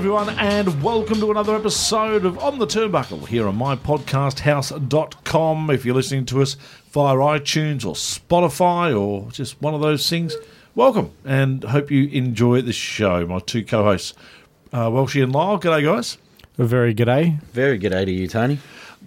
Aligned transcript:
Everyone, 0.00 0.30
and 0.38 0.82
welcome 0.82 1.20
to 1.20 1.30
another 1.30 1.54
episode 1.54 2.24
of 2.24 2.38
On 2.38 2.58
the 2.58 2.66
Turnbuckle 2.66 3.28
here 3.28 3.46
on 3.46 3.58
mypodcasthouse.com. 3.58 5.68
If 5.68 5.84
you're 5.84 5.94
listening 5.94 6.24
to 6.24 6.40
us 6.40 6.56
via 6.90 7.14
iTunes 7.16 7.84
or 7.84 7.92
Spotify 7.92 8.98
or 8.98 9.30
just 9.30 9.60
one 9.60 9.74
of 9.74 9.82
those 9.82 10.08
things, 10.08 10.34
welcome 10.74 11.12
and 11.26 11.62
hope 11.64 11.90
you 11.90 12.08
enjoy 12.08 12.62
the 12.62 12.72
show. 12.72 13.26
My 13.26 13.40
two 13.40 13.62
co 13.62 13.84
hosts, 13.84 14.14
uh, 14.72 14.88
Welshie 14.88 15.22
and 15.22 15.34
Lyle. 15.34 15.60
G'day, 15.60 15.84
guys. 15.84 16.16
A 16.56 16.64
very 16.64 16.94
good 16.94 17.04
day. 17.04 17.36
Very 17.52 17.76
good 17.76 17.90
day 17.90 18.06
to 18.06 18.10
you, 18.10 18.26
Tony. 18.26 18.58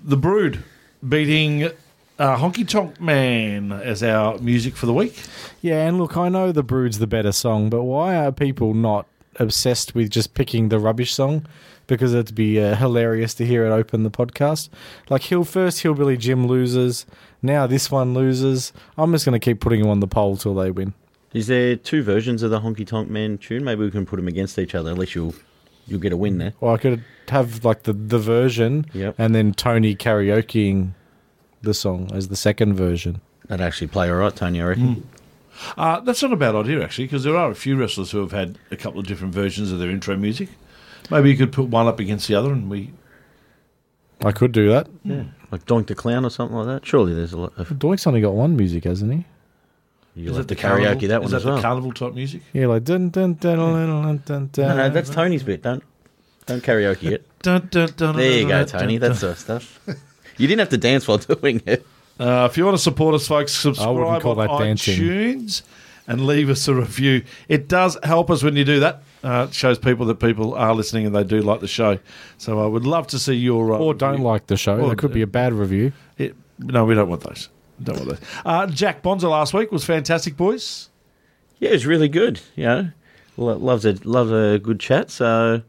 The 0.03 0.17
Brood 0.17 0.63
beating 1.09 1.71
uh, 2.19 2.37
Honky 2.37 2.67
Tonk 2.67 3.01
Man 3.01 3.71
as 3.71 4.03
our 4.03 4.37
music 4.37 4.75
for 4.75 4.85
the 4.85 4.93
week. 4.93 5.23
Yeah, 5.59 5.87
and 5.87 5.97
look, 5.97 6.17
I 6.17 6.29
know 6.29 6.51
the 6.51 6.61
Brood's 6.61 6.99
the 6.99 7.07
better 7.07 7.31
song, 7.31 7.71
but 7.71 7.81
why 7.81 8.15
are 8.15 8.31
people 8.31 8.75
not 8.75 9.07
obsessed 9.39 9.95
with 9.95 10.09
just 10.09 10.33
picking 10.33 10.69
the 10.69 10.79
rubbish 10.79 11.13
song? 11.13 11.45
Because 11.87 12.13
it'd 12.13 12.33
be 12.35 12.61
uh, 12.61 12.75
hilarious 12.75 13.33
to 13.35 13.45
hear 13.45 13.65
it 13.65 13.71
open 13.71 14.03
the 14.03 14.11
podcast. 14.11 14.69
Like 15.09 15.23
Hill 15.23 15.43
first, 15.43 15.81
Hillbilly 15.81 16.15
Jim 16.17 16.47
loses. 16.47 17.05
Now 17.41 17.67
this 17.67 17.91
one 17.91 18.13
loses. 18.13 18.71
I'm 18.97 19.11
just 19.11 19.25
going 19.25 19.39
to 19.39 19.43
keep 19.43 19.59
putting 19.59 19.81
them 19.81 19.89
on 19.89 19.99
the 19.99 20.07
poll 20.07 20.37
till 20.37 20.55
they 20.55 20.71
win. 20.71 20.93
Is 21.33 21.47
there 21.47 21.75
two 21.75 22.01
versions 22.03 22.41
of 22.43 22.51
the 22.51 22.61
Honky 22.61 22.85
Tonk 22.87 23.09
Man 23.09 23.37
tune? 23.37 23.63
Maybe 23.65 23.83
we 23.83 23.91
can 23.91 24.05
put 24.05 24.15
them 24.17 24.27
against 24.27 24.57
each 24.59 24.75
other. 24.75 24.91
At 24.91 24.97
least 24.97 25.15
you'll 25.15 25.35
you'll 25.87 25.99
get 25.99 26.13
a 26.13 26.17
win 26.17 26.37
there. 26.37 26.53
Or 26.61 26.75
I 26.75 26.77
could 26.77 27.03
have 27.27 27.65
like 27.65 27.83
the 27.83 27.91
the 27.93 28.19
version, 28.19 28.85
Yep. 28.93 29.15
and 29.17 29.33
then 29.35 29.53
Tony 29.53 29.95
karaokeing 29.95 30.91
the 31.63 31.73
song 31.73 32.09
as 32.13 32.27
the 32.29 32.35
second 32.35 32.75
version. 32.75 33.19
That'd 33.47 33.65
actually 33.65 33.87
play 33.87 34.09
all 34.09 34.15
right, 34.17 34.33
Tony. 34.35 34.61
I 34.61 34.65
reckon. 34.67 35.07
Uh, 35.77 35.99
that's 36.01 36.21
not 36.21 36.33
a 36.33 36.35
bad 36.37 36.55
idea, 36.55 36.83
actually, 36.83 37.05
because 37.05 37.23
there 37.23 37.35
are 37.37 37.51
a 37.51 37.55
few 37.55 37.75
wrestlers 37.75 38.11
who 38.11 38.19
have 38.19 38.31
had 38.31 38.57
a 38.71 38.75
couple 38.75 38.99
of 38.99 39.07
different 39.07 39.33
versions 39.33 39.71
of 39.71 39.79
their 39.79 39.89
intro 39.89 40.15
music. 40.17 40.49
Maybe 41.09 41.29
you 41.31 41.37
could 41.37 41.51
put 41.51 41.65
one 41.67 41.87
up 41.87 41.99
against 41.99 42.27
the 42.27 42.35
other 42.35 42.51
and 42.51 42.69
we 42.69 42.91
I 44.23 44.31
could 44.31 44.51
do 44.53 44.69
that. 44.69 44.87
Yeah, 45.03 45.23
like 45.51 45.65
Doink 45.65 45.87
the 45.87 45.95
Clown 45.95 46.23
or 46.25 46.29
something 46.29 46.55
like 46.55 46.67
that. 46.67 46.85
Surely 46.85 47.13
there's 47.13 47.33
a 47.33 47.37
lot 47.37 47.53
of. 47.57 47.67
Doink's 47.69 48.07
only 48.07 48.21
got 48.21 48.33
one 48.33 48.55
music, 48.55 48.85
hasn't 48.85 49.11
he? 49.11 49.25
You'll 50.15 50.31
Is 50.31 50.37
have 50.37 50.47
that 50.47 50.55
to 50.55 50.61
the 50.61 50.67
karaoke 50.67 50.83
carnival? 50.85 51.07
that 51.09 51.15
Is 51.17 51.21
one 51.23 51.31
that 51.31 51.37
as 51.37 51.43
the 51.43 51.49
well. 51.51 51.61
carnival 51.61 51.91
type 51.91 52.13
music? 52.13 52.41
Yeah, 52.53 52.67
like 52.67 52.83
dun 52.85 53.09
dun 53.09 53.33
dun 53.33 53.57
dun 53.57 53.89
dun 54.03 54.17
dun 54.25 54.49
dun. 54.53 54.67
No, 54.69 54.75
no, 54.77 54.89
that's 54.91 55.09
Tony's 55.09 55.43
bit. 55.43 55.61
Don't 55.61 55.83
don't 56.45 56.63
karaoke 56.63 57.11
it. 57.11 57.27
Dun, 57.43 57.67
dun, 57.71 57.89
dun, 57.97 58.15
There 58.15 58.39
you 58.39 58.47
go, 58.47 58.63
Tony. 58.63 58.97
dun, 58.97 59.09
That's 59.09 59.21
the 59.21 59.35
stuff. 59.35 59.79
You 60.37 60.47
didn't 60.47 60.59
have 60.59 60.69
to 60.69 60.77
dance 60.77 61.05
while 61.07 61.17
doing 61.41 61.61
it. 61.65 61.85
Uh, 62.19 62.47
if 62.49 62.57
you 62.57 62.65
want 62.65 62.77
to 62.77 62.81
support 62.83 63.15
us, 63.15 63.27
folks, 63.27 63.51
subscribe 63.53 64.21
call 64.21 64.39
on 64.39 64.47
that 64.47 64.59
dancing. 64.59 64.99
iTunes 64.99 65.63
and 66.07 66.25
leave 66.27 66.49
us 66.49 66.67
a 66.67 66.73
review. 66.75 67.23
It 67.49 67.67
does 67.67 67.97
help 68.03 68.29
us 68.29 68.43
when 68.43 68.55
you 68.55 68.63
do 68.65 68.79
that. 68.81 69.01
Uh, 69.23 69.47
it 69.49 69.53
shows 69.53 69.79
people 69.79 70.05
that 70.07 70.19
people 70.19 70.53
are 70.53 70.75
listening 70.75 71.05
and 71.05 71.15
they 71.15 71.23
do 71.23 71.41
like 71.41 71.59
the 71.61 71.67
show. 71.67 71.97
So 72.37 72.59
I 72.61 72.67
would 72.67 72.85
love 72.85 73.07
to 73.07 73.19
see 73.19 73.33
your 73.35 73.73
uh, 73.73 73.77
Or 73.77 73.93
don't 73.93 74.11
review. 74.13 74.25
like 74.25 74.47
the 74.47 74.57
show. 74.57 74.79
Or- 74.79 74.91
It 74.93 74.97
could 74.97 75.13
be 75.13 75.21
a 75.21 75.27
bad 75.27 75.53
review. 75.53 75.93
It, 76.17 76.35
no, 76.59 76.85
we 76.85 76.93
don't 76.93 77.09
want 77.09 77.21
those. 77.21 77.49
Don't 77.81 77.97
want 77.97 78.09
those. 78.09 78.19
Uh, 78.45 78.67
Jack 78.67 79.01
Bonza 79.01 79.27
last 79.29 79.53
week 79.53 79.71
was 79.71 79.83
fantastic, 79.85 80.37
boys. 80.37 80.89
Yeah, 81.59 81.69
it 81.69 81.73
was 81.73 81.85
really 81.85 82.09
good. 82.09 82.41
You 82.55 82.63
know, 82.65 82.89
loves 83.37 83.85
a 83.85 83.93
loves 84.03 84.31
a 84.31 84.59
good 84.59 84.79
chat. 84.81 85.09
So 85.09 85.61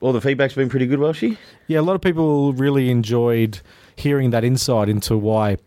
all 0.00 0.12
the 0.12 0.20
feedback's 0.20 0.54
been 0.54 0.68
pretty 0.68 0.86
good, 0.86 1.00
Welshie. 1.00 1.36
Yeah, 1.66 1.80
a 1.80 1.82
lot 1.82 1.94
of 1.96 2.00
people 2.00 2.52
really 2.52 2.88
enjoyed 2.90 3.60
hearing 3.96 4.30
that 4.30 4.44
insight 4.44 4.88
into 4.88 5.16
why 5.16 5.58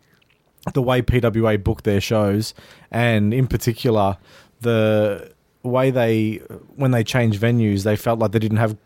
the 0.74 0.82
way 0.82 1.02
PWA 1.02 1.62
book 1.62 1.82
their 1.82 2.00
shows, 2.00 2.54
and 2.90 3.32
in 3.32 3.46
particular 3.46 4.18
the 4.60 5.32
way 5.62 5.90
they 5.90 6.36
when 6.76 6.90
they 6.90 7.04
change 7.04 7.38
venues, 7.38 7.84
they 7.84 7.96
felt 7.96 8.18
like 8.18 8.32
they 8.32 8.38
didn't 8.38 8.58
have 8.58 8.76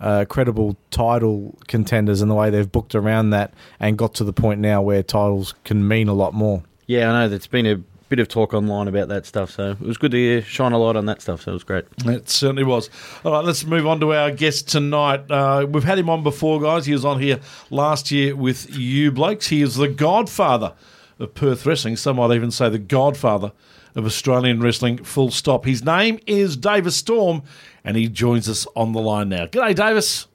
uh, 0.00 0.24
credible 0.28 0.76
title 0.90 1.58
contenders, 1.68 2.22
and 2.22 2.30
the 2.30 2.34
way 2.34 2.50
they've 2.50 2.70
booked 2.70 2.94
around 2.94 3.30
that 3.30 3.52
and 3.78 3.98
got 3.98 4.14
to 4.14 4.24
the 4.24 4.32
point 4.32 4.60
now 4.60 4.80
where 4.80 5.02
titles 5.02 5.54
can 5.64 5.86
mean 5.86 6.08
a 6.08 6.14
lot 6.14 6.32
more. 6.32 6.62
Yeah, 6.86 7.10
I 7.10 7.20
know. 7.20 7.28
that's 7.28 7.46
been 7.46 7.66
a 7.66 7.80
bit 8.10 8.18
of 8.18 8.26
talk 8.26 8.52
online 8.52 8.88
about 8.88 9.06
that 9.08 9.24
stuff, 9.24 9.52
so 9.52 9.70
it 9.70 9.80
was 9.80 9.96
good 9.96 10.10
to 10.10 10.42
shine 10.42 10.72
a 10.72 10.78
light 10.78 10.96
on 10.96 11.06
that 11.06 11.22
stuff. 11.22 11.42
So 11.42 11.52
it 11.52 11.54
was 11.54 11.64
great. 11.64 11.86
It 12.04 12.28
certainly 12.28 12.64
was. 12.64 12.90
All 13.24 13.32
right, 13.32 13.44
let's 13.44 13.64
move 13.64 13.86
on 13.86 14.00
to 14.00 14.12
our 14.12 14.32
guest 14.32 14.68
tonight. 14.68 15.30
Uh, 15.30 15.64
we've 15.70 15.84
had 15.84 15.96
him 15.96 16.10
on 16.10 16.24
before, 16.24 16.60
guys. 16.60 16.86
He 16.86 16.92
was 16.92 17.04
on 17.04 17.20
here 17.20 17.38
last 17.70 18.10
year 18.10 18.34
with 18.34 18.76
you 18.76 19.12
blokes. 19.12 19.46
He 19.46 19.62
is 19.62 19.76
the 19.76 19.86
godfather 19.86 20.74
of 21.20 21.34
Perth 21.34 21.64
wrestling. 21.64 21.96
Some 21.96 22.16
might 22.16 22.34
even 22.34 22.50
say 22.50 22.68
the 22.68 22.78
godfather 22.78 23.52
of 23.94 24.04
Australian 24.04 24.60
wrestling, 24.60 25.02
full 25.04 25.30
stop. 25.30 25.64
His 25.64 25.84
name 25.84 26.18
is 26.26 26.56
Davis 26.56 26.96
Storm, 26.96 27.42
and 27.84 27.96
he 27.96 28.08
joins 28.08 28.48
us 28.48 28.66
on 28.74 28.92
the 28.92 29.00
line 29.00 29.28
now. 29.28 29.46
G'day, 29.46 29.74
Davis. 29.74 30.26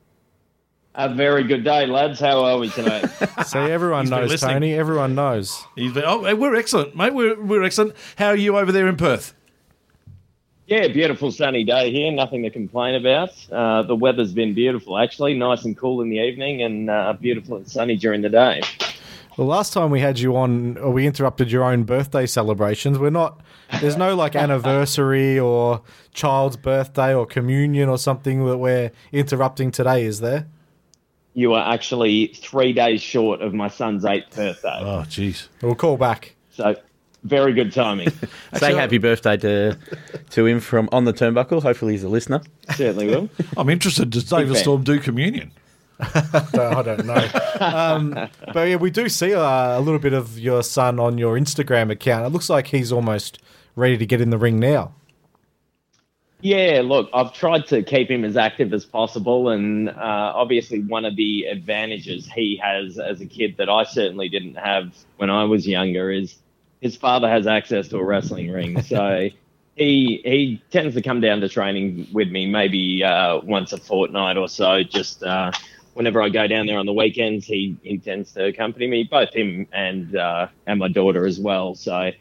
A 0.97 1.13
very 1.13 1.43
good 1.43 1.63
day, 1.65 1.85
lads. 1.85 2.21
How 2.21 2.45
are 2.45 2.57
we 2.57 2.69
tonight? 2.69 3.05
See, 3.45 3.59
everyone 3.59 4.05
He's 4.05 4.11
knows, 4.11 4.29
listening. 4.29 4.53
Tony. 4.55 4.73
Everyone 4.73 5.13
knows. 5.13 5.65
He's 5.75 5.91
been, 5.91 6.05
oh, 6.05 6.33
we're 6.35 6.55
excellent, 6.55 6.95
mate. 6.95 7.13
We're, 7.13 7.39
we're 7.41 7.63
excellent. 7.63 7.95
How 8.15 8.27
are 8.27 8.35
you 8.37 8.57
over 8.57 8.71
there 8.71 8.87
in 8.87 8.95
Perth? 8.95 9.33
yeah, 10.67 10.87
beautiful 10.87 11.31
sunny 11.31 11.63
day 11.63 11.91
here. 11.91 12.11
Nothing 12.11 12.43
to 12.43 12.49
complain 12.49 12.95
about. 12.95 13.29
Uh, 13.51 13.83
the 13.83 13.95
weather's 13.95 14.33
been 14.33 14.53
beautiful, 14.53 14.97
actually. 14.97 15.33
Nice 15.35 15.63
and 15.65 15.77
cool 15.77 16.01
in 16.01 16.09
the 16.09 16.17
evening, 16.17 16.63
and 16.63 16.89
uh, 16.89 17.13
beautiful 17.13 17.57
and 17.57 17.69
sunny 17.69 17.97
during 17.97 18.21
the 18.21 18.29
day. 18.29 18.61
The 19.35 19.43
last 19.43 19.73
time 19.73 19.91
we 19.91 19.99
had 19.99 20.17
you 20.17 20.35
on, 20.37 20.77
or 20.77 20.91
we 20.91 21.05
interrupted 21.05 21.51
your 21.51 21.65
own 21.65 21.83
birthday 21.83 22.25
celebrations. 22.25 22.97
We're 22.97 23.09
not. 23.09 23.41
There's 23.81 23.97
no 23.97 24.15
like 24.15 24.35
anniversary 24.35 25.37
or 25.37 25.81
child's 26.13 26.55
birthday 26.55 27.13
or 27.13 27.25
communion 27.25 27.89
or 27.89 27.97
something 27.97 28.45
that 28.45 28.57
we're 28.57 28.91
interrupting 29.11 29.71
today, 29.71 30.05
is 30.05 30.21
there? 30.21 30.47
You 31.35 31.53
are 31.53 31.73
actually 31.73 32.27
three 32.27 32.71
days 32.73 33.01
short 33.01 33.41
of 33.41 33.53
my 33.53 33.67
son's 33.67 34.05
eighth 34.05 34.35
birthday, 34.35 34.79
Oh, 34.81 35.03
jeez. 35.07 35.47
We'll 35.61 35.75
call 35.75 35.97
back. 35.97 36.33
so 36.51 36.75
very 37.23 37.53
good 37.53 37.73
timing. 37.73 38.09
Say 38.53 38.73
happy 38.73 38.97
birthday 38.99 39.35
to 39.37 39.77
to 40.31 40.45
him 40.45 40.59
from 40.61 40.87
on 40.91 41.03
the 41.05 41.11
turnbuckle. 41.13 41.61
Hopefully, 41.61 41.93
he's 41.93 42.03
a 42.03 42.09
listener. 42.09 42.41
Certainly 42.75 43.07
will. 43.07 43.29
I'm 43.57 43.69
interested. 43.69 44.09
Does 44.11 44.23
Davis 44.25 44.57
fan. 44.57 44.61
Storm 44.63 44.83
do 44.83 44.99
communion? 44.99 45.51
I 45.99 46.81
don't 46.83 47.05
know. 47.05 47.29
um, 47.61 48.29
but 48.53 48.67
yeah, 48.69 48.75
we 48.75 48.91
do 48.91 49.07
see 49.09 49.33
uh, 49.33 49.77
a 49.77 49.81
little 49.81 49.99
bit 49.99 50.13
of 50.13 50.37
your 50.37 50.61
son 50.63 50.99
on 50.99 51.17
your 51.17 51.37
Instagram 51.37 51.89
account. 51.91 52.25
It 52.25 52.29
looks 52.29 52.49
like 52.49 52.67
he's 52.67 52.91
almost 52.91 53.39
ready 53.75 53.97
to 53.97 54.05
get 54.05 54.21
in 54.21 54.29
the 54.29 54.37
ring 54.37 54.59
now. 54.59 54.93
Yeah, 56.45 56.83
look, 56.85 57.09
I've 57.11 57.33
tried 57.33 57.65
to 57.69 57.81
keep 57.81 58.07
him 58.07 58.23
as 58.23 58.37
active 58.37 58.71
as 58.71 58.85
possible, 58.85 59.49
and 59.49 59.89
uh, 59.89 59.93
obviously, 60.35 60.79
one 60.79 61.03
of 61.03 61.15
the 61.15 61.45
advantages 61.45 62.27
he 62.27 62.61
has 62.61 62.99
as 62.99 63.19
a 63.19 63.25
kid 63.25 63.57
that 63.57 63.67
I 63.67 63.83
certainly 63.83 64.29
didn't 64.29 64.53
have 64.53 64.93
when 65.17 65.31
I 65.31 65.45
was 65.45 65.67
younger 65.67 66.11
is 66.11 66.35
his 66.81 66.95
father 66.95 67.27
has 67.27 67.47
access 67.47 67.87
to 67.87 67.97
a 67.97 68.03
wrestling 68.03 68.51
ring, 68.51 68.79
so 68.83 69.29
he 69.75 70.21
he 70.23 70.61
tends 70.69 70.93
to 70.93 71.01
come 71.01 71.19
down 71.19 71.41
to 71.41 71.49
training 71.49 72.09
with 72.13 72.29
me 72.29 72.45
maybe 72.45 73.03
uh, 73.03 73.39
once 73.39 73.73
a 73.73 73.77
fortnight 73.77 74.37
or 74.37 74.47
so. 74.47 74.83
Just 74.83 75.23
uh, 75.23 75.51
whenever 75.95 76.21
I 76.21 76.29
go 76.29 76.45
down 76.45 76.67
there 76.67 76.77
on 76.77 76.85
the 76.85 76.93
weekends, 76.93 77.47
he 77.47 77.75
he 77.81 77.97
tends 77.97 78.33
to 78.33 78.45
accompany 78.45 78.85
me, 78.85 79.03
both 79.03 79.33
him 79.33 79.65
and 79.73 80.15
uh, 80.15 80.49
and 80.67 80.77
my 80.77 80.89
daughter 80.89 81.25
as 81.25 81.39
well. 81.39 81.73
So 81.73 82.11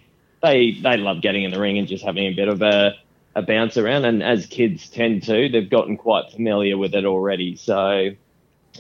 they 0.43 0.79
they 0.83 0.97
love 0.97 1.21
getting 1.21 1.45
in 1.45 1.51
the 1.51 1.61
ring 1.61 1.77
and 1.77 1.87
just 1.87 2.03
having 2.03 2.25
a 2.25 2.33
bit 2.33 2.49
of 2.49 2.63
a 2.63 2.95
a 3.35 3.43
bounce 3.43 3.77
around. 3.77 4.05
And 4.05 4.23
as 4.23 4.47
kids 4.47 4.89
tend 4.89 5.23
to, 5.25 5.49
they've 5.49 5.69
gotten 5.69 5.97
quite 5.97 6.31
familiar 6.31 6.77
with 6.79 6.95
it 6.95 7.05
already. 7.05 7.57
So 7.57 8.11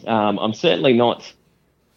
Um, 0.07 0.39
I'm 0.39 0.55
certainly 0.55 0.93
not. 0.93 1.33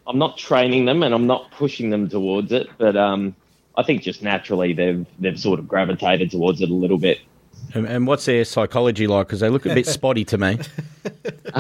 I'm 0.06 0.20
not 0.20 0.38
training 0.38 0.86
them, 0.86 1.04
and 1.04 1.14
I'm 1.14 1.28
not 1.28 1.52
pushing 1.52 1.90
them 1.90 2.08
towards 2.08 2.52
it. 2.52 2.68
But 2.78 2.96
um, 2.96 3.36
I 3.76 3.84
think 3.84 4.04
just 4.04 4.22
naturally 4.22 4.74
they've 4.74 5.06
they've 5.20 5.40
sort 5.40 5.60
of 5.60 5.68
gravitated 5.68 6.32
towards 6.32 6.62
it 6.62 6.70
a 6.70 6.74
little 6.74 7.00
bit. 7.00 7.20
And, 7.74 7.88
and 7.88 8.06
what's 8.08 8.26
their 8.26 8.46
psychology 8.46 9.08
like? 9.08 9.28
Because 9.28 9.40
they 9.40 9.50
look 9.50 9.66
a 9.66 9.74
bit 9.74 9.88
spotty 9.98 10.24
to 10.26 10.38
me. 10.38 10.60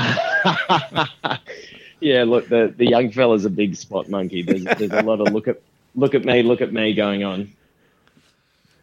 yeah, 2.00 2.24
look, 2.24 2.48
the 2.50 2.74
the 2.78 2.86
young 2.86 3.12
fella's 3.12 3.46
a 3.46 3.50
big 3.50 3.76
spot 3.76 4.10
monkey. 4.10 4.44
There's 4.44 4.64
there's 4.64 4.92
a 4.92 5.02
lot 5.02 5.20
of 5.20 5.34
look 5.34 5.48
at 5.48 5.62
look 5.96 6.14
at 6.16 6.24
me, 6.24 6.44
look 6.44 6.62
at 6.62 6.72
me 6.72 6.94
going 6.94 7.24
on. 7.24 7.52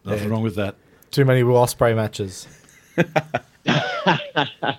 Nothing 0.05 0.29
wrong 0.29 0.43
with 0.43 0.57
that. 0.57 0.75
Too 1.15 1.25
many 1.25 1.45
Will 1.45 1.55
Ospreay 1.55 1.95
matches. 1.95 2.49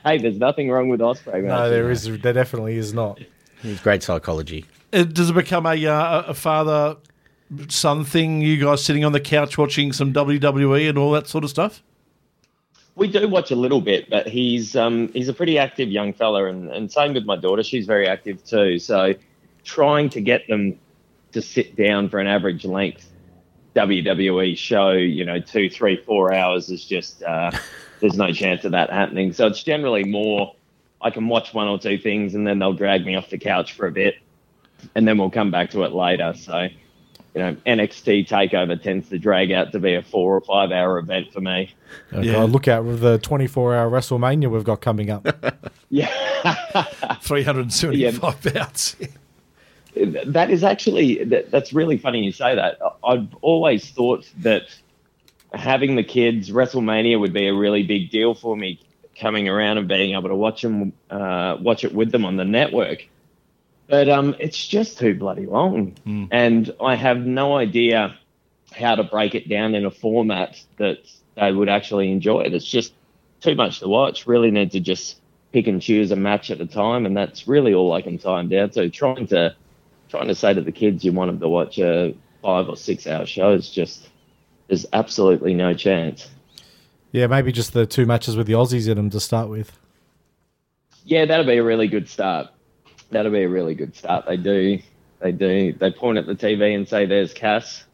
hey, 0.04 0.18
there's 0.18 0.38
nothing 0.38 0.70
wrong 0.70 0.90
with 0.90 1.00
Ospreay. 1.00 1.42
Matches. 1.42 1.48
No, 1.48 1.70
there 1.70 1.90
is. 1.90 2.04
There 2.04 2.34
definitely 2.34 2.76
is 2.76 2.94
not. 2.94 3.22
He's 3.62 3.80
great 3.80 4.04
psychology. 4.04 4.66
Uh, 4.92 5.04
Does 5.04 5.30
it 5.30 5.34
become 5.34 5.66
a, 5.66 5.86
uh, 5.86 6.24
a 6.24 6.34
father 6.34 6.98
son 7.70 8.04
thing? 8.04 8.42
You 8.42 8.58
guys 8.58 8.84
sitting 8.84 9.06
on 9.06 9.14
the 9.14 9.22
couch 9.22 9.58
watching 9.58 9.94
some 9.94 10.12
WWE 10.12 10.90
and 10.90 10.98
all 10.98 11.14
that 11.14 11.30
sort 11.30 11.46
of 11.46 11.50
stuff? 11.50 11.82
We 12.96 13.08
do 13.08 13.30
watch 13.30 13.52
a 13.52 13.56
little 13.56 13.80
bit, 13.80 14.10
but 14.10 14.28
he's 14.28 14.76
um, 14.76 15.08
he's 15.14 15.30
a 15.30 15.34
pretty 15.34 15.58
active 15.58 15.88
young 15.88 16.12
fella, 16.12 16.48
and, 16.48 16.70
and 16.70 16.92
same 16.92 17.14
with 17.14 17.24
my 17.24 17.38
daughter. 17.38 17.64
She's 17.64 17.86
very 17.86 18.10
active 18.10 18.44
too. 18.44 18.78
So 18.78 19.14
trying 19.64 20.10
to 20.10 20.20
get 20.20 20.46
them 20.50 20.78
to 21.32 21.42
sit 21.42 21.78
down 21.78 22.10
for 22.10 22.20
an 22.20 22.28
average 22.28 22.66
length 22.66 23.10
WWE 23.76 24.58
show, 24.58 24.92
you 24.92 25.26
know, 25.26 25.40
two, 25.40 25.70
three, 25.70 25.98
four 25.98 26.34
hours 26.34 26.70
is 26.70 26.86
just 26.86 27.22
uh, 27.24 27.52
there's 28.00 28.18
no 28.18 28.32
chance 28.32 28.64
of 28.66 28.72
that 28.72 28.90
happening. 28.90 29.34
So 29.34 29.48
it's 29.48 29.64
generally 29.64 30.04
more 30.04 30.56
I 31.02 31.10
can 31.10 31.28
watch 31.28 31.54
one 31.54 31.68
or 31.68 31.78
two 31.78 31.98
things, 31.98 32.36
and 32.36 32.48
then 32.48 32.60
they'll 32.60 32.74
drag 32.74 33.06
me 33.06 33.16
off 33.16 33.30
the 33.30 33.38
couch 33.38 33.74
for 33.74 33.86
a 33.88 33.92
bit, 33.92 34.16
and 34.96 35.08
then 35.08 35.18
we'll 35.18 35.30
come 35.30 35.52
back 35.52 35.72
to 35.72 35.84
it 35.84 35.92
later. 35.94 36.34
So. 36.38 36.68
You 37.34 37.42
know, 37.42 37.58
NXT 37.68 38.30
Takeover 38.30 38.82
tends 38.82 39.10
to 39.10 39.20
drag 39.20 39.52
out 39.52 39.74
to 39.74 39.80
be 39.80 39.94
a 39.96 40.02
four 40.02 40.38
or 40.38 40.40
five 40.40 40.72
hour 40.72 40.98
event 41.00 41.34
for 41.34 41.42
me. 41.42 41.70
Oh, 42.14 42.22
Yeah. 42.22 42.32
God, 42.32 42.52
look 42.52 42.70
out 42.70 42.86
with 42.86 43.02
the 43.02 43.18
24 43.18 43.76
hour 43.76 43.92
WrestleMania 43.92 44.50
we've 44.50 44.64
got 44.64 44.80
coming 44.80 45.10
up. 45.10 45.28
Yeah. 45.90 46.08
375 47.22 48.54
bouts. 48.54 48.96
That 49.96 50.50
is 50.50 50.64
actually 50.64 51.24
that, 51.26 51.52
that's 51.52 51.74
really 51.74 51.98
funny 51.98 52.24
you 52.24 52.32
say 52.32 52.56
that. 52.56 52.80
I've 53.04 53.34
always 53.42 53.90
thought 53.90 54.30
that 54.40 54.64
having 55.54 55.96
the 55.96 56.04
kids 56.04 56.50
WrestleMania 56.50 57.20
would 57.20 57.34
be 57.34 57.48
a 57.48 57.54
really 57.54 57.84
big 57.84 58.10
deal 58.10 58.34
for 58.34 58.56
me 58.56 58.80
coming 59.20 59.48
around 59.48 59.78
and 59.78 59.88
being 59.88 60.14
able 60.14 60.30
to 60.30 60.36
watch 60.36 60.62
them 60.62 60.94
uh, 61.10 61.58
watch 61.60 61.84
it 61.84 61.94
with 61.94 62.12
them 62.12 62.26
on 62.26 62.36
the 62.36 62.46
network. 62.46 63.08
But 63.88 64.10
um, 64.10 64.36
it's 64.40 64.68
just 64.68 64.98
too 64.98 65.16
bloody 65.16 65.46
long, 65.46 65.96
and 66.32 66.74
I 66.82 66.96
have 66.96 67.20
no 67.20 67.56
idea 67.56 68.18
how 68.74 68.96
to 68.96 69.04
break 69.04 69.36
it 69.36 69.48
down 69.48 69.76
in 69.76 69.86
a 69.86 69.92
format 69.92 70.62
that 70.78 71.00
they 71.36 71.52
would 71.52 71.70
actually 71.70 72.12
enjoy 72.12 72.42
it. 72.42 72.54
It's 72.54 72.66
just 72.66 72.94
too 73.42 73.56
much 73.56 73.80
to 73.80 73.88
watch. 73.88 74.26
Really 74.28 74.52
need 74.52 74.72
to 74.72 74.80
just 74.80 75.22
pick 75.54 75.68
and 75.68 75.82
choose 75.82 76.12
a 76.12 76.16
match 76.16 76.52
at 76.52 76.60
a 76.60 76.66
time, 76.66 77.06
and 77.06 77.16
that's 77.16 77.48
really 77.48 77.74
all 77.74 77.94
I 77.94 78.02
can 78.02 78.18
time 78.18 78.50
down 78.50 78.72
to. 78.72 78.90
Trying 78.90 79.28
to 79.28 79.56
trying 80.10 80.28
to 80.28 80.36
say 80.36 80.54
to 80.54 80.62
the 80.62 80.72
kids 80.72 81.04
you 81.04 81.12
want 81.12 81.30
them 81.30 81.40
to 81.40 81.50
watch 81.50 81.78
a 81.80 82.16
five 82.42 82.70
or 82.70 82.76
six 82.76 83.08
hour 83.08 83.26
show 83.26 83.54
is 83.54 83.70
just 83.70 84.10
there's 84.68 84.86
absolutely 84.94 85.54
no 85.54 85.74
chance. 85.74 86.30
yeah, 87.12 87.28
maybe 87.28 87.52
just 87.52 87.74
the 87.74 87.86
two 87.86 88.06
matches 88.06 88.36
with 88.36 88.48
the 88.48 88.54
Aussies 88.54 88.88
in 88.90 88.98
them 88.98 89.10
to 89.12 89.20
start 89.20 89.50
with. 89.50 89.78
Yeah, 91.06 91.26
that'll 91.26 91.46
be 91.46 91.58
a 91.58 91.64
really 91.64 91.88
good 91.88 92.10
start. 92.10 92.48
That'll 93.12 93.32
be 93.32 93.44
a 93.44 93.50
really 93.50 93.76
good 93.76 93.96
start. 93.96 94.26
They 94.26 94.38
do, 94.38 94.80
they 95.20 95.32
do, 95.32 95.74
they 95.74 95.92
point 95.92 96.18
at 96.18 96.26
the 96.26 96.36
TV 96.36 96.76
and 96.76 96.88
say, 96.88 97.06
"There's 97.06 97.34
Cass." 97.34 97.85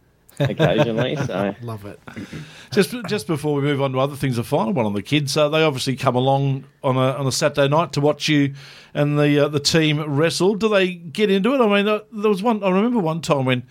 Occasionally, 0.49 1.15
so 1.27 1.55
Love 1.61 1.85
it. 1.85 1.99
Just 2.71 2.95
just 3.07 3.27
before 3.27 3.53
we 3.55 3.61
move 3.61 3.81
on 3.81 3.91
to 3.91 3.99
other 3.99 4.15
things, 4.15 4.37
the 4.37 4.45
final 4.45 4.71
one 4.71 4.85
on 4.85 4.93
the 4.93 5.01
kids. 5.01 5.35
Uh, 5.35 5.49
they 5.49 5.61
obviously 5.61 5.97
come 5.97 6.15
along 6.15 6.63
on 6.81 6.95
a 6.95 7.17
on 7.17 7.27
a 7.27 7.31
Saturday 7.31 7.67
night 7.67 7.91
to 7.93 7.99
watch 7.99 8.29
you 8.29 8.53
and 8.93 9.19
the 9.19 9.45
uh, 9.45 9.47
the 9.49 9.59
team 9.59 10.01
wrestle. 10.01 10.55
Do 10.55 10.69
they 10.69 10.93
get 10.93 11.29
into 11.29 11.53
it? 11.53 11.59
I 11.59 11.67
mean, 11.67 11.89
uh, 11.89 11.99
there 12.13 12.29
was 12.29 12.41
one. 12.41 12.63
I 12.63 12.69
remember 12.69 12.99
one 12.99 13.19
time 13.19 13.43
when 13.43 13.63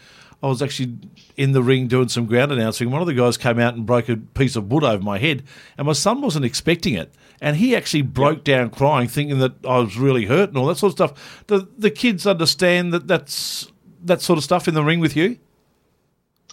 I 0.42 0.48
was 0.48 0.60
actually 0.60 0.98
in 1.36 1.52
the 1.52 1.62
ring 1.62 1.86
doing 1.86 2.08
some 2.08 2.26
ground 2.26 2.52
announcing. 2.52 2.90
One 2.90 3.00
of 3.00 3.06
the 3.06 3.14
guys 3.14 3.36
came 3.36 3.58
out 3.58 3.74
and 3.74 3.86
broke 3.86 4.08
a 4.10 4.16
piece 4.16 4.56
of 4.56 4.70
wood 4.70 4.84
over 4.84 5.02
my 5.02 5.18
head, 5.18 5.44
and 5.78 5.86
my 5.86 5.94
son 5.94 6.20
wasn't 6.20 6.44
expecting 6.44 6.94
it. 6.94 7.12
And 7.40 7.56
he 7.56 7.74
actually 7.74 8.02
broke 8.02 8.44
down 8.44 8.68
crying, 8.68 9.08
thinking 9.08 9.38
that 9.38 9.52
I 9.66 9.78
was 9.78 9.96
really 9.96 10.26
hurt 10.26 10.50
and 10.50 10.58
all 10.58 10.66
that 10.66 10.76
sort 10.76 10.92
of 10.92 10.96
stuff. 10.96 11.44
The 11.46 11.68
the 11.78 11.90
kids 11.90 12.26
understand 12.26 12.92
that 12.92 13.06
that's 13.06 13.70
that 14.04 14.22
sort 14.22 14.38
of 14.38 14.44
stuff 14.44 14.68
in 14.68 14.74
the 14.74 14.84
ring 14.84 15.00
with 15.00 15.16
you. 15.16 15.38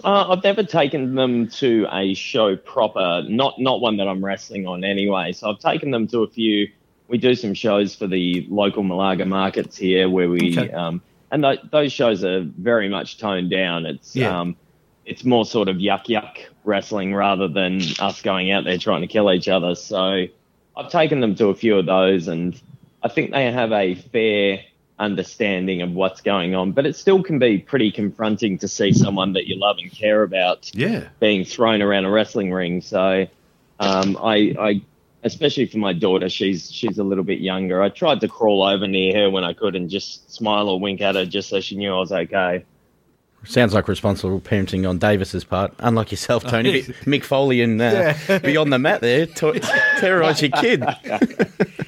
Uh, 0.03 0.29
I've 0.31 0.44
never 0.44 0.63
taken 0.63 1.15
them 1.15 1.47
to 1.49 1.88
a 1.91 2.13
show 2.13 2.55
proper, 2.55 3.23
not 3.27 3.59
not 3.59 3.81
one 3.81 3.97
that 3.97 4.07
I'm 4.07 4.23
wrestling 4.23 4.67
on 4.67 4.83
anyway. 4.83 5.31
So 5.31 5.49
I've 5.49 5.59
taken 5.59 5.91
them 5.91 6.07
to 6.07 6.19
a 6.23 6.27
few. 6.27 6.69
We 7.07 7.17
do 7.17 7.35
some 7.35 7.53
shows 7.53 7.95
for 7.95 8.05
the 8.07 8.45
local 8.49 8.83
Malaga 8.83 9.25
markets 9.25 9.77
here, 9.77 10.09
where 10.09 10.29
we 10.29 10.57
Okay. 10.57 10.71
um, 10.71 11.01
and 11.31 11.44
th- 11.44 11.59
those 11.71 11.91
shows 11.91 12.23
are 12.23 12.41
very 12.41 12.89
much 12.89 13.17
toned 13.17 13.49
down. 13.49 13.85
It's 13.85 14.15
Yeah. 14.15 14.39
um, 14.39 14.55
it's 15.05 15.23
more 15.23 15.45
sort 15.45 15.69
of 15.69 15.77
yuck 15.77 16.05
yuck 16.07 16.38
wrestling 16.65 17.13
rather 17.15 17.47
than 17.47 17.79
us 18.00 18.21
going 18.21 18.51
out 18.51 18.65
there 18.65 18.77
trying 18.77 19.01
to 19.01 19.07
kill 19.07 19.31
each 19.31 19.47
other. 19.47 19.73
So 19.75 20.25
I've 20.75 20.89
taken 20.91 21.21
them 21.21 21.33
to 21.35 21.47
a 21.47 21.55
few 21.55 21.77
of 21.77 21.85
those, 21.85 22.27
and 22.27 22.59
I 23.01 23.07
think 23.07 23.31
they 23.31 23.50
have 23.51 23.71
a 23.71 23.95
fair 23.95 24.59
understanding 24.99 25.81
of 25.81 25.91
what's 25.91 26.21
going 26.21 26.55
on. 26.55 26.71
But 26.71 26.85
it 26.85 26.95
still 26.95 27.21
can 27.23 27.39
be 27.39 27.59
pretty 27.59 27.91
confronting 27.91 28.57
to 28.59 28.67
see 28.67 28.91
someone 28.94 29.33
that 29.33 29.47
you 29.47 29.55
love 29.59 29.77
and 29.79 29.91
care 29.91 30.23
about 30.23 30.71
Yeah. 30.73 31.07
being 31.19 31.45
thrown 31.45 31.81
around 31.81 32.05
a 32.05 32.09
wrestling 32.11 32.51
ring. 32.51 32.81
So 32.81 33.27
um, 33.79 34.17
I, 34.21 34.55
I, 34.59 34.81
especially 35.23 35.67
for 35.67 35.77
my 35.77 35.94
daughter, 35.94 36.29
she's 36.29 36.71
she's 36.71 36.97
a 36.97 37.03
little 37.03 37.23
bit 37.23 37.39
younger. 37.39 37.81
I 37.83 37.89
tried 37.89 38.21
to 38.21 38.27
crawl 38.27 38.63
over 38.63 38.88
near 38.88 39.13
her 39.15 39.29
when 39.29 39.44
I 39.44 39.53
could 39.53 39.75
and 39.75 39.89
just 39.89 40.31
smile 40.33 40.67
or 40.69 40.79
wink 40.79 41.01
at 41.01 41.15
her 41.15 41.25
just 41.25 41.50
so 41.50 41.59
she 41.61 41.75
knew 41.75 41.93
I 41.93 42.00
was 42.00 42.11
okay. 42.11 42.65
Sounds 43.45 43.73
like 43.73 43.88
responsible 43.88 44.41
parenting 44.41 44.89
on 44.89 44.97
Davis's 44.97 45.43
part. 45.43 45.71
Unlike 45.79 46.09
yourself, 46.11 46.43
Tony. 46.43 46.81
Bit 46.81 46.95
Mick 47.05 47.23
Foley 47.23 47.61
and 47.61 47.79
uh, 47.79 48.13
beyond 48.43 48.73
the 48.73 48.79
mat 48.79 49.00
there. 49.01 49.27
To- 49.27 49.59
terrorise 50.00 50.41
your 50.41 50.51
kid. 50.51 50.83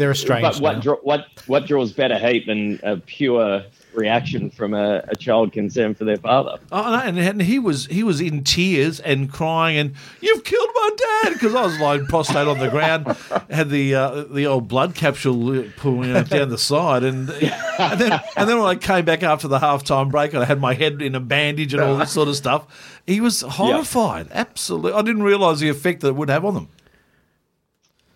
They're 0.00 0.12
estranged 0.12 0.42
But 0.42 0.60
what 0.62 0.80
draw, 0.80 0.96
what 1.02 1.26
what 1.46 1.66
draws 1.66 1.92
better 1.92 2.16
hate 2.16 2.46
than 2.46 2.80
a 2.82 2.96
pure 2.96 3.64
reaction 3.92 4.48
from 4.48 4.72
a, 4.72 5.04
a 5.08 5.14
child 5.14 5.52
concerned 5.52 5.98
for 5.98 6.06
their 6.06 6.16
father? 6.16 6.56
Oh, 6.72 6.94
and, 6.94 7.18
and 7.18 7.42
he 7.42 7.58
was 7.58 7.84
he 7.84 8.02
was 8.02 8.18
in 8.18 8.42
tears 8.42 8.98
and 9.00 9.30
crying, 9.30 9.76
and 9.76 9.94
you've 10.22 10.42
killed 10.42 10.70
my 10.74 10.90
dad 10.96 11.34
because 11.34 11.54
I 11.54 11.66
was 11.66 11.78
lying 11.78 12.06
prostrate 12.06 12.48
on 12.48 12.58
the 12.60 12.70
ground, 12.70 13.08
had 13.50 13.68
the 13.68 13.94
uh, 13.94 14.24
the 14.24 14.46
old 14.46 14.68
blood 14.68 14.94
capsule 14.94 15.64
pulling 15.76 16.16
out 16.16 16.30
down 16.30 16.48
the 16.48 16.56
side, 16.56 17.04
and 17.04 17.28
and 17.28 18.00
then 18.00 18.18
and 18.38 18.48
then 18.48 18.58
when 18.58 18.68
I 18.68 18.76
came 18.76 19.04
back 19.04 19.22
after 19.22 19.48
the 19.48 19.58
halftime 19.58 20.10
break, 20.10 20.32
and 20.32 20.42
I 20.42 20.46
had 20.46 20.62
my 20.62 20.72
head 20.72 21.02
in 21.02 21.14
a 21.14 21.20
bandage 21.20 21.74
and 21.74 21.82
all 21.82 21.98
this 21.98 22.10
sort 22.10 22.28
of 22.28 22.36
stuff. 22.36 23.00
He 23.06 23.20
was 23.20 23.42
horrified. 23.42 24.28
Absolutely, 24.32 24.92
I 24.94 25.02
didn't 25.02 25.24
realise 25.24 25.60
the 25.60 25.68
effect 25.68 26.00
that 26.00 26.08
it 26.08 26.16
would 26.16 26.30
have 26.30 26.46
on 26.46 26.54
them. 26.54 26.68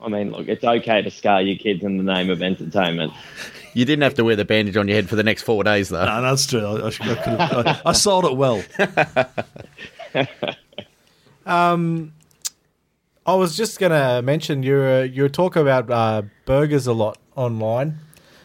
I 0.04 0.08
mean, 0.08 0.32
look, 0.32 0.49
it's 0.49 0.64
okay 0.64 1.00
to 1.00 1.11
scar 1.11 1.40
your 1.40 1.56
kids 1.56 1.82
in 1.82 1.96
the 1.96 2.02
name 2.02 2.28
of 2.28 2.42
entertainment. 2.42 3.12
You 3.73 3.84
didn't 3.84 4.02
have 4.02 4.14
to 4.14 4.25
wear 4.25 4.37
the 4.37 4.44
bandage 4.44 4.76
on 4.76 4.87
your 4.87 4.96
head 4.96 5.08
for 5.08 5.16
the 5.16 5.23
next 5.23 5.42
four 5.42 5.64
days, 5.64 5.88
though. 5.88 6.04
No, 6.04 6.23
that's 6.23 6.46
true. 6.46 6.61
I, 6.61 6.75
I, 6.75 6.87
I, 6.87 7.44
have, 7.44 7.66
I, 7.66 7.82
I 7.87 7.92
sold 7.92 8.26
it 8.26 8.37
well. 8.37 8.62
um, 11.46 12.12
I 13.26 13.34
was 13.34 13.56
just 13.56 13.80
going 13.80 13.92
to 13.92 14.23
mention 14.23 14.62
you're 14.62 15.04
you 15.04 15.28
talk 15.28 15.56
about 15.56 15.90
uh, 15.90 16.23
burgers 16.44 16.87
a 16.87 16.92
lot 16.92 17.18
online. 17.34 17.99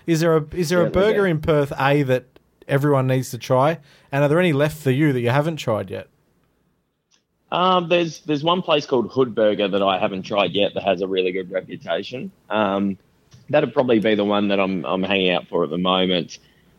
Is 0.07 0.21
there 0.21 0.37
a 0.37 0.45
is 0.53 0.69
there 0.69 0.85
a 0.85 0.89
burger 0.89 1.27
in 1.27 1.41
Perth 1.41 1.73
A 1.77 2.03
that 2.03 2.25
everyone 2.67 3.07
needs 3.07 3.29
to 3.31 3.37
try? 3.37 3.79
And 4.11 4.23
are 4.23 4.27
there 4.27 4.39
any 4.39 4.53
left 4.53 4.77
for 4.77 4.91
you 4.91 5.11
that 5.11 5.19
you 5.19 5.29
haven't 5.29 5.57
tried 5.57 5.89
yet? 5.89 6.07
Um, 7.51 7.89
there's 7.89 8.21
there's 8.21 8.43
one 8.43 8.61
place 8.61 8.85
called 8.85 9.11
Hood 9.11 9.33
Burger 9.33 9.67
that 9.67 9.81
I 9.81 9.97
haven't 9.97 10.23
tried 10.23 10.51
yet 10.51 10.73
that 10.75 10.83
has 10.83 11.01
a 11.01 11.07
really 11.07 11.31
good 11.31 11.51
reputation. 11.51 12.31
Um, 12.49 12.97
that'd 13.49 13.73
probably 13.73 13.99
be 13.99 14.15
the 14.15 14.25
one 14.25 14.49
that 14.49 14.59
I'm 14.59 14.85
I'm 14.85 15.03
hanging 15.03 15.31
out 15.31 15.47
for 15.47 15.63
at 15.63 15.69
the 15.69 15.77
moment. 15.77 16.37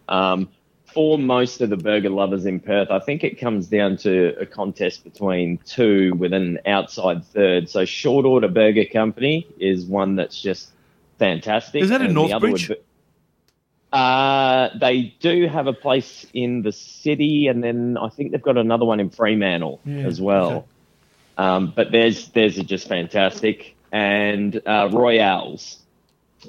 Um, 0.08 0.48
for 0.92 1.18
most 1.18 1.60
of 1.60 1.70
the 1.70 1.76
burger 1.76 2.10
lovers 2.10 2.46
in 2.46 2.58
Perth, 2.58 2.90
I 2.90 2.98
think 2.98 3.22
it 3.22 3.38
comes 3.38 3.68
down 3.68 3.96
to 3.98 4.34
a 4.40 4.46
contest 4.46 5.04
between 5.04 5.58
two 5.58 6.14
with 6.14 6.32
an 6.32 6.58
outside 6.66 7.24
third. 7.24 7.68
So 7.68 7.84
Short 7.84 8.24
Order 8.26 8.48
Burger 8.48 8.84
Company 8.84 9.46
is 9.58 9.84
one 9.84 10.16
that's 10.16 10.40
just 10.40 10.70
fantastic. 11.18 11.82
Is 11.82 11.90
that 11.90 12.00
in 12.00 12.08
and 12.08 12.16
the 12.16 12.32
other 12.32 12.48
Northbridge? 12.48 12.76
Would 13.92 13.96
be- 13.96 13.98
uh, 13.98 14.68
they 14.78 15.14
do 15.20 15.46
have 15.48 15.66
a 15.66 15.72
place 15.72 16.26
in 16.32 16.62
the 16.62 16.72
city, 16.72 17.46
and 17.48 17.62
then 17.62 17.96
I 18.00 18.08
think 18.08 18.32
they've 18.32 18.42
got 18.42 18.56
another 18.56 18.84
one 18.84 19.00
in 19.00 19.10
Fremantle 19.10 19.80
Yeah, 19.84 20.06
as 20.06 20.20
well. 20.20 20.50
okay. 20.50 20.66
Um, 21.38 21.72
but 21.74 21.90
theirs, 21.90 22.28
theirs 22.28 22.58
are 22.58 22.62
just 22.64 22.86
fantastic. 22.88 23.74
And 23.92 24.60
uh, 24.66 24.88
Royales. 24.92 25.78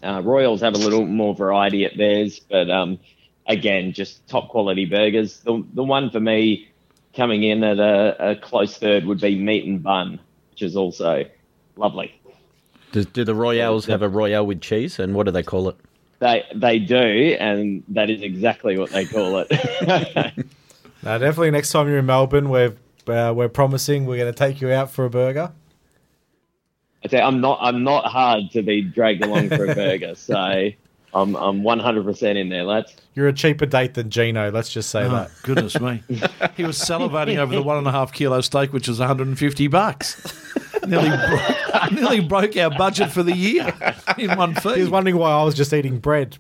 Uh, 0.04 0.22
Royals 0.24 0.62
have 0.62 0.74
a 0.74 0.78
little 0.78 1.06
more 1.06 1.34
variety 1.36 1.86
at 1.86 1.98
theirs, 1.98 2.40
but 2.40 2.70
um, 2.70 3.00
again, 3.48 3.94
just 3.94 4.26
top 4.28 4.50
quality 4.50 4.86
burgers. 4.86 5.40
The 5.40 5.66
the 5.74 5.84
one 5.84 6.10
for 6.12 6.20
me 6.20 6.70
coming 7.14 7.44
in 7.44 7.64
at 7.64 7.78
a, 7.80 8.32
a 8.32 8.36
close 8.38 8.78
third 8.78 9.06
would 9.06 9.20
be 9.20 9.36
meat 9.38 9.66
and 9.66 9.82
bun, 9.84 10.20
which 10.52 10.62
is 10.62 10.78
also 10.78 11.26
lovely. 11.76 12.14
Do, 12.94 13.04
do 13.04 13.24
the 13.26 13.36
Royales 13.36 13.86
have 13.88 14.02
a 14.02 14.08
Royale 14.10 14.46
with 14.46 14.62
cheese? 14.62 14.98
And 15.00 15.14
what 15.16 15.26
do 15.26 15.32
they 15.32 15.44
call 15.44 15.68
it? 15.70 15.76
They 16.22 16.46
they 16.56 16.80
do, 16.80 17.36
and 17.40 17.84
that 17.90 18.10
is 18.10 18.22
exactly 18.22 18.78
what 18.78 18.92
they 18.92 19.06
call 19.06 19.44
it. 19.46 19.52
Now, 21.04 21.18
definitely 21.18 21.50
next 21.50 21.72
time 21.72 21.88
you're 21.88 21.98
in 21.98 22.06
Melbourne, 22.06 22.48
we're 22.50 22.76
uh, 23.08 23.34
we're 23.36 23.50
promising 23.50 24.06
we're 24.06 24.18
going 24.20 24.32
to 24.32 24.38
take 24.38 24.62
you 24.62 24.70
out 24.72 24.92
for 24.92 25.04
a 25.04 25.10
burger. 25.10 25.52
I 27.04 27.08
say 27.08 27.20
I'm 27.20 27.42
not 27.42 27.58
I'm 27.60 27.84
not 27.84 28.06
hard 28.06 28.52
to 28.52 28.62
be 28.62 28.84
dragged 28.84 29.24
along 29.26 29.50
for 29.50 29.66
a 29.66 29.74
burger, 29.74 30.14
so 30.14 30.36
I'm 31.16 31.36
I'm 31.36 31.64
100 31.64 32.04
percent 32.06 32.38
in 32.38 32.50
there, 32.50 32.64
lads. 32.64 32.96
You're 33.16 33.28
a 33.28 33.34
cheaper 33.34 33.66
date 33.66 33.96
than 33.96 34.12
Gino. 34.12 34.52
Let's 34.52 34.72
just 34.72 34.92
say 34.92 35.06
Oh, 35.06 35.10
that. 35.10 35.32
goodness 35.42 35.80
me. 35.82 36.04
He 36.56 36.64
was 36.64 36.78
salivating 36.78 37.38
over 37.38 37.56
the 37.56 37.64
one 37.64 37.80
and 37.80 37.88
a 37.88 37.92
half 37.92 38.14
kilo 38.14 38.40
steak, 38.42 38.72
which 38.72 38.88
was 38.88 39.00
150 39.00 39.68
bucks. 39.70 40.22
Nearly, 40.88 41.10
bro- 41.10 41.86
nearly 41.92 42.20
broke 42.20 42.58
our 42.58 42.70
budget 42.70 43.12
for 43.12 43.24
the 43.24 43.36
year 43.36 43.74
in 44.18 44.36
one 44.38 44.56
feed. 44.56 44.64
He 44.64 44.80
was 44.82 44.88
feed. 44.88 44.92
wondering 44.92 45.18
why 45.18 45.32
I 45.32 45.44
was 45.44 45.56
just 45.56 45.74
eating 45.74 46.00
bread. 46.00 46.38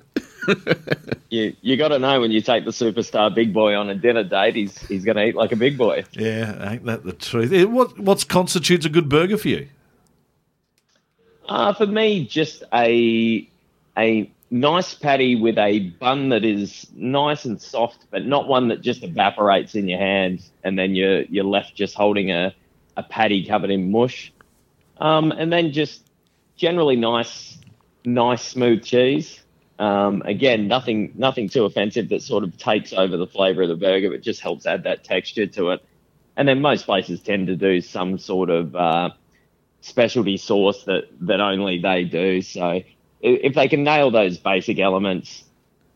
You 1.29 1.55
you 1.61 1.77
got 1.77 1.89
to 1.89 1.99
know 1.99 2.19
when 2.19 2.31
you 2.31 2.41
take 2.41 2.65
the 2.65 2.71
superstar 2.71 3.33
big 3.33 3.53
boy 3.53 3.75
on 3.75 3.89
a 3.89 3.95
dinner 3.95 4.23
date, 4.23 4.55
he's 4.55 4.77
he's 4.87 5.05
going 5.05 5.17
to 5.17 5.25
eat 5.25 5.35
like 5.35 5.51
a 5.51 5.55
big 5.55 5.77
boy. 5.77 6.03
Yeah, 6.13 6.71
ain't 6.71 6.85
that 6.85 7.03
the 7.03 7.13
truth? 7.13 7.51
What 7.69 7.97
what 7.99 8.27
constitutes 8.27 8.85
a 8.85 8.89
good 8.89 9.07
burger 9.07 9.37
for 9.37 9.47
you? 9.49 9.67
Uh, 11.47 11.73
for 11.73 11.85
me, 11.85 12.25
just 12.25 12.63
a 12.73 13.47
a 13.97 14.31
nice 14.49 14.93
patty 14.93 15.35
with 15.35 15.57
a 15.57 15.79
bun 15.79 16.29
that 16.29 16.43
is 16.43 16.87
nice 16.95 17.45
and 17.45 17.61
soft, 17.61 18.05
but 18.09 18.25
not 18.25 18.47
one 18.47 18.67
that 18.69 18.81
just 18.81 19.03
evaporates 19.03 19.75
in 19.75 19.87
your 19.87 19.99
hand, 19.99 20.43
and 20.63 20.77
then 20.77 20.95
you're 20.95 21.21
you're 21.23 21.45
left 21.45 21.75
just 21.75 21.95
holding 21.95 22.31
a, 22.31 22.53
a 23.01 23.07
patty 23.09 23.45
covered 23.45 23.69
in 23.69 23.91
mush. 23.91 24.31
Um, 24.97 25.31
and 25.31 25.51
then 25.51 25.71
just 25.71 26.03
generally 26.55 26.95
nice, 26.95 27.57
nice 28.05 28.43
smooth 28.43 28.83
cheese. 28.83 29.41
Um, 29.79 30.21
again, 30.25 30.67
nothing 30.67 31.13
nothing 31.15 31.49
too 31.49 31.65
offensive 31.65 32.09
that 32.09 32.21
sort 32.21 32.43
of 32.43 32.55
takes 32.57 32.93
over 32.93 33.17
the 33.17 33.25
flavour 33.25 33.63
of 33.63 33.69
the 33.69 33.75
burger, 33.75 34.11
but 34.11 34.21
just 34.21 34.41
helps 34.41 34.67
add 34.67 34.83
that 34.83 35.03
texture 35.03 35.47
to 35.47 35.71
it. 35.71 35.83
And 36.37 36.47
then 36.47 36.61
most 36.61 36.85
places 36.85 37.19
tend 37.21 37.47
to 37.47 37.55
do 37.55 37.81
some 37.81 38.19
sort 38.19 38.51
of 38.51 38.75
uh, 38.75 39.09
specialty 39.81 40.37
sauce 40.37 40.83
that 40.83 41.05
that 41.21 41.41
only 41.41 41.79
they 41.79 42.03
do. 42.03 42.41
So 42.43 42.81
if 43.21 43.55
they 43.55 43.67
can 43.67 43.83
nail 43.83 44.11
those 44.11 44.37
basic 44.37 44.79
elements, 44.79 45.43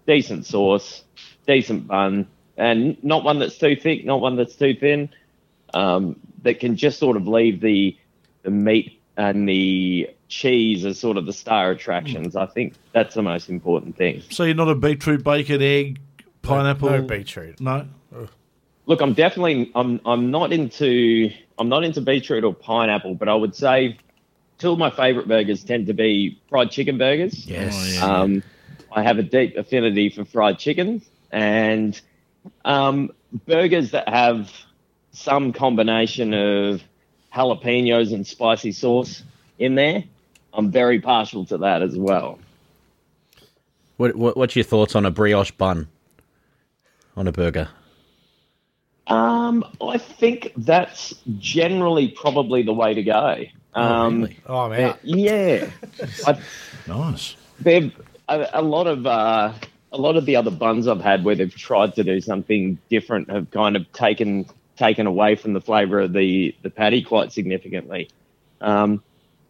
decent 0.08 0.46
sauce, 0.48 1.04
decent 1.46 1.88
bun, 1.88 2.28
and 2.58 3.04
not 3.04 3.24
one 3.24 3.40
that's 3.40 3.58
too 3.58 3.76
thick, 3.76 4.04
not 4.06 4.20
one 4.20 4.36
that's 4.36 4.56
too 4.56 4.74
thin, 4.76 5.10
um, 5.74 6.20
that 6.46 6.60
can 6.60 6.78
just 6.78 6.98
sort 7.00 7.18
of 7.18 7.28
leave 7.28 7.60
the 7.60 7.98
the 8.44 8.52
meat 8.52 9.02
and 9.18 9.50
the 9.50 10.10
cheese 10.28 10.86
as 10.86 11.00
sort 11.00 11.18
of 11.18 11.25
the 11.25 11.34
star 11.34 11.72
attractions. 11.72 12.36
I 12.36 12.46
think 12.46 12.75
that's 12.94 13.16
the 13.16 13.24
most 13.24 13.50
important 13.50 13.98
thing. 13.98 14.22
So 14.30 14.44
you're 14.44 14.56
not 14.56 14.70
a 14.70 14.75
beetroot, 14.75 15.24
bacon, 15.24 15.62
egg, 15.62 16.00
pineapple? 16.42 16.90
No 16.90 17.02
beetroot. 17.02 17.60
No? 17.60 17.88
Look, 18.86 19.02
I'm 19.02 19.14
definitely 19.14 19.72
I'm 19.75 20.00
I'm 20.06 20.32
not 20.32 20.54
into 20.54 21.32
I'm 21.58 21.70
not 21.70 21.84
into 21.84 22.02
beetroot 22.02 22.44
or 22.44 22.54
pineapple, 22.54 23.16
but 23.16 23.28
I 23.28 23.34
would 23.36 23.56
say 23.56 23.98
two 24.60 24.72
of 24.72 24.78
my 24.78 24.92
favourite 24.92 25.28
burgers 25.28 25.64
tend 25.64 25.88
to 25.88 25.94
be 25.94 26.40
fried 26.50 26.70
chicken 26.70 26.98
burgers. 26.98 27.48
Yes. 27.48 28.00
Um, 28.02 28.44
I 28.92 29.02
have 29.02 29.18
a 29.18 29.24
deep 29.24 29.58
affinity 29.58 30.10
for 30.10 30.24
fried 30.24 30.60
chicken 30.60 31.02
and 31.32 32.00
um, 32.64 33.12
burgers 33.48 33.92
that 33.92 34.08
have 34.08 34.52
some 35.16 35.54
combination 35.54 36.34
of 36.34 36.84
jalapenos 37.34 38.14
and 38.14 38.26
spicy 38.26 38.72
sauce 38.72 39.24
in 39.60 39.76
there. 39.76 40.04
I'm 40.54 40.72
very 40.72 41.00
partial 41.00 41.46
to 41.48 41.58
that 41.60 41.82
as 41.82 41.98
well. 41.98 42.40
What, 43.98 44.16
what 44.16 44.38
What's 44.38 44.56
your 44.56 44.64
thoughts 44.64 44.96
on 44.96 45.06
a 45.06 45.12
brioche 45.12 45.52
bun 45.52 45.88
on 47.16 47.28
a 47.28 47.32
burger? 47.32 47.70
Um, 49.08 49.64
I 49.82 49.98
think 49.98 50.52
that's 50.58 51.14
generally 51.38 52.10
probably 52.10 52.64
the 52.64 52.74
way 52.74 52.94
to 52.94 53.04
go. 53.04 53.44
Um, 53.74 54.28
Oh 54.48 54.70
man, 54.70 54.96
Yeah, 55.04 55.70
I, 56.28 56.40
Nice. 56.88 57.36
they've 57.60 57.94
a, 58.30 58.48
a 58.54 58.62
lot 58.62 58.88
of 58.88 59.06
uh, 59.06 59.54
a 59.92 59.98
lot 59.98 60.16
of 60.16 60.26
the 60.26 60.36
other 60.36 60.52
buns 60.52 60.88
I've 60.88 61.02
had 61.02 61.24
where 61.24 61.36
they've 61.36 61.54
tried 61.54 61.94
to 61.96 62.04
do 62.04 62.20
something 62.22 62.78
different 62.90 63.30
have 63.30 63.52
kind 63.52 63.76
of 63.76 63.92
taken 63.94 64.46
taken 64.77 65.08
away 65.08 65.36
from 65.36 65.53
the 65.53 65.62
flavour 65.62 66.01
of 66.01 66.13
the 66.13 66.55
the 66.62 66.70
patty 66.70 67.01
quite 67.01 67.32
significantly. 67.32 68.10
Um, 68.62 69.03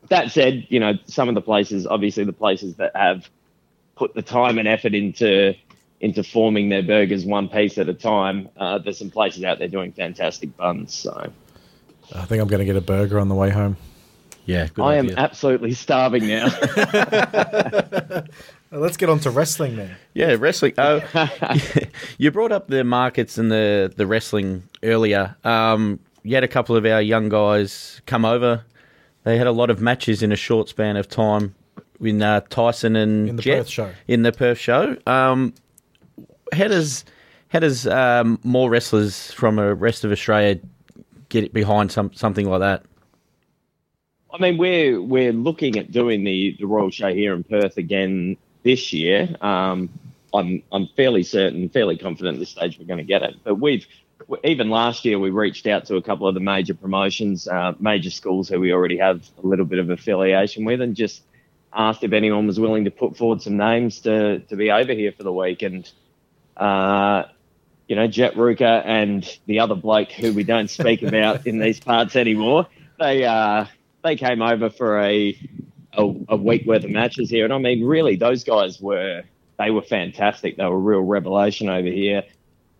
that 0.10 0.32
said, 0.32 0.68
you 0.70 0.80
know 0.80 0.94
some 1.06 1.30
of 1.30 1.36
the 1.36 1.42
places, 1.42 1.88
obviously 1.88 2.24
the 2.24 2.34
places 2.34 2.76
that 2.76 2.96
have 2.96 3.30
put 3.96 4.14
the 4.14 4.22
time 4.22 4.58
and 4.58 4.68
effort 4.68 4.94
into 4.94 5.56
into 6.02 6.24
forming 6.24 6.70
their 6.70 6.84
burgers 6.84 7.26
one 7.26 7.48
piece 7.50 7.78
at 7.78 7.90
a 7.90 7.94
time. 7.94 8.50
Uh, 8.58 8.78
there's 8.78 9.00
some 9.00 9.10
places 9.10 9.44
out 9.44 9.60
there 9.60 9.68
doing 9.68 9.92
fantastic 9.92 10.56
buns. 10.58 10.94
So 10.94 11.32
I 12.14 12.26
think 12.26 12.42
I'm 12.42 12.48
going 12.48 12.60
to 12.60 12.66
get 12.66 12.76
a 12.76 12.82
burger 12.82 13.20
on 13.20 13.30
the 13.30 13.36
way 13.36 13.50
home. 13.50 13.78
Yeah, 14.46 14.68
good 14.68 14.84
I 14.84 14.96
am 14.96 15.10
absolutely 15.18 15.74
starving 15.74 16.28
now. 16.28 16.48
Let's 18.76 18.98
get 18.98 19.10
on 19.10 19.20
to 19.20 19.30
wrestling 19.30 19.78
then. 19.78 19.96
Yeah, 20.14 20.36
wrestling. 20.38 20.74
Uh, 20.78 21.28
you 22.18 22.30
brought 22.30 22.52
up 22.52 22.68
the 22.68 22.84
markets 22.84 23.38
and 23.38 23.50
the, 23.50 23.94
the 23.96 24.06
wrestling 24.06 24.64
earlier. 24.84 25.36
Um, 25.46 26.00
you 26.24 26.36
had 26.36 26.44
a 26.44 26.48
couple 26.48 26.76
of 26.76 26.86
our 26.86 27.02
young 27.02 27.30
guys 27.30 28.02
come 28.06 28.26
over. 28.26 28.64
They 29.24 29.38
had 29.38 29.48
a 29.48 29.52
lot 29.52 29.70
of 29.70 29.80
matches 29.80 30.22
in 30.22 30.32
a 30.32 30.36
short 30.36 30.68
span 30.70 30.98
of 30.98 31.08
time 31.08 31.56
in 32.02 32.22
uh, 32.22 32.42
Tyson 32.50 32.96
and 32.96 33.30
In 33.30 33.36
the 33.38 33.42
Jet 33.42 33.58
Perth 33.60 33.70
show. 33.70 33.92
In 34.08 34.24
the 34.24 34.32
Perth 34.32 34.58
show. 34.58 34.98
Um, 35.08 35.54
how 36.52 36.68
does 36.68 37.06
how 37.50 37.60
does 37.60 37.88
um, 37.88 38.40
more 38.44 38.70
wrestlers 38.70 39.32
from 39.32 39.56
the 39.56 39.74
rest 39.74 40.04
of 40.04 40.12
Australia 40.12 40.60
get 41.30 41.54
behind 41.54 41.92
some 41.92 42.12
something 42.14 42.50
like 42.50 42.60
that? 42.60 42.84
I 44.34 44.38
mean, 44.38 44.58
we're 44.58 45.02
we're 45.02 45.32
looking 45.32 45.78
at 45.78 45.92
doing 45.92 46.24
the, 46.24 46.58
the 46.60 46.68
Royal 46.68 46.90
Show 46.90 47.14
here 47.14 47.34
in 47.34 47.44
Perth 47.44 47.78
again 47.78 48.36
this 48.66 48.92
year. 48.92 49.34
Um, 49.40 49.90
I'm 50.34 50.62
I'm 50.74 50.88
fairly 50.98 51.24
certain, 51.24 51.70
fairly 51.70 51.98
confident 51.98 52.36
at 52.36 52.40
this 52.40 52.50
stage 52.50 52.78
we're 52.78 52.86
going 52.86 52.98
to 52.98 53.06
get 53.06 53.24
it. 53.24 53.36
But 53.46 53.56
we've 53.56 53.88
even 54.44 54.70
last 54.70 55.06
year 55.06 55.18
we 55.18 55.30
reached 55.30 55.68
out 55.68 55.86
to 55.86 55.96
a 55.96 56.02
couple 56.02 56.28
of 56.28 56.34
the 56.34 56.42
major 56.42 56.74
promotions, 56.74 57.48
uh, 57.48 57.74
major 57.80 58.10
schools 58.10 58.50
who 58.50 58.60
we 58.60 58.74
already 58.74 58.98
have 58.98 59.24
a 59.42 59.48
little 59.48 59.66
bit 59.66 59.80
of 59.80 59.90
affiliation 59.90 60.66
with, 60.66 60.82
and 60.82 60.96
just 60.96 61.24
asked 61.72 62.04
if 62.04 62.12
anyone 62.12 62.48
was 62.48 62.60
willing 62.60 62.86
to 62.86 62.92
put 62.92 63.16
forward 63.16 63.42
some 63.42 63.56
names 63.56 64.02
to 64.02 64.40
to 64.40 64.56
be 64.58 64.72
over 64.72 64.92
here 64.92 65.14
for 65.14 65.24
the 65.24 65.32
week. 65.32 65.62
And 65.62 65.90
uh, 66.58 67.24
you 67.88 67.96
know, 67.96 68.08
Jet 68.08 68.34
Ruka 68.34 68.84
and 68.84 69.40
the 69.46 69.60
other 69.60 69.76
bloke 69.76 70.12
who 70.12 70.34
we 70.34 70.44
don't 70.44 70.70
speak 70.70 71.04
about 71.04 71.46
in 71.48 71.60
these 71.60 71.80
parts 71.80 72.16
anymore. 72.18 72.68
They 73.00 73.24
uh, 73.24 73.66
they 74.04 74.16
came 74.16 74.42
over 74.42 74.70
for 74.70 75.00
a, 75.02 75.38
a 75.98 76.14
a 76.30 76.36
week 76.36 76.66
worth 76.66 76.84
of 76.84 76.92
matches 76.92 77.30
here, 77.30 77.46
and 77.46 77.54
I 77.54 77.58
mean, 77.58 77.84
really, 77.84 78.16
those 78.16 78.44
guys 78.44 78.80
were 78.80 79.24
they 79.58 79.72
were 79.72 79.82
fantastic. 79.82 80.58
They 80.58 80.66
were 80.66 80.76
a 80.76 80.78
real 80.78 81.02
revelation 81.02 81.70
over 81.70 81.88
here, 81.88 82.24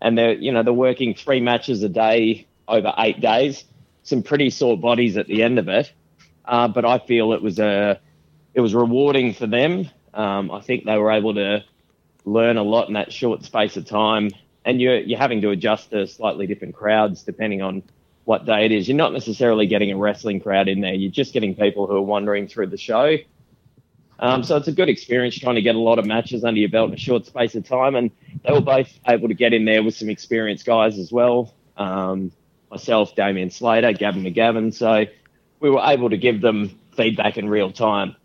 and 0.02 0.18
they're 0.18 0.34
you 0.34 0.52
know 0.52 0.64
they're 0.64 0.74
working 0.74 1.14
three 1.14 1.40
matches 1.40 1.84
a 1.84 1.90
day 1.90 2.48
over 2.68 2.94
eight 2.98 3.22
days. 3.22 3.64
Some 4.04 4.22
pretty 4.22 4.50
sore 4.50 4.78
bodies 4.78 5.18
at 5.18 5.28
the 5.28 5.42
end 5.42 5.58
of 5.58 5.68
it, 5.68 5.92
uh, 6.46 6.68
but 6.68 6.86
I 6.86 7.00
feel 7.00 7.34
it 7.34 7.42
was 7.42 7.60
a 7.60 8.00
it 8.54 8.62
was 8.62 8.74
rewarding 8.74 9.34
for 9.34 9.48
them. 9.48 9.90
Um, 10.14 10.52
I 10.52 10.62
think 10.62 10.86
they 10.86 10.98
were 10.98 11.12
able 11.12 11.34
to 11.36 11.64
learn 12.24 12.58
a 12.58 12.64
lot 12.64 12.88
in 12.88 12.94
that 12.94 13.12
short 13.12 13.44
space 13.44 13.78
of 13.78 13.86
time, 13.86 14.30
and 14.64 14.82
you're 14.82 15.00
you're 15.00 15.20
having 15.20 15.42
to 15.42 15.50
adjust 15.50 15.92
to 15.92 16.08
slightly 16.08 16.48
different 16.48 16.76
crowds 16.76 17.24
depending 17.24 17.62
on 17.62 17.84
what 18.26 18.46
day 18.46 18.66
it 18.66 18.72
is. 18.72 18.88
You're 18.88 18.98
not 18.98 19.14
necessarily 19.14 19.68
getting 19.68 19.92
a 19.92 19.98
wrestling 19.98 20.42
crowd 20.42 20.68
in 20.68 20.82
there. 20.82 20.94
You're 20.94 21.12
just 21.12 21.32
getting 21.32 21.56
people 21.56 21.88
who 21.88 21.96
are 21.96 22.02
wandering 22.02 22.48
through 22.48 22.68
the 22.68 22.78
show. 22.78 23.18
Um, 24.20 24.44
so 24.44 24.58
it's 24.58 24.68
a 24.68 24.72
good 24.72 24.90
experience 24.90 25.38
trying 25.38 25.56
to 25.56 25.62
get 25.62 25.76
a 25.76 25.80
lot 25.80 26.00
of 26.00 26.06
matches 26.06 26.44
under 26.44 26.60
your 26.60 26.70
belt 26.70 26.90
in 26.90 26.96
a 26.96 27.00
short 27.00 27.26
space 27.26 27.54
of 27.56 27.68
time, 27.68 27.96
and 27.96 28.12
they 28.44 28.52
were 28.52 28.62
both 28.62 28.92
able 29.08 29.28
to 29.28 29.34
get 29.34 29.54
in 29.54 29.66
there 29.66 29.84
with 29.84 29.96
some 29.96 30.10
experienced 30.10 30.66
guys 30.66 30.98
as 30.98 31.12
well. 31.12 31.54
Um, 31.78 32.32
myself, 32.72 33.16
Damian 33.16 33.50
Slater, 33.50 33.92
Gavin 33.94 34.24
McGavin. 34.24 34.74
So 34.74 35.06
we 35.60 35.70
were 35.70 35.82
able 35.84 36.10
to 36.10 36.18
give 36.18 36.42
them 36.42 36.78
feedback 36.96 37.38
in 37.38 37.50
real 37.50 37.72
time. 37.72 38.16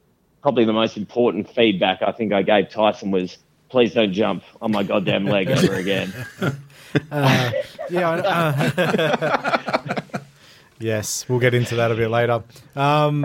Probably 0.43 0.65
the 0.65 0.73
most 0.73 0.97
important 0.97 1.51
feedback 1.51 2.03
I 2.03 2.13
think 2.13 2.33
I 2.33 2.43
gave 2.43 2.71
Tyson 2.71 3.11
was, 3.11 3.37
"Please 3.69 3.93
don't 3.93 4.13
jump 4.13 4.45
on 4.63 4.71
my 4.71 4.85
goddamn 4.85 5.27
leg 5.27 5.49
ever 5.51 5.75
again." 5.75 6.15
Yeah. 7.91 8.11
uh, 8.11 10.01
yes, 10.79 11.29
we'll 11.29 11.41
get 11.41 11.55
into 11.55 11.77
that 11.77 11.91
a 11.91 11.95
bit 11.95 12.09
later. 12.09 12.43
Um, 12.77 13.23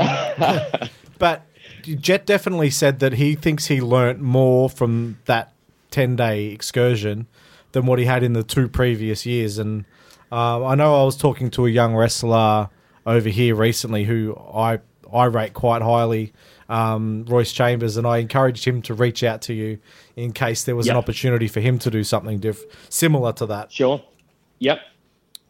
but 1.20 1.44
Jet 1.84 2.26
definitely 2.26 2.70
said 2.70 3.00
that 3.00 3.14
he 3.14 3.36
thinks 3.36 3.68
he 3.68 3.82
learnt 3.82 4.20
more 4.20 4.70
from 4.70 5.20
that 5.26 5.54
10 5.92 6.16
day 6.16 6.46
excursion 6.48 7.28
than 7.72 7.86
what 7.86 8.00
he 8.00 8.06
had 8.06 8.24
in 8.24 8.34
the 8.34 8.44
two 8.44 8.68
previous 8.68 9.26
years. 9.26 9.58
And 9.58 9.86
uh, 10.32 10.66
I 10.66 10.76
know 10.76 11.02
I 11.02 11.06
was 11.06 11.18
talking 11.18 11.52
to 11.52 11.66
a 11.66 11.70
young 11.70 11.96
wrestler 11.96 12.70
over 13.06 13.30
here 13.30 13.56
recently 13.56 14.06
who 14.06 14.36
I, 14.36 14.80
I 15.14 15.26
rate 15.26 15.54
quite 15.54 15.82
highly, 15.82 16.34
um, 16.70 17.26
Royce 17.26 17.52
Chambers, 17.52 17.98
and 17.98 18.08
I 18.08 18.18
encouraged 18.18 18.66
him 18.66 18.82
to 18.84 18.94
reach 18.94 19.24
out 19.24 19.42
to 19.44 19.54
you 19.54 19.80
in 20.16 20.32
case 20.32 20.64
there 20.64 20.76
was 20.76 20.88
an 20.88 20.98
opportunity 20.98 21.48
for 21.48 21.60
him 21.60 21.80
to 21.80 21.92
do 21.92 22.04
something 22.04 22.40
diff- 22.40 22.64
similar 22.90 23.34
to 23.34 23.46
that. 23.48 23.72
Sure. 23.72 24.02
Yep. 24.60 24.80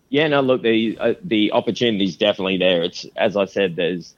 Yeah. 0.09 0.27
No. 0.27 0.41
Look, 0.41 0.61
the 0.61 0.97
uh, 0.99 1.13
the 1.23 1.51
opportunity 1.51 2.05
is 2.05 2.17
definitely 2.17 2.57
there. 2.57 2.83
It's 2.83 3.05
as 3.15 3.37
I 3.37 3.45
said. 3.45 3.75
There's 3.75 4.13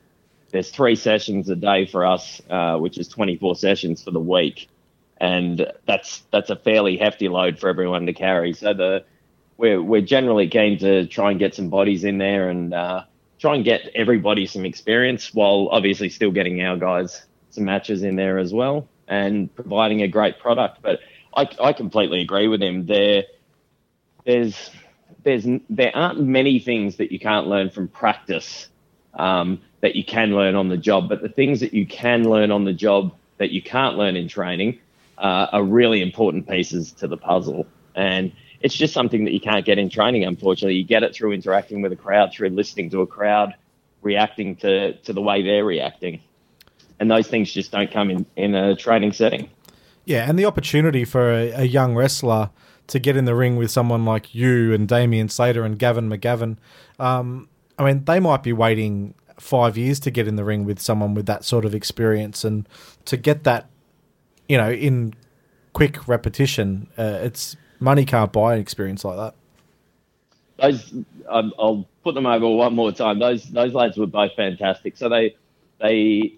there's 0.51 0.70
three 0.70 0.96
sessions 0.96 1.50
a 1.50 1.56
day 1.56 1.86
for 1.86 2.06
us, 2.06 2.42
uh, 2.50 2.77
which 2.77 2.98
is 2.98 3.08
24 3.10 3.56
sessions 3.56 4.01
for 4.01 4.12
the 4.12 4.20
week, 4.20 4.70
and 5.18 5.72
that's 5.86 6.24
that's 6.32 6.50
a 6.50 6.56
fairly 6.56 6.98
hefty 6.98 7.27
load 7.27 7.60
for 7.60 7.70
everyone 7.70 8.06
to 8.06 8.13
carry. 8.13 8.54
So 8.54 8.74
the 8.74 9.04
we're 9.58 9.82
we're 9.82 10.01
generally 10.01 10.48
keen 10.48 10.77
to 10.80 11.06
try 11.08 11.32
and 11.32 11.39
get 11.39 11.56
some 11.56 11.70
bodies 11.70 12.04
in 12.04 12.18
there 12.18 12.50
and 12.50 12.74
uh, 12.74 13.04
try 13.39 13.56
and 13.56 13.63
get 13.63 13.89
everybody 13.96 14.46
some 14.46 14.65
experience, 14.65 15.34
while 15.34 15.70
obviously 15.72 16.10
still 16.10 16.32
getting 16.32 16.62
our 16.62 16.77
guys 16.77 17.24
some 17.50 17.65
matches 17.65 18.03
in 18.03 18.15
there 18.15 18.38
as 18.38 18.53
well, 18.53 18.88
and 19.08 19.53
providing 19.56 20.01
a 20.01 20.08
great 20.08 20.39
product. 20.39 20.82
But 20.82 21.00
I, 21.36 21.50
I 21.62 21.74
completely 21.74 22.22
agree 22.22 22.48
with 22.48 22.62
him. 22.62 22.86
There 22.86 23.24
there's 24.25 24.72
there's 25.24 25.46
there 25.70 25.96
aren't 25.96 26.22
many 26.22 26.60
things 26.60 26.98
that 26.98 27.12
you 27.12 27.20
can't 27.20 27.48
learn 27.48 27.70
from 27.70 27.88
practice 27.88 28.67
um, 29.13 29.62
that 29.82 29.96
you 29.96 30.03
can 30.03 30.32
learn 30.36 30.56
on 30.56 30.70
the 30.70 30.77
job, 30.77 31.10
but 31.10 31.22
the 31.22 31.29
things 31.29 31.60
that 31.60 31.74
you 31.74 31.86
can 31.86 32.29
learn 32.29 32.51
on 32.51 32.65
the 32.65 32.74
job 32.74 33.13
that 33.38 33.51
you 33.51 33.62
can't 33.62 33.98
learn 33.98 34.15
in 34.15 34.27
training 34.27 34.79
uh, 35.17 35.48
are 35.51 35.63
really 35.63 36.01
important 36.01 36.48
pieces 36.48 36.91
to 36.94 37.08
the 37.08 37.17
puzzle. 37.17 37.65
And 37.96 38.32
it's 38.62 38.76
just 38.76 38.94
something 38.94 39.26
that 39.26 39.32
you 39.32 39.40
can't 39.40 39.66
get 39.66 39.78
in 39.78 39.90
training, 39.90 40.24
unfortunately. 40.24 40.76
You 40.76 40.84
get 40.84 41.04
it 41.04 41.14
through 41.14 41.34
interacting 41.34 41.82
with 41.82 41.92
a 41.92 41.96
crowd, 41.96 42.32
through 42.34 42.50
listening 42.50 42.90
to 42.92 43.02
a 43.02 43.08
crowd, 43.08 43.54
reacting 44.02 44.56
to, 44.58 44.94
to 44.94 45.14
the 45.14 45.22
way 45.22 45.42
they're 45.42 45.66
reacting. 45.66 46.22
And 47.00 47.12
those 47.12 47.28
things 47.28 47.52
just 47.52 47.72
don't 47.72 47.92
come 47.92 48.10
in, 48.10 48.26
in 48.36 48.56
a 48.56 48.76
training 48.76 49.14
setting. 49.14 49.50
Yeah, 50.06 50.28
and 50.30 50.40
the 50.40 50.46
opportunity 50.46 51.06
for 51.06 51.32
a, 51.32 51.52
a 51.52 51.64
young 51.64 51.94
wrestler 51.94 52.50
to 52.88 53.00
get 53.00 53.18
in 53.18 53.26
the 53.26 53.36
ring 53.36 53.58
with 53.58 53.70
someone 53.70 54.06
like 54.06 54.34
you 54.34 54.74
and 54.74 54.88
Damian 54.88 55.30
Slater 55.30 55.64
and 55.64 55.78
Gavin 55.78 56.10
McGavin, 56.10 56.58
um, 57.00 57.50
I 57.78 57.84
mean, 57.84 58.06
they 58.06 58.20
might 58.20 58.42
be 58.42 58.54
waiting 58.54 59.14
five 59.40 59.78
years 59.78 60.00
to 60.00 60.10
get 60.10 60.28
in 60.28 60.36
the 60.36 60.44
ring 60.44 60.66
with 60.66 60.80
someone 60.80 61.14
with 61.14 61.26
that 61.28 61.44
sort 61.44 61.66
of 61.66 61.76
experience, 61.76 62.44
and 62.44 62.68
to 63.06 63.18
get 63.18 63.44
that, 63.44 63.70
you 64.48 64.58
know, 64.58 64.72
in 64.72 65.14
quick 65.74 66.08
repetition, 66.08 66.88
uh, 66.98 67.20
it's 67.22 67.56
money 67.79 68.05
can't 68.05 68.31
buy 68.31 68.55
an 68.55 68.62
experience 68.62 69.03
like 69.03 69.17
that. 69.17 69.36
those 70.62 70.93
um, 71.29 71.53
I'll 71.60 71.88
put 72.03 72.15
them 72.15 72.25
over 72.25 72.48
one 72.48 72.74
more 72.74 72.91
time. 72.91 73.19
Those 73.19 73.46
those 73.46 73.74
lads 73.74 73.98
were 73.98 74.07
both 74.07 74.34
fantastic. 74.36 74.98
So 74.98 75.10
they 75.10 75.36
they 75.79 76.36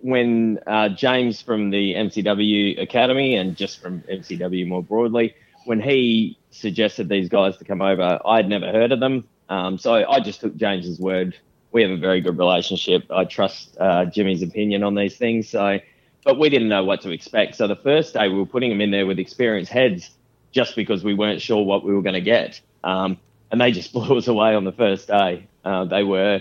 when 0.00 0.58
uh, 0.66 0.90
James 0.90 1.40
from 1.40 1.70
the 1.70 1.94
MCW 1.94 2.80
Academy 2.80 3.36
and 3.36 3.56
just 3.56 3.80
from 3.80 4.00
MCW 4.02 4.66
more 4.66 4.82
broadly, 4.82 5.34
when 5.64 5.80
he 5.80 6.36
suggested 6.50 7.08
these 7.08 7.28
guys 7.28 7.56
to 7.56 7.64
come 7.64 7.80
over, 7.80 8.20
I'd 8.26 8.48
never 8.48 8.66
heard 8.70 8.92
of 8.92 9.00
them. 9.00 9.26
Um, 9.48 9.78
so 9.78 9.94
I 9.94 10.20
just 10.20 10.40
took 10.40 10.56
James's 10.56 10.98
word. 10.98 11.36
We 11.72 11.82
have 11.82 11.90
a 11.90 11.96
very 11.96 12.20
good 12.20 12.38
relationship. 12.38 13.10
I 13.10 13.24
trust 13.24 13.76
uh, 13.80 14.04
Jimmy's 14.04 14.42
opinion 14.42 14.82
on 14.82 14.94
these 14.94 15.16
things. 15.16 15.48
So, 15.48 15.78
but 16.24 16.38
we 16.38 16.48
didn't 16.48 16.68
know 16.68 16.84
what 16.84 17.00
to 17.02 17.10
expect. 17.10 17.56
So 17.56 17.66
the 17.66 17.76
first 17.76 18.14
day 18.14 18.28
we 18.28 18.38
were 18.38 18.46
putting 18.46 18.70
them 18.70 18.80
in 18.80 18.90
there 18.90 19.06
with 19.06 19.18
experienced 19.18 19.72
heads, 19.72 20.10
just 20.54 20.76
because 20.76 21.04
we 21.04 21.12
weren't 21.12 21.42
sure 21.42 21.62
what 21.64 21.84
we 21.84 21.92
were 21.92 22.00
going 22.00 22.14
to 22.14 22.20
get. 22.20 22.60
Um, 22.84 23.18
and 23.50 23.60
they 23.60 23.72
just 23.72 23.92
blew 23.92 24.16
us 24.16 24.28
away 24.28 24.54
on 24.54 24.64
the 24.64 24.72
first 24.72 25.08
day. 25.08 25.46
Uh, 25.64 25.84
they 25.84 26.04
were 26.04 26.40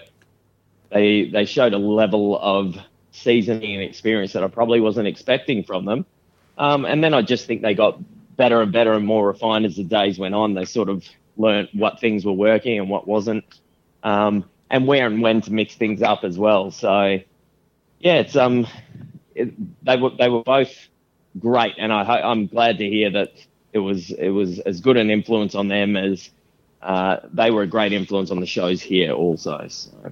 they 0.91 1.25
they 1.25 1.45
showed 1.45 1.73
a 1.73 1.77
level 1.77 2.39
of 2.39 2.77
seasoning 3.11 3.73
and 3.75 3.83
experience 3.83 4.33
that 4.33 4.43
I 4.43 4.47
probably 4.47 4.79
wasn't 4.79 5.07
expecting 5.07 5.63
from 5.63 5.85
them. 5.85 6.05
Um, 6.57 6.85
and 6.85 7.03
then 7.03 7.13
I 7.13 7.23
just 7.23 7.47
think 7.47 7.61
they 7.61 7.73
got 7.73 7.99
better 8.37 8.61
and 8.61 8.71
better 8.71 8.93
and 8.93 9.05
more 9.05 9.27
refined 9.27 9.65
as 9.65 9.75
the 9.75 9.83
days 9.83 10.19
went 10.19 10.35
on. 10.35 10.53
They 10.53 10.65
sort 10.65 10.89
of 10.89 11.03
learnt 11.35 11.69
what 11.73 11.99
things 11.99 12.25
were 12.25 12.33
working 12.33 12.79
and 12.79 12.89
what 12.89 13.07
wasn't, 13.07 13.43
um, 14.03 14.45
and 14.69 14.87
where 14.87 15.07
and 15.07 15.21
when 15.21 15.41
to 15.41 15.53
mix 15.53 15.75
things 15.75 16.01
up 16.03 16.23
as 16.23 16.37
well. 16.37 16.69
So 16.69 17.19
yeah, 17.99 18.15
it's 18.15 18.35
um, 18.35 18.67
it, 19.33 19.53
they 19.83 19.97
were 19.97 20.11
they 20.11 20.29
were 20.29 20.43
both 20.43 20.73
great, 21.39 21.75
and 21.79 21.91
I 21.91 22.03
I'm 22.21 22.45
glad 22.47 22.77
to 22.79 22.87
hear 22.87 23.09
that 23.11 23.33
it 23.73 23.79
was 23.79 24.11
it 24.11 24.29
was 24.29 24.59
as 24.59 24.79
good 24.79 24.97
an 24.97 25.09
influence 25.09 25.55
on 25.55 25.67
them 25.67 25.97
as 25.97 26.29
uh, 26.81 27.17
they 27.33 27.51
were 27.51 27.63
a 27.63 27.67
great 27.67 27.93
influence 27.93 28.31
on 28.31 28.39
the 28.39 28.45
shows 28.45 28.81
here 28.81 29.11
also. 29.11 29.65
So. 29.67 30.11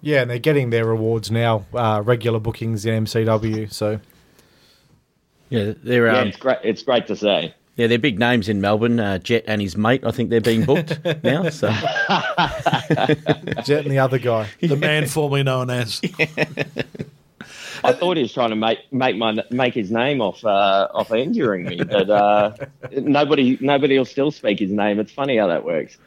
Yeah, 0.00 0.22
and 0.22 0.30
they're 0.30 0.38
getting 0.38 0.70
their 0.70 0.86
rewards 0.86 1.30
now, 1.30 1.66
uh, 1.74 2.00
regular 2.04 2.38
bookings 2.38 2.86
in 2.86 3.04
MCW. 3.04 3.72
So 3.72 4.00
Yeah, 5.48 5.72
they're 5.82 6.06
Yeah, 6.06 6.18
um, 6.20 6.28
it's 6.28 6.36
great. 6.36 6.58
It's 6.62 6.82
great 6.82 7.06
to 7.08 7.16
say. 7.16 7.54
yeah, 7.76 7.88
they're 7.88 7.98
big 7.98 8.18
names 8.18 8.48
in 8.48 8.60
Melbourne. 8.60 9.00
Uh, 9.00 9.18
Jet 9.18 9.44
and 9.46 9.60
his 9.60 9.76
mate, 9.76 10.04
I 10.04 10.12
think 10.12 10.30
they're 10.30 10.40
being 10.40 10.64
booked 10.64 10.98
now. 11.24 11.48
So 11.50 11.68
Jet 13.64 13.82
and 13.82 13.90
the 13.90 13.98
other 13.98 14.18
guy. 14.18 14.48
The 14.60 14.76
man 14.76 15.06
formerly 15.06 15.42
known 15.42 15.70
as. 15.70 16.00
I 17.86 17.92
thought 17.92 18.16
he 18.16 18.22
was 18.22 18.32
trying 18.32 18.50
to 18.50 18.56
make 18.56 18.92
make 18.92 19.16
my 19.16 19.42
make 19.50 19.74
his 19.74 19.90
name 19.90 20.20
off 20.20 20.44
uh, 20.44 20.88
off 20.92 21.12
injuring 21.12 21.64
me, 21.64 21.82
but 21.82 22.10
uh, 22.10 22.52
nobody 22.92 23.56
nobody 23.60 23.96
will 23.96 24.04
still 24.04 24.30
speak 24.30 24.58
his 24.58 24.70
name. 24.70 24.98
It's 24.98 25.12
funny 25.12 25.36
how 25.36 25.46
that 25.46 25.64
works. 25.64 25.98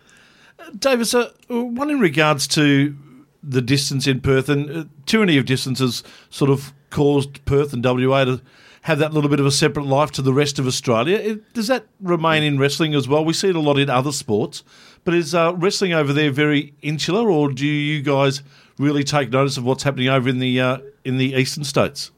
Davis, 0.78 1.14
uh, 1.14 1.32
one 1.48 1.90
in 1.90 2.00
regards 2.00 2.48
to 2.50 2.96
the 3.42 3.62
distance 3.62 4.08
in 4.08 4.20
Perth, 4.20 4.50
and 4.50 4.70
uh, 4.70 4.84
tyranny 5.06 5.38
of 5.38 5.46
distance 5.46 5.80
has 5.80 6.04
sort 6.30 6.52
of 6.52 6.74
caused 6.90 7.44
Perth 7.46 7.72
and 7.72 7.84
WA 7.84 8.26
to 8.26 8.42
have 8.84 9.00
that 9.00 9.14
little 9.14 9.30
bit 9.30 9.40
of 9.40 9.46
a 9.46 9.52
separate 9.52 9.86
life 9.86 10.12
to 10.12 10.22
the 10.22 10.34
rest 10.34 10.60
of 10.60 10.68
Australia. 10.68 11.18
It, 11.18 11.54
does 11.54 11.68
that 11.68 11.86
remain 12.02 12.44
in 12.44 12.58
wrestling 12.58 12.94
as 12.96 13.08
well? 13.08 13.24
We 13.24 13.34
see 13.34 13.50
it 13.50 13.56
a 13.56 13.60
lot 13.60 13.78
in 13.78 13.90
other 13.90 14.12
sports, 14.12 14.64
but 15.04 15.14
is 15.14 15.36
uh, 15.36 15.54
wrestling 15.56 15.94
over 15.94 16.14
there 16.14 16.32
very 16.32 16.74
insular, 16.82 17.30
or 17.30 17.52
do 17.52 17.66
you 17.66 18.02
guys 18.02 18.42
really 18.80 19.04
take 19.04 19.30
notice 19.30 19.58
of 19.58 19.66
what's 19.66 19.84
happening 19.84 20.08
over 20.08 20.28
in 20.28 20.40
the 20.40 20.60
uh, 20.60 20.78
in 21.06 21.18
the 21.18 21.34
eastern 21.34 21.64
states? 21.64 22.10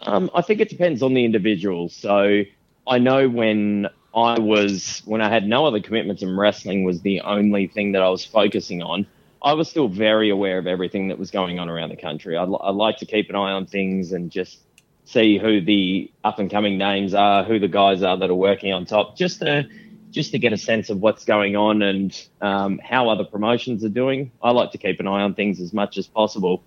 Um, 0.00 0.30
I 0.34 0.42
think 0.42 0.60
it 0.60 0.68
depends 0.68 1.02
on 1.02 1.14
the 1.14 1.24
individual. 1.24 1.88
So 1.88 2.42
I 2.86 2.98
know 2.98 3.28
when 3.28 3.88
I 4.14 4.38
was 4.38 5.02
when 5.04 5.20
I 5.20 5.28
had 5.28 5.46
no 5.48 5.66
other 5.66 5.80
commitments 5.80 6.22
and 6.22 6.38
wrestling 6.38 6.84
was 6.84 7.00
the 7.00 7.20
only 7.22 7.66
thing 7.66 7.92
that 7.92 8.02
I 8.02 8.08
was 8.08 8.24
focusing 8.24 8.82
on. 8.82 9.06
I 9.42 9.52
was 9.54 9.68
still 9.68 9.88
very 9.88 10.30
aware 10.30 10.58
of 10.58 10.66
everything 10.66 11.08
that 11.08 11.18
was 11.18 11.30
going 11.30 11.58
on 11.58 11.68
around 11.68 11.90
the 11.90 11.96
country. 11.96 12.36
I, 12.36 12.44
I 12.44 12.70
like 12.70 12.98
to 12.98 13.06
keep 13.06 13.30
an 13.30 13.36
eye 13.36 13.52
on 13.52 13.66
things 13.66 14.12
and 14.12 14.30
just 14.30 14.58
see 15.04 15.38
who 15.38 15.60
the 15.60 16.10
up 16.24 16.38
and 16.38 16.50
coming 16.50 16.76
names 16.76 17.14
are, 17.14 17.44
who 17.44 17.58
the 17.58 17.68
guys 17.68 18.02
are 18.02 18.16
that 18.16 18.30
are 18.30 18.34
working 18.34 18.72
on 18.72 18.84
top, 18.84 19.16
just 19.16 19.40
to 19.40 19.68
just 20.10 20.32
to 20.32 20.38
get 20.38 20.52
a 20.52 20.58
sense 20.58 20.90
of 20.90 21.00
what's 21.00 21.24
going 21.24 21.56
on 21.56 21.82
and 21.82 22.28
um, 22.40 22.78
how 22.82 23.08
other 23.08 23.24
promotions 23.24 23.84
are 23.84 23.90
doing. 23.90 24.30
I 24.42 24.50
like 24.50 24.72
to 24.72 24.78
keep 24.78 25.00
an 25.00 25.06
eye 25.06 25.22
on 25.22 25.34
things 25.34 25.60
as 25.60 25.72
much 25.72 25.98
as 25.98 26.06
possible. 26.06 26.62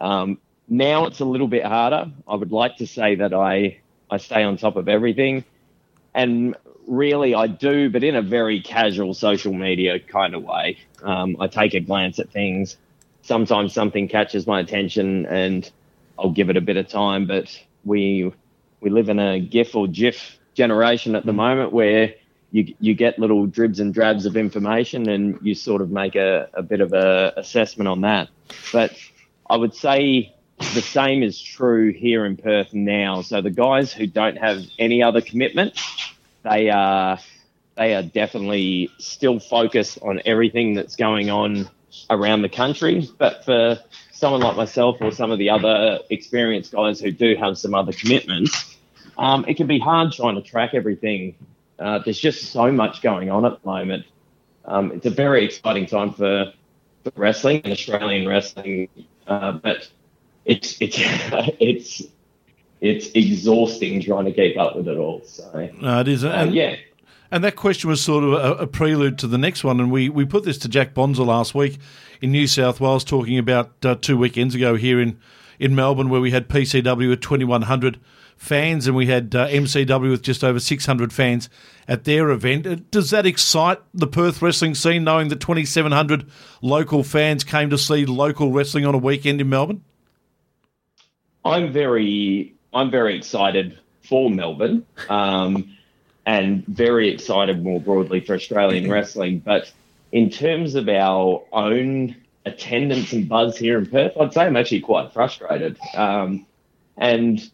Um, 0.00 0.38
now 0.68 1.06
it's 1.06 1.20
a 1.20 1.24
little 1.24 1.48
bit 1.48 1.64
harder. 1.64 2.10
I 2.26 2.34
would 2.34 2.52
like 2.52 2.78
to 2.78 2.86
say 2.86 3.16
that 3.16 3.32
I 3.34 3.78
I 4.10 4.18
stay 4.18 4.42
on 4.42 4.56
top 4.56 4.76
of 4.76 4.88
everything, 4.88 5.44
and 6.14 6.56
really 6.86 7.34
I 7.34 7.46
do, 7.46 7.88
but 7.88 8.04
in 8.04 8.16
a 8.16 8.22
very 8.22 8.60
casual 8.60 9.14
social 9.14 9.52
media 9.52 9.98
kind 10.00 10.34
of 10.34 10.42
way. 10.42 10.78
Um, 11.02 11.36
I 11.40 11.46
take 11.46 11.74
a 11.74 11.80
glance 11.80 12.18
at 12.18 12.30
things. 12.30 12.76
Sometimes 13.22 13.72
something 13.72 14.08
catches 14.08 14.46
my 14.46 14.60
attention, 14.60 15.26
and 15.26 15.70
I'll 16.18 16.30
give 16.30 16.50
it 16.50 16.56
a 16.56 16.60
bit 16.60 16.76
of 16.76 16.88
time. 16.88 17.26
But 17.26 17.58
we 17.84 18.32
we 18.80 18.90
live 18.90 19.08
in 19.08 19.18
a 19.18 19.40
GIF 19.40 19.74
or 19.74 19.86
GIF 19.86 20.38
generation 20.54 21.14
at 21.14 21.24
the 21.24 21.32
moment 21.32 21.72
where 21.72 22.14
you 22.52 22.74
you 22.78 22.94
get 22.94 23.18
little 23.18 23.46
dribs 23.46 23.80
and 23.80 23.92
drabs 23.92 24.26
of 24.26 24.36
information, 24.36 25.08
and 25.08 25.38
you 25.42 25.54
sort 25.54 25.82
of 25.82 25.90
make 25.90 26.14
a, 26.14 26.48
a 26.54 26.62
bit 26.62 26.80
of 26.80 26.92
a 26.92 27.32
assessment 27.36 27.88
on 27.88 28.02
that. 28.02 28.28
But 28.72 28.92
I 29.48 29.56
would 29.56 29.74
say 29.74 30.34
the 30.58 30.82
same 30.82 31.22
is 31.22 31.40
true 31.40 31.92
here 31.92 32.24
in 32.24 32.36
Perth 32.36 32.72
now. 32.72 33.22
So 33.22 33.40
the 33.40 33.50
guys 33.50 33.92
who 33.92 34.06
don't 34.06 34.36
have 34.36 34.62
any 34.78 35.02
other 35.02 35.20
commitment, 35.20 35.80
they 36.44 36.70
are 36.70 37.18
they 37.76 37.94
are 37.94 38.02
definitely 38.02 38.90
still 38.98 39.40
focused 39.40 39.98
on 40.02 40.20
everything 40.26 40.74
that's 40.74 40.94
going 40.94 41.30
on 41.30 41.68
around 42.10 42.42
the 42.42 42.48
country. 42.48 43.08
But 43.18 43.44
for 43.44 43.78
someone 44.12 44.42
like 44.42 44.56
myself 44.56 44.98
or 45.00 45.10
some 45.10 45.30
of 45.30 45.38
the 45.38 45.50
other 45.50 46.00
experienced 46.10 46.72
guys 46.72 47.00
who 47.00 47.10
do 47.10 47.34
have 47.36 47.56
some 47.56 47.74
other 47.74 47.92
commitments, 47.92 48.76
um, 49.16 49.44
it 49.48 49.56
can 49.56 49.66
be 49.66 49.78
hard 49.78 50.12
trying 50.12 50.34
to 50.36 50.42
track 50.42 50.74
everything. 50.74 51.34
Uh, 51.78 51.98
there's 51.98 52.18
just 52.18 52.52
so 52.52 52.70
much 52.70 53.02
going 53.02 53.30
on 53.30 53.44
at 53.44 53.60
the 53.62 53.68
moment. 53.68 54.04
Um, 54.64 54.92
it's 54.92 55.06
a 55.06 55.10
very 55.10 55.44
exciting 55.44 55.86
time 55.86 56.12
for, 56.12 56.52
for 57.02 57.12
wrestling 57.16 57.60
and 57.64 57.72
Australian 57.72 58.28
wrestling. 58.28 58.88
Uh, 59.26 59.52
but 59.52 59.88
it's 60.44 60.80
it's 60.80 60.96
it's 61.60 62.02
it's 62.80 63.10
exhausting 63.14 64.02
trying 64.02 64.24
to 64.24 64.32
keep 64.32 64.58
up 64.58 64.76
with 64.76 64.88
it 64.88 64.96
all. 64.96 65.22
So 65.24 65.70
No, 65.80 66.00
it 66.00 66.08
is. 66.08 66.24
uh, 66.24 66.28
And, 66.28 66.54
yeah, 66.54 66.76
and 67.32 67.42
that 67.44 67.56
question 67.56 67.88
was 67.88 68.02
sort 68.02 68.24
of 68.24 68.32
a, 68.34 68.62
a 68.62 68.66
prelude 68.66 69.18
to 69.20 69.26
the 69.26 69.38
next 69.38 69.64
one. 69.64 69.80
And 69.80 69.90
we, 69.90 70.10
we 70.10 70.26
put 70.26 70.44
this 70.44 70.58
to 70.58 70.68
Jack 70.68 70.92
Bonza 70.92 71.22
last 71.22 71.54
week 71.54 71.78
in 72.20 72.30
New 72.30 72.46
South 72.46 72.78
Wales, 72.78 73.04
talking 73.04 73.38
about 73.38 73.72
uh, 73.84 73.94
two 73.94 74.18
weekends 74.18 74.54
ago 74.54 74.76
here 74.76 75.00
in, 75.00 75.18
in 75.58 75.74
Melbourne, 75.74 76.10
where 76.10 76.20
we 76.20 76.30
had 76.30 76.46
PCW 76.48 77.10
at 77.10 77.22
2,100 77.22 77.98
fans 78.42 78.88
and 78.88 78.96
we 78.96 79.06
had 79.06 79.34
uh, 79.36 79.46
MCW 79.46 80.10
with 80.10 80.22
just 80.22 80.42
over 80.42 80.58
600 80.58 81.12
fans 81.12 81.48
at 81.86 82.02
their 82.02 82.30
event. 82.30 82.66
Uh, 82.66 82.76
Does 82.90 83.10
that 83.10 83.24
excite 83.24 83.78
the 83.94 84.08
Perth 84.08 84.42
wrestling 84.42 84.74
scene, 84.74 85.04
knowing 85.04 85.28
that 85.28 85.40
2,700 85.40 86.28
local 86.60 87.04
fans 87.04 87.44
came 87.44 87.70
to 87.70 87.78
see 87.78 88.04
local 88.04 88.50
wrestling 88.50 88.84
on 88.84 88.96
a 88.96 88.98
weekend 88.98 89.40
in 89.40 89.48
Melbourne? 89.48 89.84
I'm 91.44 91.72
very 91.72 92.54
I'm 92.74 92.90
very 92.90 93.16
excited 93.16 93.78
for 94.02 94.28
Melbourne, 94.28 94.84
um, 95.08 95.76
and 96.26 96.66
very 96.66 97.10
excited 97.10 97.62
more 97.62 97.80
broadly 97.80 98.20
for 98.20 98.34
Australian 98.34 98.90
wrestling. 98.90 99.38
But 99.38 99.70
in 100.10 100.30
terms 100.30 100.74
of 100.74 100.88
our 100.88 101.44
own 101.52 102.16
attendance 102.44 103.12
and 103.12 103.28
buzz 103.28 103.56
here 103.56 103.78
in 103.78 103.86
Perth, 103.86 104.12
I'd 104.20 104.32
say 104.32 104.42
I'm 104.42 104.56
actually 104.56 104.80
quite 104.80 105.12
frustrated. 105.12 105.78
Um, 105.94 106.44
and 106.96 107.50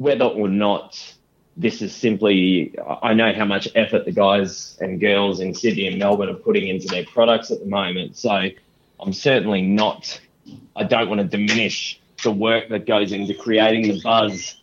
whether 0.00 0.24
or 0.24 0.48
not 0.48 1.14
this 1.58 1.82
is 1.82 1.94
simply, 1.94 2.74
I 3.02 3.12
know 3.12 3.34
how 3.34 3.44
much 3.44 3.68
effort 3.74 4.06
the 4.06 4.12
guys 4.12 4.78
and 4.80 4.98
girls 4.98 5.40
in 5.40 5.52
Sydney 5.54 5.88
and 5.88 5.98
Melbourne 5.98 6.30
are 6.30 6.34
putting 6.34 6.68
into 6.68 6.88
their 6.88 7.04
products 7.04 7.50
at 7.50 7.60
the 7.60 7.66
moment. 7.66 8.16
So 8.16 8.48
I'm 8.98 9.12
certainly 9.12 9.60
not, 9.60 10.18
I 10.74 10.84
don't 10.84 11.10
want 11.10 11.20
to 11.20 11.26
diminish 11.26 12.00
the 12.22 12.32
work 12.32 12.70
that 12.70 12.86
goes 12.86 13.12
into 13.12 13.34
creating 13.34 13.82
the 13.92 14.00
buzz 14.02 14.62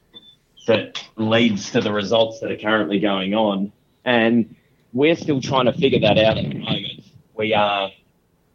that 0.65 1.05
leads 1.17 1.69
to 1.69 1.81
the 1.81 1.93
results 1.93 2.39
that 2.39 2.49
are 2.49 2.57
currently 2.57 2.99
going 2.99 3.35
on. 3.35 3.71
And 4.05 4.55
we're 4.91 5.15
still 5.15 5.39
trying 5.39 5.65
to 5.65 5.73
figure 5.73 5.99
that 5.99 6.17
out 6.17 6.39
at 6.39 6.49
the 6.49 6.57
moment. 6.57 7.03
We 7.35 7.53
are 7.53 7.91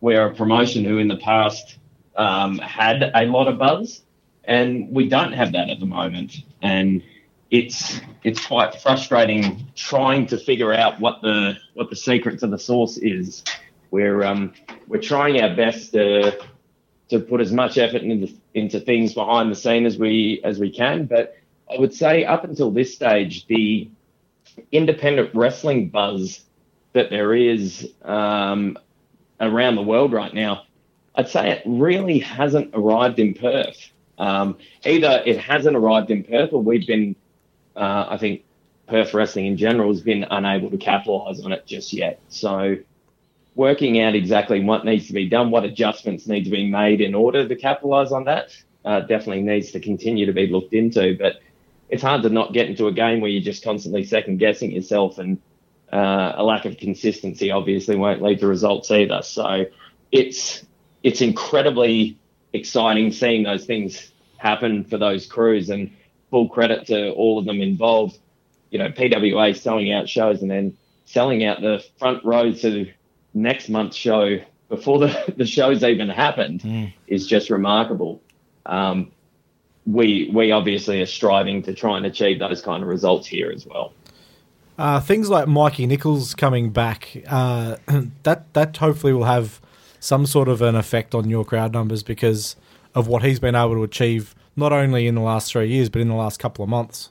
we're 0.00 0.26
a 0.26 0.34
promotion 0.34 0.84
who 0.84 0.98
in 0.98 1.06
the 1.06 1.18
past 1.18 1.78
um, 2.16 2.58
had 2.58 3.08
a 3.14 3.24
lot 3.26 3.46
of 3.46 3.56
buzz, 3.56 4.02
and 4.44 4.90
we 4.90 5.08
don't 5.08 5.32
have 5.32 5.52
that 5.52 5.70
at 5.70 5.80
the 5.80 5.86
moment. 5.86 6.38
And 6.62 7.02
it's 7.50 8.00
it's 8.24 8.44
quite 8.44 8.74
frustrating 8.80 9.66
trying 9.74 10.26
to 10.26 10.38
figure 10.38 10.72
out 10.72 11.00
what 11.00 11.20
the 11.22 11.56
what 11.74 11.90
the 11.90 11.96
secret 11.96 12.40
to 12.40 12.46
the 12.46 12.58
source 12.58 12.96
is. 12.96 13.44
We're 13.90 14.24
um, 14.24 14.54
we're 14.88 15.02
trying 15.02 15.40
our 15.42 15.54
best 15.54 15.92
to 15.92 16.38
to 17.10 17.20
put 17.20 17.40
as 17.42 17.52
much 17.52 17.76
effort 17.76 18.02
into 18.02 18.32
into 18.54 18.80
things 18.80 19.12
behind 19.12 19.50
the 19.50 19.54
scene 19.54 19.84
as 19.84 19.98
we 19.98 20.40
as 20.44 20.58
we 20.58 20.70
can. 20.70 21.04
But 21.04 21.36
I 21.70 21.78
would 21.78 21.94
say 21.94 22.24
up 22.24 22.44
until 22.44 22.70
this 22.70 22.94
stage, 22.94 23.46
the 23.46 23.90
independent 24.72 25.34
wrestling 25.34 25.88
buzz 25.88 26.40
that 26.94 27.10
there 27.10 27.34
is 27.34 27.90
um, 28.02 28.78
around 29.40 29.76
the 29.76 29.82
world 29.82 30.12
right 30.12 30.32
now, 30.32 30.64
I'd 31.14 31.28
say 31.28 31.50
it 31.50 31.62
really 31.66 32.18
hasn't 32.18 32.70
arrived 32.74 33.18
in 33.18 33.34
Perth. 33.34 33.91
Um, 34.18 34.58
either 34.84 35.22
it 35.24 35.38
hasn't 35.38 35.76
arrived 35.76 36.10
in 36.10 36.24
Perth, 36.24 36.52
or 36.52 36.62
we've 36.62 36.86
been, 36.86 37.16
uh, 37.76 38.06
I 38.08 38.18
think, 38.18 38.44
Perth 38.86 39.14
wrestling 39.14 39.46
in 39.46 39.56
general 39.56 39.88
has 39.92 40.02
been 40.02 40.26
unable 40.30 40.70
to 40.70 40.76
capitalise 40.76 41.40
on 41.40 41.52
it 41.52 41.66
just 41.66 41.92
yet. 41.92 42.20
So 42.28 42.76
working 43.54 44.00
out 44.00 44.14
exactly 44.14 44.62
what 44.62 44.84
needs 44.84 45.06
to 45.08 45.12
be 45.12 45.28
done, 45.28 45.50
what 45.50 45.64
adjustments 45.64 46.26
need 46.26 46.44
to 46.44 46.50
be 46.50 46.68
made 46.70 47.00
in 47.00 47.14
order 47.14 47.46
to 47.46 47.56
capitalise 47.56 48.12
on 48.12 48.24
that, 48.24 48.50
uh, 48.84 49.00
definitely 49.00 49.42
needs 49.42 49.72
to 49.72 49.80
continue 49.80 50.26
to 50.26 50.32
be 50.32 50.46
looked 50.46 50.74
into. 50.74 51.16
But 51.18 51.40
it's 51.88 52.02
hard 52.02 52.22
to 52.22 52.30
not 52.30 52.52
get 52.52 52.68
into 52.68 52.86
a 52.86 52.92
game 52.92 53.20
where 53.20 53.30
you're 53.30 53.42
just 53.42 53.62
constantly 53.62 54.04
second 54.04 54.38
guessing 54.38 54.72
yourself, 54.72 55.18
and 55.18 55.38
uh, 55.92 56.32
a 56.36 56.42
lack 56.42 56.64
of 56.64 56.78
consistency 56.78 57.50
obviously 57.50 57.96
won't 57.96 58.22
lead 58.22 58.40
to 58.40 58.46
results 58.46 58.90
either. 58.90 59.22
So 59.22 59.66
it's 60.10 60.64
it's 61.02 61.20
incredibly 61.20 62.18
exciting 62.52 63.12
seeing 63.12 63.42
those 63.42 63.64
things 63.64 64.12
happen 64.36 64.84
for 64.84 64.98
those 64.98 65.26
crews, 65.26 65.70
and 65.70 65.90
full 66.30 66.48
credit 66.48 66.86
to 66.86 67.10
all 67.12 67.38
of 67.38 67.44
them 67.44 67.60
involved. 67.60 68.18
You 68.70 68.78
know, 68.78 68.88
PWA 68.88 69.56
selling 69.56 69.92
out 69.92 70.08
shows 70.08 70.42
and 70.42 70.50
then 70.50 70.76
selling 71.04 71.44
out 71.44 71.60
the 71.60 71.84
front 71.98 72.24
row 72.24 72.52
to 72.52 72.90
next 73.34 73.68
month's 73.68 73.96
show 73.96 74.38
before 74.68 74.98
the, 74.98 75.34
the 75.36 75.46
show's 75.46 75.84
even 75.84 76.08
happened 76.08 76.92
is 77.06 77.26
just 77.26 77.50
remarkable. 77.50 78.20
Um, 78.66 79.12
we 79.86 80.30
we 80.32 80.52
obviously 80.52 81.02
are 81.02 81.06
striving 81.06 81.62
to 81.64 81.74
try 81.74 81.96
and 81.96 82.06
achieve 82.06 82.38
those 82.38 82.62
kind 82.62 82.82
of 82.82 82.88
results 82.88 83.26
here 83.26 83.50
as 83.50 83.66
well. 83.66 83.92
Uh, 84.78 85.00
things 85.00 85.28
like 85.28 85.48
Mikey 85.48 85.86
Nicholls 85.86 86.34
coming 86.34 86.70
back, 86.70 87.16
uh, 87.26 87.76
that 88.22 88.52
that 88.54 88.76
hopefully 88.76 89.12
will 89.12 89.24
have 89.24 89.60
some 90.02 90.26
sort 90.26 90.48
of 90.48 90.60
an 90.60 90.74
effect 90.74 91.14
on 91.14 91.30
your 91.30 91.44
crowd 91.44 91.72
numbers 91.72 92.02
because 92.02 92.56
of 92.92 93.06
what 93.06 93.22
he's 93.22 93.38
been 93.38 93.54
able 93.54 93.74
to 93.74 93.84
achieve 93.84 94.34
not 94.56 94.72
only 94.72 95.06
in 95.06 95.14
the 95.14 95.20
last 95.20 95.52
three 95.52 95.68
years 95.68 95.88
but 95.88 96.00
in 96.02 96.08
the 96.08 96.14
last 96.14 96.40
couple 96.40 96.64
of 96.64 96.68
months. 96.68 97.10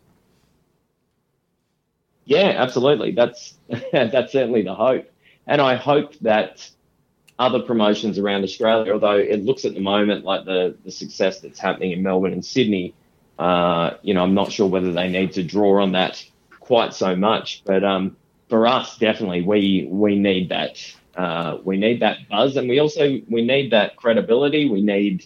Yeah, 2.26 2.54
absolutely. 2.58 3.12
That's 3.12 3.56
that's 3.94 4.34
certainly 4.34 4.62
the 4.62 4.76
hope, 4.76 5.10
and 5.48 5.62
I 5.62 5.76
hope 5.76 6.16
that 6.20 6.70
other 7.40 7.60
promotions 7.60 8.20
around 8.20 8.44
Australia, 8.44 8.94
although 8.94 9.18
it 9.18 9.44
looks 9.44 9.64
at 9.64 9.74
the 9.74 9.80
moment 9.80 10.26
like 10.26 10.44
the 10.44 10.76
the 10.84 10.92
success 10.92 11.40
that's 11.40 11.60
happening 11.60 11.92
in 11.92 12.04
Melbourne 12.04 12.34
and 12.34 12.46
Sydney, 12.46 12.94
uh, 13.40 13.92
you 14.02 14.14
know, 14.14 14.24
I'm 14.24 14.34
not 14.34 14.52
sure 14.52 14.68
whether 14.68 14.92
they 14.92 15.08
need 15.08 15.32
to 15.34 15.44
draw 15.44 15.82
on 15.82 15.94
that 15.94 16.24
quite 16.60 16.94
so 16.94 17.16
much. 17.16 17.64
But 17.66 17.86
um, 17.86 18.18
for 18.50 18.68
us, 18.68 18.98
definitely, 18.98 19.44
we 19.44 19.88
we 19.90 20.20
need 20.20 20.50
that. 20.50 20.78
Uh, 21.16 21.58
we 21.64 21.78
need 21.78 22.02
that 22.02 22.18
buzz, 22.30 22.56
and 22.56 22.70
we 22.70 22.80
also 22.80 23.20
we 23.30 23.44
need 23.44 23.72
that 23.72 23.96
credibility. 23.96 24.70
We 24.70 24.82
need 24.82 25.26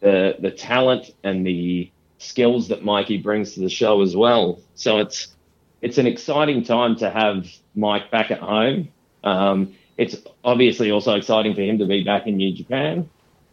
the 0.00 0.36
the 0.38 0.50
talent 0.50 1.10
and 1.24 1.46
the 1.46 1.90
skills 2.18 2.68
that 2.68 2.84
Mikey 2.84 3.18
brings 3.18 3.54
to 3.54 3.60
the 3.60 3.70
show 3.70 4.02
as 4.02 4.14
well. 4.14 4.60
So 4.74 4.98
it's 4.98 5.34
it's 5.80 5.98
an 5.98 6.06
exciting 6.06 6.64
time 6.64 6.96
to 6.96 7.10
have 7.10 7.46
Mike 7.74 8.10
back 8.10 8.30
at 8.30 8.38
home. 8.40 8.88
Um, 9.24 9.74
it's 9.96 10.16
obviously 10.44 10.90
also 10.90 11.14
exciting 11.16 11.54
for 11.54 11.62
him 11.62 11.78
to 11.78 11.86
be 11.86 12.04
back 12.04 12.26
in 12.26 12.36
New 12.36 12.52
Japan. 12.54 13.08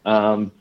Um, 0.06 0.52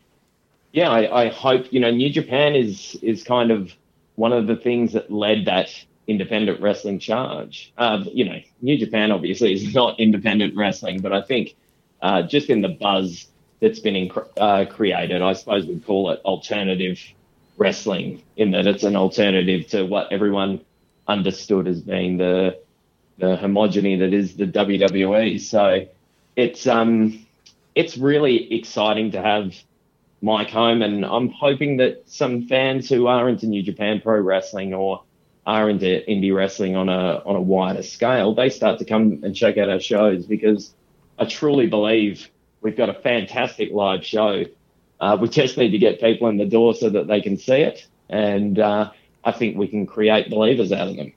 yeah, 0.72 0.90
I, 0.90 1.24
I 1.24 1.28
hope 1.28 1.72
you 1.72 1.80
know 1.80 1.90
New 1.90 2.10
Japan 2.10 2.54
is 2.54 2.96
is 3.02 3.24
kind 3.24 3.50
of 3.50 3.72
one 4.16 4.32
of 4.32 4.46
the 4.46 4.56
things 4.56 4.92
that 4.92 5.10
led 5.10 5.46
that 5.46 5.68
independent 6.08 6.60
wrestling 6.60 6.98
charge. 6.98 7.72
Uh, 7.78 8.02
you 8.12 8.24
know, 8.24 8.40
New 8.62 8.76
Japan 8.78 9.12
obviously 9.12 9.52
is 9.52 9.74
not 9.80 10.00
independent 10.00 10.56
wrestling, 10.56 11.00
but 11.00 11.12
I 11.12 11.22
think 11.22 11.54
uh, 12.02 12.22
just 12.22 12.50
in 12.50 12.62
the 12.62 12.68
buzz 12.68 13.28
that's 13.60 13.78
been 13.78 14.08
inc- 14.08 14.28
uh, 14.38 14.64
created, 14.64 15.22
I 15.22 15.34
suppose 15.34 15.66
we'd 15.66 15.84
call 15.84 16.10
it 16.10 16.20
alternative 16.24 16.98
wrestling, 17.56 18.22
in 18.36 18.52
that 18.52 18.66
it's 18.66 18.84
an 18.84 18.96
alternative 18.96 19.68
to 19.68 19.84
what 19.84 20.12
everyone 20.12 20.60
understood 21.06 21.68
as 21.68 21.80
being 21.80 22.16
the 22.18 22.58
the 23.18 23.36
homogeny 23.36 23.98
that 23.98 24.14
is 24.14 24.36
the 24.36 24.46
WWE. 24.46 25.40
So 25.40 25.86
it's 26.36 26.66
um 26.66 27.26
it's 27.74 27.98
really 27.98 28.52
exciting 28.54 29.10
to 29.12 29.20
have 29.20 29.54
Mike 30.22 30.50
home, 30.50 30.82
and 30.82 31.04
I'm 31.04 31.28
hoping 31.28 31.78
that 31.78 32.02
some 32.06 32.46
fans 32.46 32.88
who 32.88 33.06
are 33.08 33.28
into 33.28 33.46
New 33.46 33.62
Japan 33.62 34.00
Pro 34.00 34.20
Wrestling 34.20 34.72
or 34.72 35.02
are 35.46 35.70
into 35.70 36.02
indie 36.08 36.34
wrestling 36.34 36.76
on 36.76 36.88
a 36.88 37.22
on 37.24 37.36
a 37.36 37.40
wider 37.40 37.82
scale, 37.82 38.34
they 38.34 38.50
start 38.50 38.78
to 38.78 38.84
come 38.84 39.20
and 39.22 39.34
check 39.34 39.56
out 39.58 39.68
our 39.68 39.80
shows 39.80 40.26
because 40.26 40.74
I 41.18 41.24
truly 41.24 41.66
believe 41.66 42.28
we've 42.60 42.76
got 42.76 42.88
a 42.88 42.94
fantastic 42.94 43.72
live 43.72 44.04
show. 44.04 44.44
Uh, 45.00 45.16
we 45.20 45.28
just 45.28 45.56
need 45.56 45.70
to 45.70 45.78
get 45.78 46.00
people 46.00 46.28
in 46.28 46.36
the 46.36 46.46
door 46.46 46.74
so 46.74 46.90
that 46.90 47.06
they 47.06 47.20
can 47.20 47.36
see 47.38 47.60
it, 47.62 47.86
and 48.08 48.58
uh, 48.58 48.90
I 49.24 49.32
think 49.32 49.56
we 49.56 49.68
can 49.68 49.86
create 49.86 50.28
believers 50.30 50.72
out 50.72 50.88
of 50.88 50.96
them. 50.96 51.12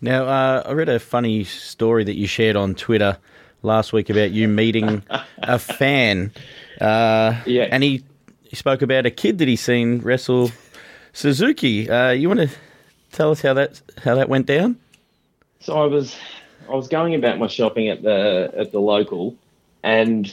Now, 0.00 0.24
uh, 0.26 0.62
I 0.66 0.72
read 0.72 0.88
a 0.88 0.98
funny 1.00 1.44
story 1.44 2.04
that 2.04 2.16
you 2.16 2.26
shared 2.26 2.54
on 2.54 2.74
Twitter 2.74 3.18
last 3.62 3.92
week 3.92 4.10
about 4.10 4.30
you 4.30 4.46
meeting 4.46 5.02
a 5.38 5.58
fan. 5.58 6.32
Uh, 6.80 7.40
Yeah. 7.46 7.68
And 7.70 7.82
he, 7.82 8.04
he 8.42 8.54
spoke 8.54 8.82
about 8.82 9.06
a 9.06 9.10
kid 9.10 9.38
that 9.38 9.48
he 9.48 9.56
seen 9.56 9.98
wrestle 10.00 10.52
Suzuki. 11.18 11.90
Uh, 11.90 12.10
you 12.10 12.28
want 12.28 12.38
to 12.38 12.48
tell 13.10 13.32
us 13.32 13.40
how 13.40 13.52
that 13.54 13.82
how 14.04 14.14
that 14.14 14.28
went 14.28 14.46
down? 14.46 14.78
So 15.58 15.76
I 15.76 15.86
was 15.86 16.16
I 16.68 16.76
was 16.76 16.86
going 16.86 17.16
about 17.16 17.40
my 17.40 17.48
shopping 17.48 17.88
at 17.88 18.02
the 18.02 18.52
at 18.56 18.70
the 18.70 18.78
local, 18.78 19.34
and 19.82 20.32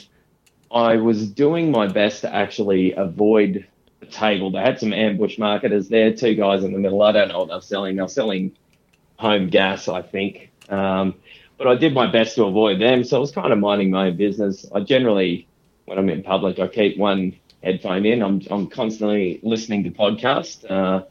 I 0.70 0.94
was 0.98 1.28
doing 1.28 1.72
my 1.72 1.88
best 1.88 2.20
to 2.20 2.32
actually 2.32 2.92
avoid 2.92 3.66
the 3.98 4.06
table. 4.06 4.52
They 4.52 4.60
had 4.60 4.78
some 4.78 4.92
ambush 4.92 5.38
marketers 5.38 5.88
there, 5.88 6.12
two 6.14 6.36
guys 6.36 6.62
in 6.62 6.72
the 6.72 6.78
middle. 6.78 7.02
I 7.02 7.10
don't 7.10 7.28
know 7.28 7.40
what 7.40 7.48
they're 7.48 7.60
selling. 7.62 7.96
They're 7.96 8.06
selling 8.06 8.52
home 9.16 9.48
gas, 9.48 9.88
I 9.88 10.02
think. 10.02 10.52
Um, 10.68 11.14
but 11.58 11.66
I 11.66 11.74
did 11.74 11.94
my 11.94 12.06
best 12.06 12.36
to 12.36 12.44
avoid 12.44 12.80
them. 12.80 13.02
So 13.02 13.16
I 13.16 13.20
was 13.20 13.32
kind 13.32 13.52
of 13.52 13.58
minding 13.58 13.90
my 13.90 14.06
own 14.06 14.16
business. 14.16 14.64
I 14.72 14.80
generally, 14.80 15.48
when 15.86 15.98
I'm 15.98 16.08
in 16.08 16.22
public, 16.22 16.60
I 16.60 16.68
keep 16.68 16.96
one 16.96 17.34
headphone 17.62 18.06
in. 18.06 18.22
I'm 18.22 18.42
I'm 18.50 18.68
constantly 18.68 19.40
listening 19.42 19.84
to 19.84 19.90
podcasts, 19.90 20.68
uh, 20.70 21.04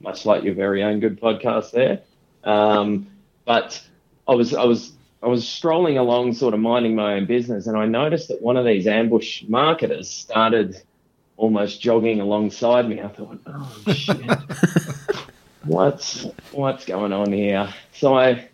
much 0.00 0.26
like 0.26 0.44
your 0.44 0.54
very 0.54 0.82
own 0.82 1.00
good 1.00 1.20
podcast 1.20 1.70
there. 1.72 2.00
Um, 2.44 3.06
but 3.44 3.82
I 4.26 4.34
was 4.34 4.54
I 4.54 4.64
was 4.64 4.92
I 5.22 5.26
was 5.28 5.48
strolling 5.48 5.98
along, 5.98 6.34
sort 6.34 6.54
of 6.54 6.60
minding 6.60 6.96
my 6.96 7.14
own 7.14 7.26
business, 7.26 7.66
and 7.66 7.76
I 7.76 7.86
noticed 7.86 8.28
that 8.28 8.42
one 8.42 8.56
of 8.56 8.64
these 8.64 8.86
ambush 8.86 9.44
marketers 9.46 10.08
started 10.08 10.82
almost 11.36 11.80
jogging 11.80 12.20
alongside 12.20 12.88
me. 12.88 13.00
I 13.00 13.08
thought, 13.08 13.40
oh 13.46 13.82
shit, 13.92 14.20
what's 15.64 16.26
what's 16.50 16.84
going 16.84 17.12
on 17.12 17.32
here? 17.32 17.72
So 17.92 18.16
I 18.16 18.48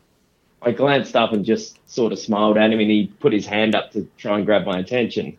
I 0.61 0.73
glanced 0.73 1.17
up 1.17 1.33
and 1.33 1.45
just 1.45 1.79
sort 1.89 2.13
of 2.13 2.19
smiled 2.19 2.59
at 2.59 2.73
him, 2.73 2.81
and 2.81 2.91
he 2.91 3.07
put 3.21 3.33
his 3.33 3.47
hand 3.47 3.75
up 3.75 3.93
to 3.93 4.09
try 4.19 4.37
and 4.37 4.45
grab 4.45 4.67
my 4.67 4.79
attention. 4.79 5.39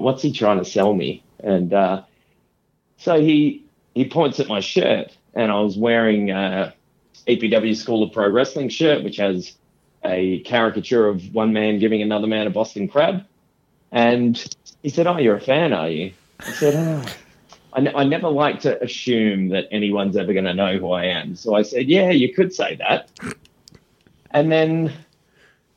What's 0.00 0.22
he 0.22 0.32
trying 0.32 0.58
to 0.58 0.64
sell 0.64 0.94
me? 0.94 1.22
And 1.42 1.72
uh, 1.72 2.02
so 2.96 3.20
he 3.20 3.64
he 3.94 4.08
points 4.08 4.40
at 4.40 4.48
my 4.48 4.60
shirt, 4.60 5.16
and 5.34 5.50
I 5.50 5.60
was 5.60 5.76
wearing 5.76 6.30
a 6.30 6.74
EPW 7.26 7.76
School 7.76 8.02
of 8.02 8.12
Pro 8.12 8.28
Wrestling 8.28 8.68
shirt, 8.68 9.04
which 9.04 9.16
has 9.16 9.54
a 10.04 10.40
caricature 10.40 11.06
of 11.06 11.34
one 11.34 11.52
man 11.52 11.78
giving 11.78 12.02
another 12.02 12.26
man 12.26 12.46
a 12.46 12.50
Boston 12.50 12.88
crab. 12.88 13.24
And 13.92 14.42
he 14.82 14.88
said, 14.88 15.06
Oh, 15.06 15.18
you're 15.18 15.36
a 15.36 15.40
fan, 15.40 15.72
are 15.72 15.88
you? 15.88 16.12
I 16.40 16.52
said, 16.52 16.74
Oh, 16.74 17.04
I 17.72 18.04
never 18.04 18.28
like 18.28 18.60
to 18.60 18.82
assume 18.82 19.48
that 19.50 19.66
anyone's 19.70 20.16
ever 20.16 20.32
going 20.32 20.46
to 20.46 20.54
know 20.54 20.78
who 20.78 20.90
I 20.90 21.04
am. 21.04 21.36
So 21.36 21.54
I 21.54 21.62
said, 21.62 21.86
Yeah, 21.86 22.10
you 22.10 22.32
could 22.32 22.52
say 22.52 22.76
that. 22.76 23.10
And 24.30 24.50
then 24.50 24.92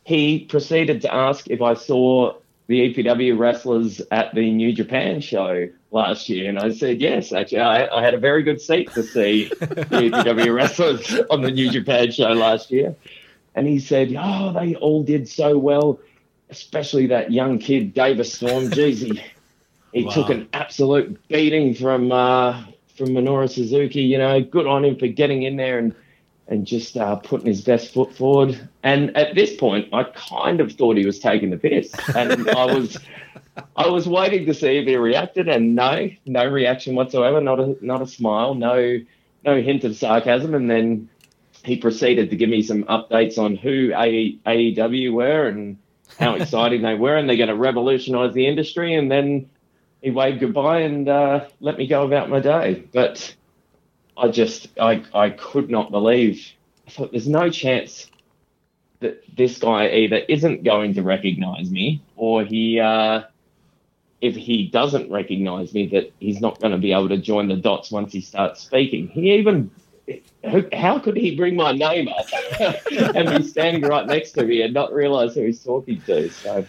he 0.03 0.45
proceeded 0.45 1.01
to 1.01 1.13
ask 1.13 1.49
if 1.49 1.61
I 1.61 1.73
saw 1.73 2.35
the 2.71 2.93
EPW 2.93 3.37
wrestlers 3.37 4.01
at 4.11 4.33
the 4.33 4.49
New 4.49 4.71
Japan 4.71 5.19
show 5.19 5.67
last 5.91 6.29
year. 6.29 6.47
And 6.47 6.57
I 6.57 6.71
said, 6.71 7.01
Yes, 7.01 7.33
actually, 7.33 7.59
I, 7.59 7.85
I 7.97 8.01
had 8.01 8.13
a 8.13 8.17
very 8.17 8.43
good 8.43 8.61
seat 8.61 8.93
to 8.93 9.03
see 9.03 9.49
the 9.49 9.65
EPW 9.91 10.55
wrestlers 10.55 11.19
on 11.29 11.41
the 11.41 11.51
New 11.51 11.69
Japan 11.69 12.11
show 12.13 12.29
last 12.29 12.71
year. 12.71 12.95
And 13.55 13.67
he 13.67 13.77
said, 13.79 14.15
Oh, 14.17 14.53
they 14.53 14.75
all 14.75 15.03
did 15.03 15.27
so 15.27 15.57
well, 15.57 15.99
especially 16.49 17.07
that 17.07 17.33
young 17.33 17.59
kid, 17.59 17.93
Davis 17.93 18.33
Storm. 18.33 18.71
Jeez, 18.71 18.99
he, 18.99 19.21
he 19.91 20.05
Wow. 20.05 20.11
took 20.11 20.29
an 20.29 20.47
absolute 20.53 21.27
beating 21.27 21.75
from 21.75 22.13
uh, 22.13 22.63
from 22.95 23.09
Minoru 23.09 23.49
Suzuki. 23.49 24.03
You 24.03 24.17
know, 24.17 24.39
good 24.41 24.65
on 24.65 24.85
him 24.85 24.95
for 24.97 25.07
getting 25.07 25.43
in 25.43 25.57
there 25.57 25.77
and 25.77 25.93
and 26.51 26.67
just 26.67 26.97
uh, 26.97 27.15
putting 27.15 27.47
his 27.47 27.61
best 27.61 27.93
foot 27.93 28.13
forward. 28.13 28.69
And 28.83 29.15
at 29.15 29.35
this 29.35 29.55
point, 29.55 29.87
I 29.93 30.03
kind 30.03 30.59
of 30.59 30.73
thought 30.73 30.97
he 30.97 31.05
was 31.05 31.17
taking 31.17 31.49
the 31.49 31.57
piss, 31.57 31.91
and 32.13 32.49
I 32.55 32.65
was 32.65 32.99
I 33.75 33.87
was 33.87 34.07
waiting 34.07 34.45
to 34.45 34.53
see 34.53 34.77
if 34.77 34.85
he 34.85 34.97
reacted, 34.97 35.47
and 35.47 35.75
no, 35.75 36.09
no 36.25 36.45
reaction 36.45 36.93
whatsoever. 36.93 37.41
Not 37.41 37.59
a 37.59 37.77
not 37.81 38.01
a 38.01 38.07
smile. 38.07 38.53
No 38.53 38.99
no 39.45 39.61
hint 39.61 39.85
of 39.85 39.95
sarcasm. 39.95 40.53
And 40.53 40.69
then 40.69 41.09
he 41.63 41.77
proceeded 41.77 42.29
to 42.29 42.35
give 42.35 42.49
me 42.49 42.61
some 42.61 42.83
updates 42.83 43.37
on 43.37 43.55
who 43.55 43.89
AEW 43.89 45.13
were 45.13 45.47
and 45.47 45.77
how 46.19 46.35
exciting 46.35 46.81
they 46.81 46.95
were, 46.95 47.15
and 47.15 47.29
they're 47.29 47.37
going 47.37 47.49
to 47.49 47.55
revolutionise 47.55 48.33
the 48.33 48.47
industry. 48.47 48.93
And 48.93 49.09
then 49.09 49.49
he 50.01 50.11
waved 50.11 50.41
goodbye 50.41 50.81
and 50.81 51.07
uh, 51.07 51.47
let 51.61 51.77
me 51.77 51.87
go 51.87 52.03
about 52.05 52.29
my 52.29 52.41
day. 52.41 52.83
But 52.91 53.33
I 54.21 54.27
just, 54.29 54.67
I, 54.79 55.03
I 55.13 55.31
could 55.31 55.69
not 55.69 55.91
believe. 55.91 56.47
I 56.87 56.91
thought 56.91 57.11
there's 57.11 57.27
no 57.27 57.49
chance 57.49 58.09
that 58.99 59.23
this 59.35 59.57
guy 59.57 59.89
either 59.89 60.17
isn't 60.17 60.63
going 60.63 60.93
to 60.93 61.01
recognise 61.01 61.71
me 61.71 62.03
or 62.15 62.43
he, 62.45 62.79
uh, 62.79 63.23
if 64.21 64.35
he 64.35 64.67
doesn't 64.67 65.11
recognise 65.11 65.73
me, 65.73 65.87
that 65.87 66.13
he's 66.19 66.39
not 66.39 66.59
going 66.59 66.71
to 66.71 66.77
be 66.77 66.91
able 66.91 67.09
to 67.09 67.17
join 67.17 67.47
the 67.47 67.55
dots 67.55 67.91
once 67.91 68.13
he 68.13 68.21
starts 68.21 68.61
speaking. 68.61 69.07
He 69.07 69.33
even 69.33 69.71
how 70.73 70.99
could 70.99 71.15
he 71.15 71.35
bring 71.35 71.55
my 71.55 71.71
name 71.71 72.07
up 72.07 72.25
and 73.15 73.37
be 73.37 73.47
standing 73.47 73.83
right 73.83 74.05
next 74.05 74.31
to 74.31 74.43
me 74.43 74.61
and 74.61 74.73
not 74.73 74.93
realise 74.93 75.35
who 75.35 75.45
he's 75.45 75.63
talking 75.63 76.01
to? 76.01 76.29
So, 76.29 76.65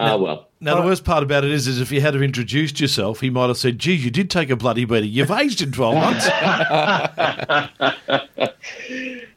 ah, 0.00 0.16
well. 0.16 0.48
Now, 0.60 0.80
the 0.80 0.86
worst 0.86 1.04
part 1.04 1.22
about 1.22 1.44
it 1.44 1.50
is, 1.50 1.66
is 1.66 1.80
if 1.80 1.90
you 1.90 2.00
had 2.00 2.14
have 2.14 2.22
introduced 2.22 2.80
yourself, 2.80 3.20
he 3.20 3.30
might 3.30 3.48
have 3.48 3.56
said, 3.56 3.78
gee, 3.78 3.94
you 3.94 4.10
did 4.10 4.30
take 4.30 4.50
a 4.50 4.56
bloody 4.56 4.84
beating. 4.84 5.10
You've 5.10 5.30
aged 5.30 5.62
in 5.62 5.72
12 5.72 5.94
months. 5.94 6.26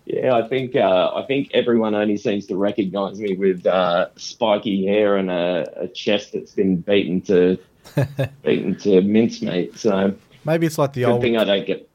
yeah, 0.06 0.36
I 0.36 0.48
think 0.48 0.76
uh, 0.76 1.12
I 1.16 1.26
think 1.26 1.50
everyone 1.54 1.96
only 1.96 2.18
seems 2.18 2.46
to 2.48 2.56
recognise 2.56 3.20
me 3.20 3.36
with 3.36 3.66
uh, 3.66 4.08
spiky 4.16 4.86
hair 4.86 5.18
and 5.18 5.32
a, 5.32 5.84
a 5.84 5.88
chest 5.88 6.34
that's 6.34 6.52
been 6.52 6.78
beaten 6.78 7.22
to 7.22 7.58
beaten 8.44 8.76
to 8.80 9.02
mincemeat. 9.02 9.78
So 9.78 10.14
Maybe 10.46 10.66
it's 10.66 10.78
like 10.78 10.94
the 10.94 11.02
good 11.02 11.12
old. 11.12 11.22
thing 11.22 11.38
I 11.38 11.46
don't 11.46 11.66
get. 11.66 11.90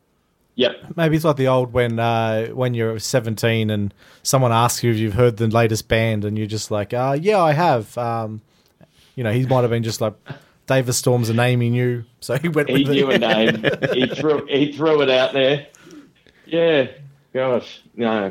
Yep. 0.54 0.96
Maybe 0.96 1.16
it's 1.16 1.24
like 1.24 1.36
the 1.36 1.48
old 1.48 1.72
when 1.72 2.00
uh, 2.00 2.48
when 2.48 2.74
you're 2.74 2.98
17 2.98 3.70
and 3.70 3.94
someone 4.22 4.52
asks 4.52 4.82
you 4.82 4.90
if 4.90 4.96
you've 4.96 5.14
heard 5.14 5.36
the 5.36 5.46
latest 5.46 5.86
band 5.86 6.24
and 6.24 6.36
you're 6.36 6.48
just 6.48 6.70
like, 6.70 6.92
uh, 6.92 7.16
yeah, 7.20 7.40
I 7.40 7.52
have. 7.52 7.96
Um, 7.96 8.40
you 9.18 9.24
know, 9.24 9.32
he 9.32 9.44
might 9.46 9.62
have 9.62 9.70
been 9.70 9.82
just 9.82 10.00
like, 10.00 10.14
Davis 10.68 10.96
Storm's 10.96 11.28
a 11.28 11.34
name 11.34 11.60
he 11.60 11.70
knew, 11.70 12.04
so 12.20 12.36
he 12.38 12.48
went 12.48 12.68
He 12.70 12.84
with 12.84 12.92
knew 12.92 13.10
a 13.10 13.18
name. 13.18 13.64
he 13.92 14.06
threw 14.06 14.46
he 14.46 14.70
threw 14.70 15.02
it 15.02 15.10
out 15.10 15.32
there. 15.32 15.66
Yeah. 16.46 16.86
Gosh, 17.34 17.82
no, 17.96 18.30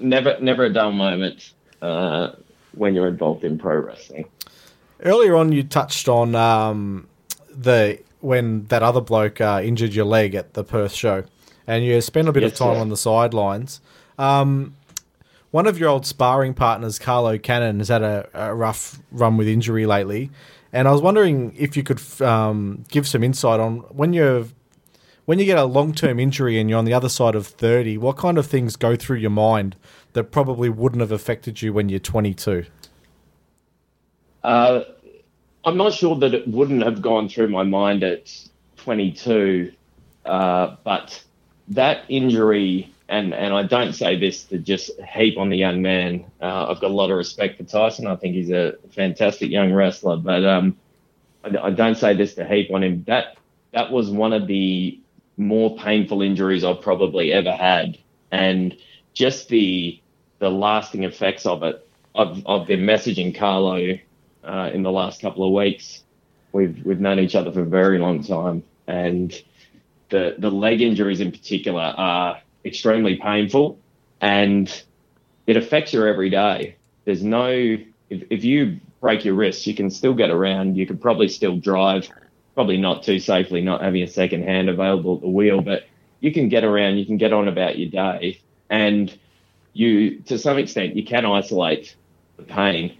never 0.00 0.38
never 0.40 0.64
a 0.64 0.72
dull 0.72 0.92
moment 0.92 1.52
uh, 1.82 2.30
when 2.74 2.94
you're 2.94 3.08
involved 3.08 3.44
in 3.44 3.58
pro 3.58 3.76
wrestling. 3.76 4.24
Earlier 5.02 5.36
on, 5.36 5.52
you 5.52 5.64
touched 5.64 6.08
on 6.08 6.34
um, 6.34 7.08
the 7.54 7.98
when 8.20 8.64
that 8.68 8.82
other 8.82 9.02
bloke 9.02 9.40
uh, 9.42 9.60
injured 9.62 9.92
your 9.92 10.06
leg 10.06 10.34
at 10.34 10.54
the 10.54 10.64
Perth 10.64 10.92
show, 10.94 11.24
and 11.66 11.84
you 11.84 12.00
spent 12.00 12.26
a 12.28 12.32
bit 12.32 12.42
of 12.42 12.54
time 12.54 12.76
sir. 12.76 12.80
on 12.80 12.88
the 12.88 12.96
sidelines. 12.96 13.82
Um, 14.18 14.76
one 15.52 15.66
of 15.66 15.78
your 15.78 15.88
old 15.88 16.04
sparring 16.04 16.54
partners, 16.54 16.98
Carlo 16.98 17.38
Cannon, 17.38 17.78
has 17.78 17.88
had 17.88 18.02
a, 18.02 18.28
a 18.34 18.54
rough 18.54 18.98
run 19.12 19.36
with 19.36 19.46
injury 19.46 19.86
lately, 19.86 20.30
and 20.72 20.88
I 20.88 20.92
was 20.92 21.00
wondering 21.00 21.54
if 21.56 21.76
you 21.76 21.84
could 21.84 22.00
um, 22.20 22.84
give 22.88 23.06
some 23.06 23.22
insight 23.22 23.60
on 23.60 23.78
when 23.90 24.12
you're 24.12 24.46
when 25.26 25.38
you 25.38 25.44
get 25.44 25.58
a 25.58 25.64
long 25.64 25.94
term 25.94 26.18
injury 26.18 26.58
and 26.58 26.68
you're 26.68 26.78
on 26.78 26.84
the 26.84 26.94
other 26.94 27.08
side 27.08 27.36
of 27.36 27.46
thirty, 27.46 27.96
what 27.96 28.16
kind 28.16 28.36
of 28.38 28.46
things 28.46 28.74
go 28.74 28.96
through 28.96 29.18
your 29.18 29.30
mind 29.30 29.76
that 30.14 30.24
probably 30.24 30.68
wouldn't 30.68 31.00
have 31.00 31.12
affected 31.12 31.62
you 31.62 31.72
when 31.72 31.88
you're 31.88 31.98
22? 31.98 32.64
Uh, 34.42 34.82
I'm 35.64 35.76
not 35.76 35.92
sure 35.92 36.16
that 36.16 36.34
it 36.34 36.48
wouldn't 36.48 36.82
have 36.82 37.00
gone 37.00 37.28
through 37.28 37.48
my 37.48 37.62
mind 37.62 38.02
at 38.02 38.30
22, 38.76 39.72
uh, 40.26 40.76
but 40.84 41.22
that 41.68 42.04
injury, 42.08 42.92
and, 43.12 43.34
and 43.34 43.52
I 43.52 43.62
don't 43.62 43.92
say 43.92 44.18
this 44.18 44.44
to 44.44 44.58
just 44.58 44.90
heap 45.02 45.36
on 45.36 45.50
the 45.50 45.56
young 45.56 45.82
man. 45.82 46.24
Uh, 46.40 46.70
I've 46.70 46.80
got 46.80 46.90
a 46.90 46.94
lot 46.94 47.10
of 47.10 47.18
respect 47.18 47.58
for 47.58 47.64
Tyson. 47.64 48.06
I 48.06 48.16
think 48.16 48.34
he's 48.34 48.50
a 48.50 48.76
fantastic 48.94 49.50
young 49.50 49.70
wrestler, 49.70 50.16
but 50.16 50.42
um, 50.46 50.78
I, 51.44 51.58
I 51.64 51.70
don't 51.70 51.96
say 51.96 52.14
this 52.14 52.34
to 52.36 52.46
heap 52.46 52.70
on 52.72 52.82
him. 52.82 53.04
That 53.06 53.36
that 53.72 53.92
was 53.92 54.10
one 54.10 54.32
of 54.32 54.46
the 54.46 54.98
more 55.36 55.76
painful 55.76 56.22
injuries 56.22 56.64
I've 56.64 56.80
probably 56.80 57.34
ever 57.34 57.52
had, 57.52 57.98
and 58.30 58.74
just 59.12 59.50
the 59.50 60.00
the 60.38 60.50
lasting 60.50 61.04
effects 61.04 61.44
of 61.44 61.62
it. 61.64 61.86
I've 62.14 62.42
I've 62.48 62.66
been 62.66 62.80
messaging 62.80 63.36
Carlo 63.36 63.98
uh, 64.42 64.70
in 64.72 64.82
the 64.82 64.90
last 64.90 65.20
couple 65.20 65.46
of 65.46 65.52
weeks. 65.52 66.02
We've 66.52 66.82
we've 66.82 67.00
known 67.00 67.18
each 67.18 67.34
other 67.34 67.52
for 67.52 67.60
a 67.60 67.66
very 67.66 67.98
long 67.98 68.24
time, 68.24 68.62
and 68.86 69.38
the 70.08 70.34
the 70.38 70.50
leg 70.50 70.80
injuries 70.80 71.20
in 71.20 71.30
particular 71.30 71.82
are 71.82 72.40
extremely 72.64 73.16
painful, 73.16 73.78
and 74.20 74.82
it 75.46 75.56
affects 75.56 75.92
your 75.92 76.06
every 76.06 76.30
day. 76.30 76.76
There's 77.04 77.22
no 77.22 77.50
if 78.10 78.22
if 78.30 78.44
you 78.44 78.80
break 79.00 79.24
your 79.24 79.34
wrist, 79.34 79.66
you 79.66 79.74
can 79.74 79.90
still 79.90 80.14
get 80.14 80.30
around. 80.30 80.76
You 80.76 80.86
could 80.86 81.00
probably 81.00 81.28
still 81.28 81.56
drive, 81.56 82.08
probably 82.54 82.76
not 82.76 83.02
too 83.02 83.18
safely, 83.18 83.60
not 83.60 83.82
having 83.82 84.02
a 84.02 84.08
second 84.08 84.44
hand 84.44 84.68
available 84.68 85.16
at 85.16 85.22
the 85.22 85.28
wheel, 85.28 85.60
but 85.60 85.84
you 86.20 86.32
can 86.32 86.48
get 86.48 86.64
around. 86.64 86.98
You 86.98 87.06
can 87.06 87.16
get 87.16 87.32
on 87.32 87.48
about 87.48 87.78
your 87.78 87.90
day, 87.90 88.40
and 88.70 89.12
you 89.72 90.20
to 90.20 90.38
some 90.38 90.58
extent 90.58 90.96
you 90.96 91.04
can 91.04 91.26
isolate 91.26 91.96
the 92.36 92.44
pain. 92.44 92.96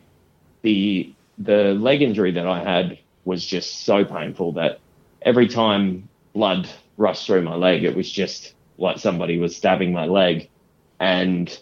The 0.62 1.14
the 1.38 1.74
leg 1.74 2.02
injury 2.02 2.32
that 2.32 2.46
I 2.46 2.62
had 2.62 2.98
was 3.24 3.44
just 3.44 3.84
so 3.84 4.04
painful 4.04 4.52
that 4.52 4.80
every 5.22 5.48
time 5.48 6.08
blood 6.34 6.68
rushed 6.96 7.26
through 7.26 7.42
my 7.42 7.54
leg, 7.54 7.84
it 7.84 7.94
was 7.94 8.10
just 8.10 8.54
like 8.78 8.98
somebody 8.98 9.38
was 9.38 9.56
stabbing 9.56 9.92
my 9.92 10.06
leg, 10.06 10.48
and 11.00 11.56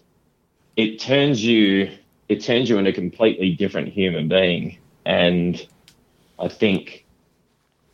it 0.76 1.00
turns 1.00 1.44
you 1.44 1.90
it 2.28 2.42
turns 2.42 2.68
you 2.68 2.78
into 2.78 2.90
a 2.90 2.94
completely 2.94 3.52
different 3.52 3.88
human 3.88 4.28
being. 4.28 4.78
And 5.04 5.66
I 6.38 6.48
think 6.48 7.04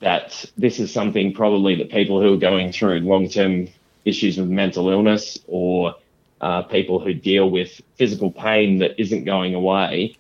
that 0.01 0.45
this 0.59 0.79
is 0.79 0.93
something 0.93 1.33
probably 1.33 1.77
that 1.77 1.91
people 1.91 2.21
who 2.21 2.35
are 2.35 2.39
going 2.39 2.73
through 2.73 3.01
long 3.01 3.29
term 3.29 3.69
issues 4.05 4.37
with 4.37 4.49
mental 4.49 4.91
illness 4.91 5.39
or 5.47 5.95
uh, 6.41 6.63
people 6.63 7.01
who 7.01 7.15
deal 7.15 7.51
with 7.51 7.81
physical 7.97 8.31
pain 8.31 8.79
that 8.79 9.01
isn't 9.01 9.25
going 9.25 9.55
away 9.55 10.17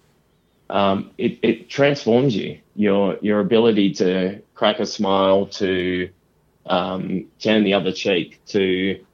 um, 0.70 1.10
it, 1.16 1.38
it 1.42 1.70
transforms 1.70 2.34
you. 2.34 2.58
Your 2.74 3.18
your 3.22 3.40
ability 3.40 3.94
to 3.94 4.42
crack 4.54 4.80
a 4.80 4.86
smile, 4.86 5.46
to 5.46 6.10
um, 6.66 7.26
turn 7.38 7.64
the 7.64 7.74
other 7.74 7.92
cheek, 7.92 8.40
to 8.46 9.04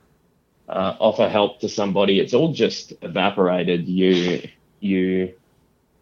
uh, 0.69 0.97
offer 0.99 1.29
help 1.29 1.61
to 1.61 1.69
somebody, 1.69 2.19
it's 2.21 2.35
all 2.35 2.53
just 2.53 2.93
evaporated. 3.03 3.89
You 3.89 4.49
you 4.81 5.35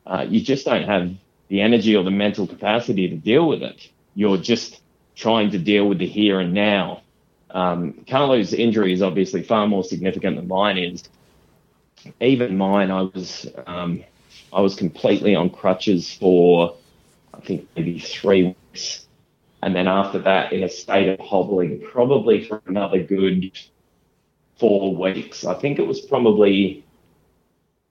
uh, 0.07 0.27
you 0.29 0.41
just 0.41 0.65
don't 0.65 0.85
have 0.85 1.11
the 1.49 1.61
energy 1.61 1.97
or 1.97 2.05
the 2.05 2.11
mental 2.11 2.47
capacity 2.47 3.09
to 3.09 3.17
deal 3.17 3.49
with 3.49 3.63
it. 3.63 3.89
You're 4.15 4.39
just 4.39 4.81
trying 5.17 5.51
to 5.51 5.59
deal 5.59 5.89
with 5.89 5.99
the 5.99 6.07
here 6.07 6.41
and 6.41 6.55
now. 6.55 7.03
Um, 7.51 8.05
Carlo's 8.09 8.53
injury 8.53 8.93
is 8.93 9.03
obviously 9.03 9.43
far 9.43 9.67
more 9.67 9.83
significant 9.83 10.37
than 10.37 10.47
mine 10.47 10.79
is. 10.79 11.03
Even 12.21 12.57
mine, 12.57 12.91
I 12.91 13.03
was 13.03 13.47
um, 13.67 14.05
I 14.53 14.61
was 14.61 14.77
completely 14.77 15.35
on 15.35 15.51
crutches 15.51 16.13
for 16.15 16.77
I 17.35 17.41
think 17.41 17.69
maybe 17.77 17.99
three 17.99 18.57
weeks, 18.73 19.07
and 19.63 19.75
then 19.75 19.89
after 19.89 20.19
that, 20.21 20.53
in 20.53 20.63
a 20.63 20.69
state 20.69 21.09
of 21.09 21.21
hobbling, 21.21 21.83
probably 21.93 22.45
for 22.45 22.63
another 22.67 23.03
good 23.03 23.51
four 24.59 24.95
weeks. 24.95 25.45
I 25.45 25.55
think 25.55 25.79
it 25.79 25.87
was 25.87 26.01
probably 26.01 26.85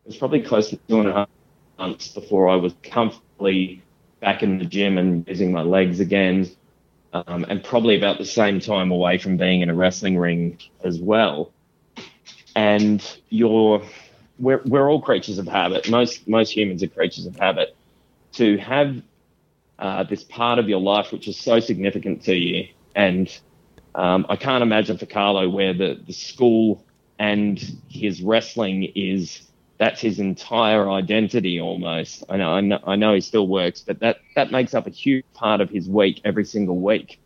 it 0.06 0.08
was 0.08 0.18
probably 0.18 0.42
close 0.42 0.70
to 0.70 0.78
two 0.88 1.00
and 1.00 1.10
a 1.10 1.14
half 1.14 1.30
months 1.78 2.10
before 2.10 2.50
I 2.50 2.56
was 2.56 2.74
comfortably 2.84 3.82
back 4.20 4.44
in 4.44 4.58
the 4.58 4.66
gym 4.66 4.98
and 4.98 5.28
using 5.28 5.52
my 5.52 5.62
legs 5.62 6.00
again 6.00 6.50
um, 7.14 7.46
and 7.50 7.64
probably 7.64 7.98
about 7.98 8.18
the 8.18 8.26
same 8.26 8.60
time 8.60 8.92
away 8.92 9.18
from 9.18 9.38
being 9.38 9.62
in 9.62 9.70
a 9.70 9.74
wrestling 9.74 10.18
ring 10.18 10.60
as 10.84 11.00
well. 11.00 11.52
And 12.56 13.04
you're, 13.30 13.82
we're, 14.38 14.62
we're 14.66 14.90
all 14.90 15.02
creatures 15.02 15.38
of 15.38 15.48
habit. 15.48 15.90
Most 15.90 16.28
most 16.28 16.56
humans 16.56 16.84
are 16.84 16.88
creatures 16.88 17.26
of 17.26 17.36
habit. 17.36 17.76
To 18.34 18.58
have 18.58 19.02
uh, 19.80 20.04
this 20.04 20.24
part 20.24 20.60
of 20.60 20.70
your 20.70 20.82
life 20.82 21.12
which 21.12 21.28
is 21.28 21.38
so 21.38 21.60
significant 21.60 22.24
to 22.24 22.36
you, 22.36 22.68
and 22.96 23.40
um, 23.96 24.26
I 24.30 24.36
can't 24.36 24.62
imagine 24.62 24.98
for 24.98 25.06
Carlo 25.06 25.50
where 25.50 25.74
the, 25.74 26.00
the 26.06 26.14
school 26.14 26.84
and 27.18 27.60
his 27.90 28.22
wrestling 28.22 28.84
is 28.96 29.50
that's 29.80 30.02
his 30.02 30.20
entire 30.20 30.92
identity 30.92 31.60
almost. 31.60 32.24
I 32.30 32.36
know, 32.36 32.52
I 32.52 32.60
know, 32.62 32.80
I 32.86 32.96
know 32.98 33.14
he 33.14 33.22
still 33.22 33.48
works, 33.48 33.82
but 33.82 34.00
that, 34.02 34.20
that 34.36 34.52
makes 34.52 34.74
up 34.74 34.88
a 34.88 34.90
huge 34.90 35.24
part 35.34 35.62
of 35.62 35.70
his 35.70 35.88
week 35.88 36.20
every 36.26 36.44
single 36.44 36.78
week. 36.78 37.20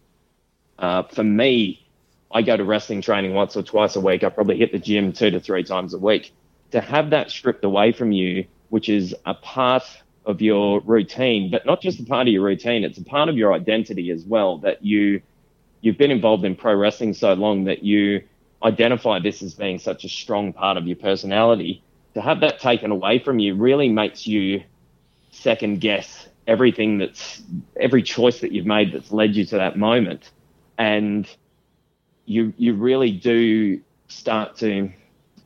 Uh, 0.77 1.01
for 1.01 1.23
me, 1.23 1.87
I 2.31 2.43
go 2.43 2.55
to 2.55 2.63
wrestling 2.63 3.01
training 3.01 3.33
once 3.33 3.57
or 3.57 3.63
twice 3.63 3.95
a 3.95 3.99
week. 3.99 4.23
I 4.23 4.29
probably 4.29 4.57
hit 4.57 4.71
the 4.71 4.77
gym 4.77 5.13
two 5.13 5.31
to 5.31 5.39
three 5.39 5.63
times 5.63 5.95
a 5.95 5.97
week. 5.97 6.31
To 6.71 6.81
have 6.81 7.09
that 7.09 7.31
stripped 7.31 7.65
away 7.65 7.91
from 7.91 8.11
you, 8.11 8.45
which 8.69 8.87
is 8.87 9.15
a 9.25 9.33
part 9.33 9.83
of 10.25 10.41
your 10.41 10.79
routine, 10.81 11.51
but 11.51 11.65
not 11.65 11.81
just 11.81 11.99
a 11.99 12.03
part 12.03 12.27
of 12.27 12.33
your 12.33 12.43
routine, 12.43 12.83
it's 12.83 12.97
a 12.97 13.03
part 13.03 13.29
of 13.29 13.37
your 13.37 13.53
identity 13.53 14.09
as 14.11 14.23
well. 14.23 14.57
That 14.59 14.83
you 14.83 15.21
you've 15.81 15.97
been 15.97 16.11
involved 16.11 16.45
in 16.45 16.55
pro 16.55 16.75
wrestling 16.75 17.13
so 17.13 17.33
long 17.33 17.65
that 17.65 17.83
you 17.83 18.23
identify 18.63 19.19
this 19.19 19.41
as 19.41 19.53
being 19.53 19.77
such 19.77 20.05
a 20.05 20.09
strong 20.09 20.53
part 20.53 20.77
of 20.77 20.87
your 20.87 20.95
personality 20.95 21.83
to 22.13 22.21
have 22.21 22.39
that 22.39 22.59
taken 22.59 22.91
away 22.91 23.19
from 23.19 23.39
you 23.39 23.55
really 23.55 23.89
makes 23.89 24.25
you 24.25 24.63
second 25.31 25.81
guess 25.81 26.27
everything 26.47 26.97
that's 26.97 27.41
every 27.79 28.03
choice 28.03 28.39
that 28.39 28.51
you've 28.51 28.65
made 28.65 28.93
that's 28.93 29.11
led 29.11 29.35
you 29.35 29.45
to 29.45 29.55
that 29.55 29.77
moment 29.77 30.31
and 30.77 31.27
you 32.25 32.53
you 32.57 32.73
really 32.73 33.11
do 33.11 33.79
start 34.07 34.55
to 34.57 34.89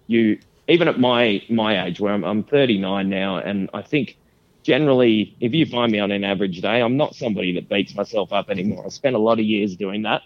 you 0.08 0.40
even 0.68 0.88
at 0.88 1.00
my 1.00 1.42
my 1.50 1.86
age 1.86 2.00
where 2.00 2.14
I'm, 2.14 2.24
I'm 2.24 2.44
39 2.44 3.10
now 3.10 3.38
and 3.38 3.70
I 3.74 3.82
think 3.82 4.18
generally 4.68 5.36
if 5.40 5.54
you 5.54 5.66
find 5.66 5.92
me 5.92 6.00
on 6.00 6.12
an 6.12 6.24
average 6.24 6.62
day 6.62 6.82
I'm 6.82 6.98
not 6.98 7.16
somebody 7.16 7.54
that 7.56 7.70
beats 7.70 7.96
myself 7.96 8.34
up 8.34 8.50
anymore 8.50 8.84
I 8.86 8.90
spent 8.90 9.16
a 9.16 9.20
lot 9.20 9.40
of 9.40 9.46
years 9.46 9.76
doing 9.76 10.04
that 10.04 10.22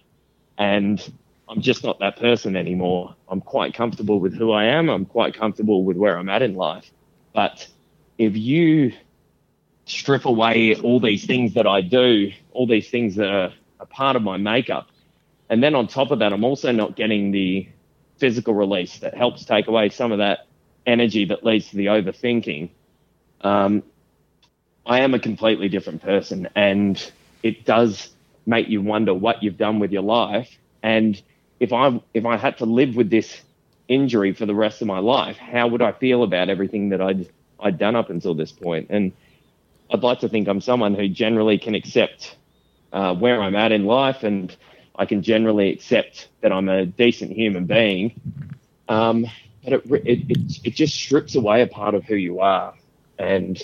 and 0.57 0.99
I'm 1.51 1.61
just 1.61 1.83
not 1.83 1.99
that 1.99 2.17
person 2.17 2.55
anymore. 2.55 3.13
I'm 3.27 3.41
quite 3.41 3.73
comfortable 3.73 4.21
with 4.21 4.33
who 4.33 4.53
I 4.53 4.65
am. 4.65 4.89
I'm 4.89 5.05
quite 5.05 5.33
comfortable 5.33 5.83
with 5.83 5.97
where 5.97 6.17
I'm 6.17 6.29
at 6.29 6.41
in 6.41 6.55
life. 6.55 6.89
But 7.33 7.67
if 8.17 8.37
you 8.37 8.93
strip 9.85 10.23
away 10.23 10.75
all 10.75 11.01
these 11.01 11.25
things 11.25 11.55
that 11.55 11.67
I 11.67 11.81
do, 11.81 12.31
all 12.53 12.67
these 12.67 12.89
things 12.89 13.15
that 13.17 13.29
are 13.29 13.53
a 13.81 13.85
part 13.85 14.15
of 14.15 14.21
my 14.21 14.37
makeup, 14.37 14.87
and 15.49 15.61
then 15.61 15.75
on 15.75 15.87
top 15.87 16.11
of 16.11 16.19
that, 16.19 16.31
I'm 16.31 16.45
also 16.45 16.71
not 16.71 16.95
getting 16.95 17.31
the 17.31 17.67
physical 18.17 18.53
release 18.53 18.99
that 18.99 19.13
helps 19.13 19.43
take 19.43 19.67
away 19.67 19.89
some 19.89 20.13
of 20.13 20.19
that 20.19 20.47
energy 20.85 21.25
that 21.25 21.43
leads 21.43 21.69
to 21.71 21.75
the 21.75 21.87
overthinking. 21.87 22.69
Um, 23.41 23.83
I 24.85 25.01
am 25.01 25.13
a 25.13 25.19
completely 25.19 25.69
different 25.69 26.01
person, 26.01 26.49
and 26.55 27.11
it 27.43 27.65
does 27.65 28.09
make 28.45 28.67
you 28.67 28.81
wonder 28.81 29.13
what 29.13 29.43
you've 29.43 29.57
done 29.57 29.79
with 29.79 29.91
your 29.91 30.01
life. 30.01 30.57
And 30.81 31.21
if 31.59 31.71
I 31.71 32.01
if 32.13 32.25
I 32.25 32.37
had 32.37 32.57
to 32.57 32.65
live 32.65 32.95
with 32.95 33.09
this 33.09 33.41
injury 33.87 34.33
for 34.33 34.45
the 34.45 34.55
rest 34.55 34.81
of 34.81 34.87
my 34.87 34.99
life, 34.99 35.37
how 35.37 35.67
would 35.67 35.81
I 35.81 35.91
feel 35.91 36.23
about 36.23 36.49
everything 36.49 36.89
that 36.89 37.01
I'd 37.01 37.29
I'd 37.59 37.77
done 37.77 37.95
up 37.95 38.09
until 38.09 38.33
this 38.33 38.51
point? 38.51 38.87
And 38.89 39.11
I'd 39.91 40.03
like 40.03 40.19
to 40.21 40.29
think 40.29 40.47
I'm 40.47 40.61
someone 40.61 40.95
who 40.95 41.07
generally 41.07 41.57
can 41.57 41.75
accept 41.75 42.35
uh, 42.91 43.13
where 43.13 43.41
I'm 43.41 43.55
at 43.55 43.71
in 43.71 43.85
life, 43.85 44.23
and 44.23 44.55
I 44.95 45.05
can 45.05 45.21
generally 45.21 45.71
accept 45.71 46.29
that 46.41 46.51
I'm 46.51 46.69
a 46.69 46.85
decent 46.85 47.31
human 47.31 47.65
being. 47.65 48.19
Um, 48.89 49.27
but 49.63 49.73
it, 49.73 49.85
it, 49.85 50.19
it 50.29 50.59
it 50.63 50.73
just 50.73 50.95
strips 50.95 51.35
away 51.35 51.61
a 51.61 51.67
part 51.67 51.93
of 51.93 52.03
who 52.05 52.15
you 52.15 52.39
are, 52.39 52.73
and 53.19 53.63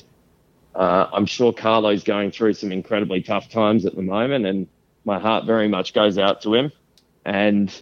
uh, 0.76 1.08
I'm 1.12 1.26
sure 1.26 1.54
Carlo's 1.54 2.04
going 2.04 2.32
through 2.32 2.54
some 2.54 2.72
incredibly 2.72 3.22
tough 3.22 3.50
times 3.50 3.86
at 3.86 3.96
the 3.96 4.02
moment, 4.02 4.46
and 4.46 4.68
my 5.06 5.20
heart 5.20 5.46
very 5.46 5.68
much 5.68 5.94
goes 5.94 6.18
out 6.18 6.42
to 6.44 6.54
him. 6.54 6.72
And 7.26 7.74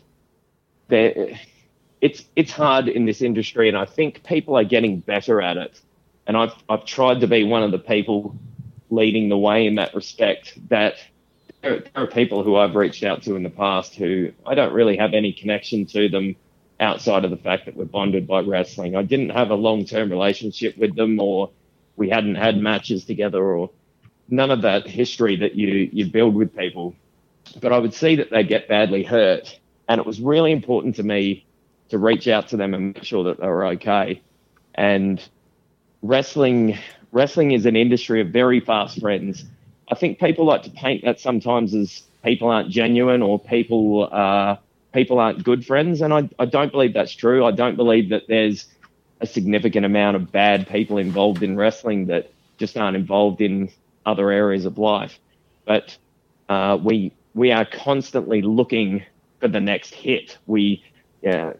it's 0.90 2.24
it's 2.36 2.52
hard 2.52 2.88
in 2.88 3.06
this 3.06 3.22
industry, 3.22 3.68
and 3.68 3.78
I 3.78 3.86
think 3.86 4.24
people 4.24 4.58
are 4.58 4.64
getting 4.64 5.00
better 5.00 5.42
at 5.42 5.58
it. 5.58 5.82
And 6.28 6.38
I've 6.38 6.54
I've 6.70 6.86
tried 6.86 7.22
to 7.22 7.28
be 7.28 7.44
one 7.44 7.64
of 7.64 7.72
the 7.72 7.80
people 7.80 8.36
leading 8.90 9.30
the 9.30 9.38
way 9.38 9.66
in 9.66 9.76
that 9.76 9.94
respect. 9.96 10.58
That 10.70 10.96
there, 11.62 11.80
there 11.80 12.04
are 12.04 12.08
people 12.08 12.44
who 12.44 12.56
I've 12.56 12.76
reached 12.76 13.04
out 13.04 13.24
to 13.24 13.36
in 13.36 13.44
the 13.44 13.50
past 13.50 13.96
who 13.96 14.32
I 14.46 14.56
don't 14.56 14.74
really 14.74 14.98
have 14.98 15.14
any 15.14 15.34
connection 15.34 15.86
to 15.88 16.10
them 16.10 16.36
outside 16.80 17.26
of 17.26 17.32
the 17.32 17.38
fact 17.38 17.66
that 17.66 17.76
we're 17.76 17.86
bonded 17.86 18.28
by 18.28 18.42
wrestling. 18.42 18.96
I 18.96 19.04
didn't 19.04 19.30
have 19.30 19.50
a 19.50 19.56
long 19.56 19.86
term 19.86 20.10
relationship 20.10 20.78
with 20.78 20.96
them, 20.96 21.20
or 21.20 21.52
we 21.96 22.10
hadn't 22.10 22.36
had 22.36 22.58
matches 22.58 23.06
together, 23.06 23.44
or 23.44 23.70
none 24.30 24.52
of 24.52 24.62
that 24.64 24.88
history 24.88 25.36
that 25.38 25.56
you 25.56 25.90
you 25.92 26.06
build 26.06 26.36
with 26.36 26.56
people. 26.56 26.96
But 27.62 27.72
I 27.72 27.78
would 27.78 27.94
see 27.94 28.16
that 28.16 28.32
they 28.32 28.44
get 28.44 28.68
badly 28.68 29.04
hurt 29.04 29.60
and 29.88 30.00
it 30.00 30.06
was 30.06 30.20
really 30.20 30.52
important 30.52 30.96
to 30.96 31.04
me 31.04 31.46
to 31.90 31.98
reach 31.98 32.28
out 32.28 32.48
to 32.50 32.58
them 32.58 32.74
and 32.74 32.94
make 32.96 33.04
sure 33.04 33.24
that 33.26 33.40
they 33.40 33.48
were 33.48 33.66
okay. 33.68 34.22
And 34.74 35.24
wrestling, 36.02 36.78
wrestling 37.12 37.52
is 37.52 37.66
an 37.66 37.76
industry 37.76 38.22
of 38.22 38.30
very 38.30 38.60
fast 38.60 39.00
friends. 39.00 39.46
I 39.90 39.96
think 39.96 40.20
people 40.20 40.46
like 40.46 40.64
to 40.64 40.72
paint 40.72 41.04
that 41.06 41.20
sometimes 41.20 41.74
as 41.76 42.04
people 42.24 42.50
aren't 42.50 42.72
genuine 42.72 43.22
or 43.22 43.40
people 43.40 44.10
uh, 44.12 44.58
people 44.94 45.20
aren't 45.20 45.44
good 45.44 45.66
friends, 45.66 46.02
and 46.02 46.14
I, 46.14 46.28
I 46.40 46.46
don't 46.46 46.72
believe 46.72 46.94
that's 46.94 47.14
true. 47.14 47.46
I 47.46 47.52
don't 47.52 47.76
believe 47.76 48.10
that 48.10 48.24
there's 48.28 48.66
a 49.22 49.28
significant 49.28 49.86
amount 49.86 50.16
of 50.16 50.32
bad 50.32 50.68
people 50.68 50.98
involved 50.98 51.44
in 51.44 51.56
wrestling 51.56 52.08
that 52.08 52.32
just 52.58 52.78
aren't 52.78 52.98
involved 52.98 53.42
in 53.42 53.70
other 54.06 54.32
areas 54.32 54.66
of 54.66 54.78
life. 54.78 55.20
But 55.66 55.98
uh, 56.50 56.78
we 56.82 57.12
we 57.34 57.52
are 57.52 57.66
constantly 57.66 58.42
looking 58.42 59.04
for 59.40 59.48
the 59.48 59.60
next 59.60 59.94
hit. 59.94 60.38
We, 60.48 60.84
yeah, 61.22 61.54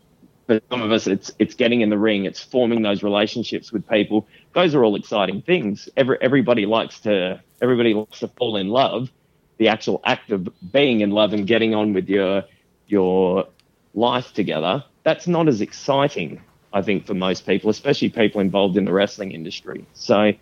for 0.48 0.62
some 0.70 0.82
of 0.82 0.92
us, 0.92 1.08
it's 1.08 1.32
it's 1.40 1.56
getting 1.56 1.82
in 1.82 1.90
the 1.90 1.98
ring, 1.98 2.26
it's 2.26 2.42
forming 2.42 2.82
those 2.82 3.04
relationships 3.04 3.72
with 3.72 3.88
people. 3.88 4.28
Those 4.54 4.76
are 4.76 4.84
all 4.84 4.96
exciting 4.96 5.42
things. 5.42 5.90
Every 5.98 6.18
everybody 6.22 6.66
likes 6.66 7.00
to 7.02 7.42
everybody 7.62 7.94
likes 7.94 8.20
to 8.20 8.28
fall 8.28 8.58
in 8.58 8.70
love. 8.70 9.10
The 9.58 9.70
actual 9.70 10.02
act 10.04 10.32
of 10.32 10.50
being 10.72 11.02
in 11.02 11.12
love 11.12 11.34
and 11.34 11.48
getting 11.48 11.74
on 11.74 11.94
with 11.94 12.10
your 12.10 12.44
your 12.88 13.48
life 13.94 14.34
together, 14.34 14.84
that's 15.04 15.28
not 15.28 15.48
as 15.48 15.62
exciting, 15.62 16.42
I 16.76 16.82
think, 16.82 17.08
for 17.08 17.14
most 17.14 17.46
people, 17.46 17.70
especially 17.70 18.10
people 18.10 18.42
involved 18.42 18.76
in 18.76 18.84
the 18.84 18.92
wrestling 18.92 19.32
industry. 19.32 19.86
So 19.94 20.34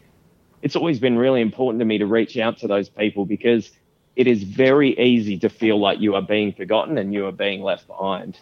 it's 0.63 0.75
always 0.75 0.99
been 0.99 1.15
really 1.15 1.41
important 1.41 1.77
to 1.79 1.85
me 1.85 1.99
to 1.99 2.07
reach 2.07 2.35
out 2.37 2.57
to 2.57 2.67
those 2.67 2.89
people 2.89 3.27
because 3.27 3.69
it 4.15 4.25
is 4.25 4.41
very 4.41 4.99
easy 4.99 5.37
to 5.37 5.49
feel 5.49 5.79
like 5.79 5.99
you 5.99 6.15
are 6.15 6.23
being 6.23 6.51
forgotten 6.51 6.97
and 6.97 7.13
you 7.13 7.27
are 7.27 7.31
being 7.31 7.61
left 7.61 7.85
behind. 7.85 8.39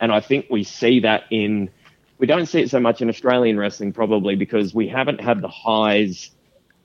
And 0.00 0.10
I 0.10 0.18
think 0.18 0.46
we 0.50 0.64
see 0.64 0.98
that 1.00 1.22
in, 1.30 1.70
we 2.18 2.26
don't 2.26 2.46
see 2.46 2.62
it 2.62 2.70
so 2.70 2.80
much 2.80 3.00
in 3.00 3.08
Australian 3.08 3.60
wrestling 3.60 3.92
probably 3.92 4.34
because 4.34 4.74
we 4.74 4.88
haven't 4.88 5.20
had 5.20 5.40
the 5.40 5.48
highs 5.48 6.32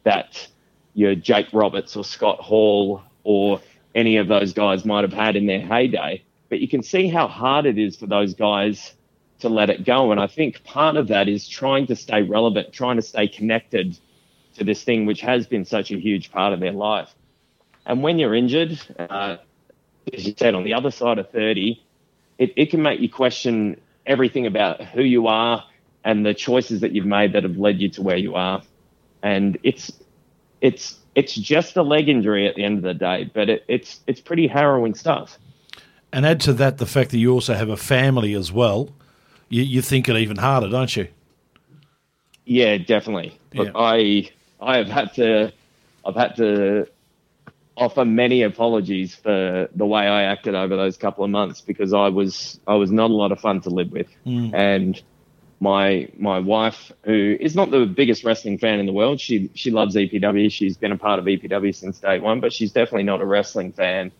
that 0.03 0.47
your 0.93 1.15
Jake 1.15 1.47
Roberts 1.53 1.95
or 1.95 2.03
Scott 2.03 2.39
Hall 2.39 3.01
or 3.23 3.61
any 3.95 4.17
of 4.17 4.27
those 4.27 4.53
guys 4.53 4.85
might 4.85 5.03
have 5.05 5.13
had 5.13 5.35
in 5.35 5.47
their 5.47 5.61
heyday. 5.61 6.23
But 6.49 6.59
you 6.59 6.67
can 6.67 6.83
see 6.83 7.07
how 7.07 7.27
hard 7.27 7.65
it 7.65 7.79
is 7.79 7.95
for 7.95 8.05
those 8.05 8.35
guys 8.35 8.93
to 9.45 9.53
let 9.53 9.69
it 9.69 9.85
go. 9.85 10.11
And 10.11 10.19
I 10.19 10.27
think 10.27 10.63
part 10.63 10.97
of 10.97 11.07
that 11.09 11.29
is 11.29 11.47
trying 11.47 11.87
to 11.87 11.95
stay 11.95 12.23
relevant, 12.23 12.73
trying 12.73 12.95
to 12.95 13.01
stay 13.01 13.27
connected 13.27 13.97
to 14.55 14.63
this 14.63 14.83
thing 14.83 15.05
which 15.05 15.21
has 15.21 15.45
been 15.45 15.65
such 15.65 15.91
a 15.91 15.99
huge 15.99 16.31
part 16.31 16.51
of 16.51 16.59
their 16.59 16.71
life. 16.71 17.13
And 17.85 18.01
when 18.01 18.17
you're 18.17 18.33
injured, 18.33 18.79
uh, 18.97 19.37
as 20.11 20.25
you 20.25 20.33
said, 20.35 20.55
on 20.55 20.63
the 20.63 20.73
other 20.73 20.89
side 20.91 21.19
of 21.19 21.29
30, 21.29 21.83
it, 22.39 22.53
it 22.55 22.71
can 22.71 22.81
make 22.81 22.99
you 22.99 23.09
question 23.09 23.79
everything 24.05 24.47
about 24.47 24.83
who 24.83 25.03
you 25.03 25.27
are 25.27 25.63
and 26.03 26.25
the 26.25 26.33
choices 26.33 26.81
that 26.81 26.91
you've 26.93 27.05
made 27.05 27.33
that 27.33 27.43
have 27.43 27.57
led 27.57 27.79
you 27.79 27.89
to 27.89 28.01
where 28.01 28.17
you 28.17 28.35
are. 28.35 28.63
And 29.21 29.57
it's 29.63 29.91
it's 30.61 30.99
it's 31.15 31.35
just 31.35 31.77
a 31.77 31.83
leg 31.83 32.09
injury 32.09 32.47
at 32.47 32.55
the 32.55 32.63
end 32.63 32.77
of 32.77 32.83
the 32.83 32.93
day, 32.93 33.29
but 33.33 33.49
it, 33.49 33.65
it's 33.67 33.99
it's 34.07 34.21
pretty 34.21 34.47
harrowing 34.47 34.95
stuff. 34.95 35.37
And 36.11 36.25
add 36.25 36.39
to 36.41 36.53
that 36.53 36.77
the 36.77 36.85
fact 36.85 37.11
that 37.11 37.17
you 37.17 37.31
also 37.31 37.53
have 37.55 37.69
a 37.69 37.77
family 37.77 38.33
as 38.33 38.51
well. 38.51 38.89
You, 39.49 39.63
you 39.63 39.81
think 39.81 40.09
it 40.09 40.15
even 40.17 40.37
harder, 40.37 40.69
don't 40.69 40.95
you? 40.95 41.07
Yeah, 42.45 42.77
definitely. 42.77 43.37
Look, 43.53 43.67
Yeah. 43.67 43.73
I 43.75 44.29
I 44.59 44.77
have 44.77 44.87
had 44.87 45.13
to 45.15 45.51
I've 46.05 46.15
had 46.15 46.35
to 46.37 46.87
offer 47.77 48.05
many 48.05 48.41
apologies 48.43 49.15
for 49.15 49.67
the 49.75 49.85
way 49.85 50.07
I 50.07 50.23
acted 50.23 50.55
over 50.55 50.75
those 50.75 50.95
couple 50.97 51.23
of 51.25 51.29
months 51.29 51.61
because 51.61 51.93
I 51.93 52.07
was 52.07 52.59
I 52.67 52.75
was 52.75 52.91
not 52.91 53.09
a 53.11 53.13
lot 53.13 53.31
of 53.31 53.39
fun 53.39 53.61
to 53.61 53.69
live 53.69 53.91
with. 53.91 54.07
And 54.53 55.01
my 55.59 56.09
my 56.17 56.39
wife, 56.39 56.91
who 57.03 57.37
is 57.39 57.55
not 57.55 57.71
the 57.71 57.85
biggest 57.85 58.23
wrestling 58.23 58.57
fan 58.57 58.79
in 58.79 58.85
the 58.85 58.93
world, 58.93 59.19
she 59.19 59.49
she 59.55 59.71
loves 59.71 59.95
EPW. 59.95 60.51
She's 60.51 60.77
been 60.77 60.91
a 60.91 60.97
part 60.97 61.19
of 61.19 61.25
EPW 61.25 61.73
since 61.75 61.99
day 61.99 62.19
one, 62.19 62.39
but 62.39 62.53
she's 62.53 62.71
definitely 62.71 63.03
not 63.03 63.21
a 63.21 63.25
wrestling 63.25 63.71
fan. 63.71 64.11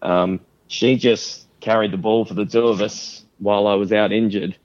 Um, 0.00 0.40
she 0.68 0.96
just 0.96 1.46
carried 1.60 1.92
the 1.92 1.96
ball 1.98 2.24
for 2.24 2.34
the 2.34 2.44
two 2.46 2.66
of 2.66 2.80
us 2.80 3.24
while 3.42 3.66
I 3.66 3.74
was 3.74 3.92
out 3.92 4.12
injured. 4.12 4.56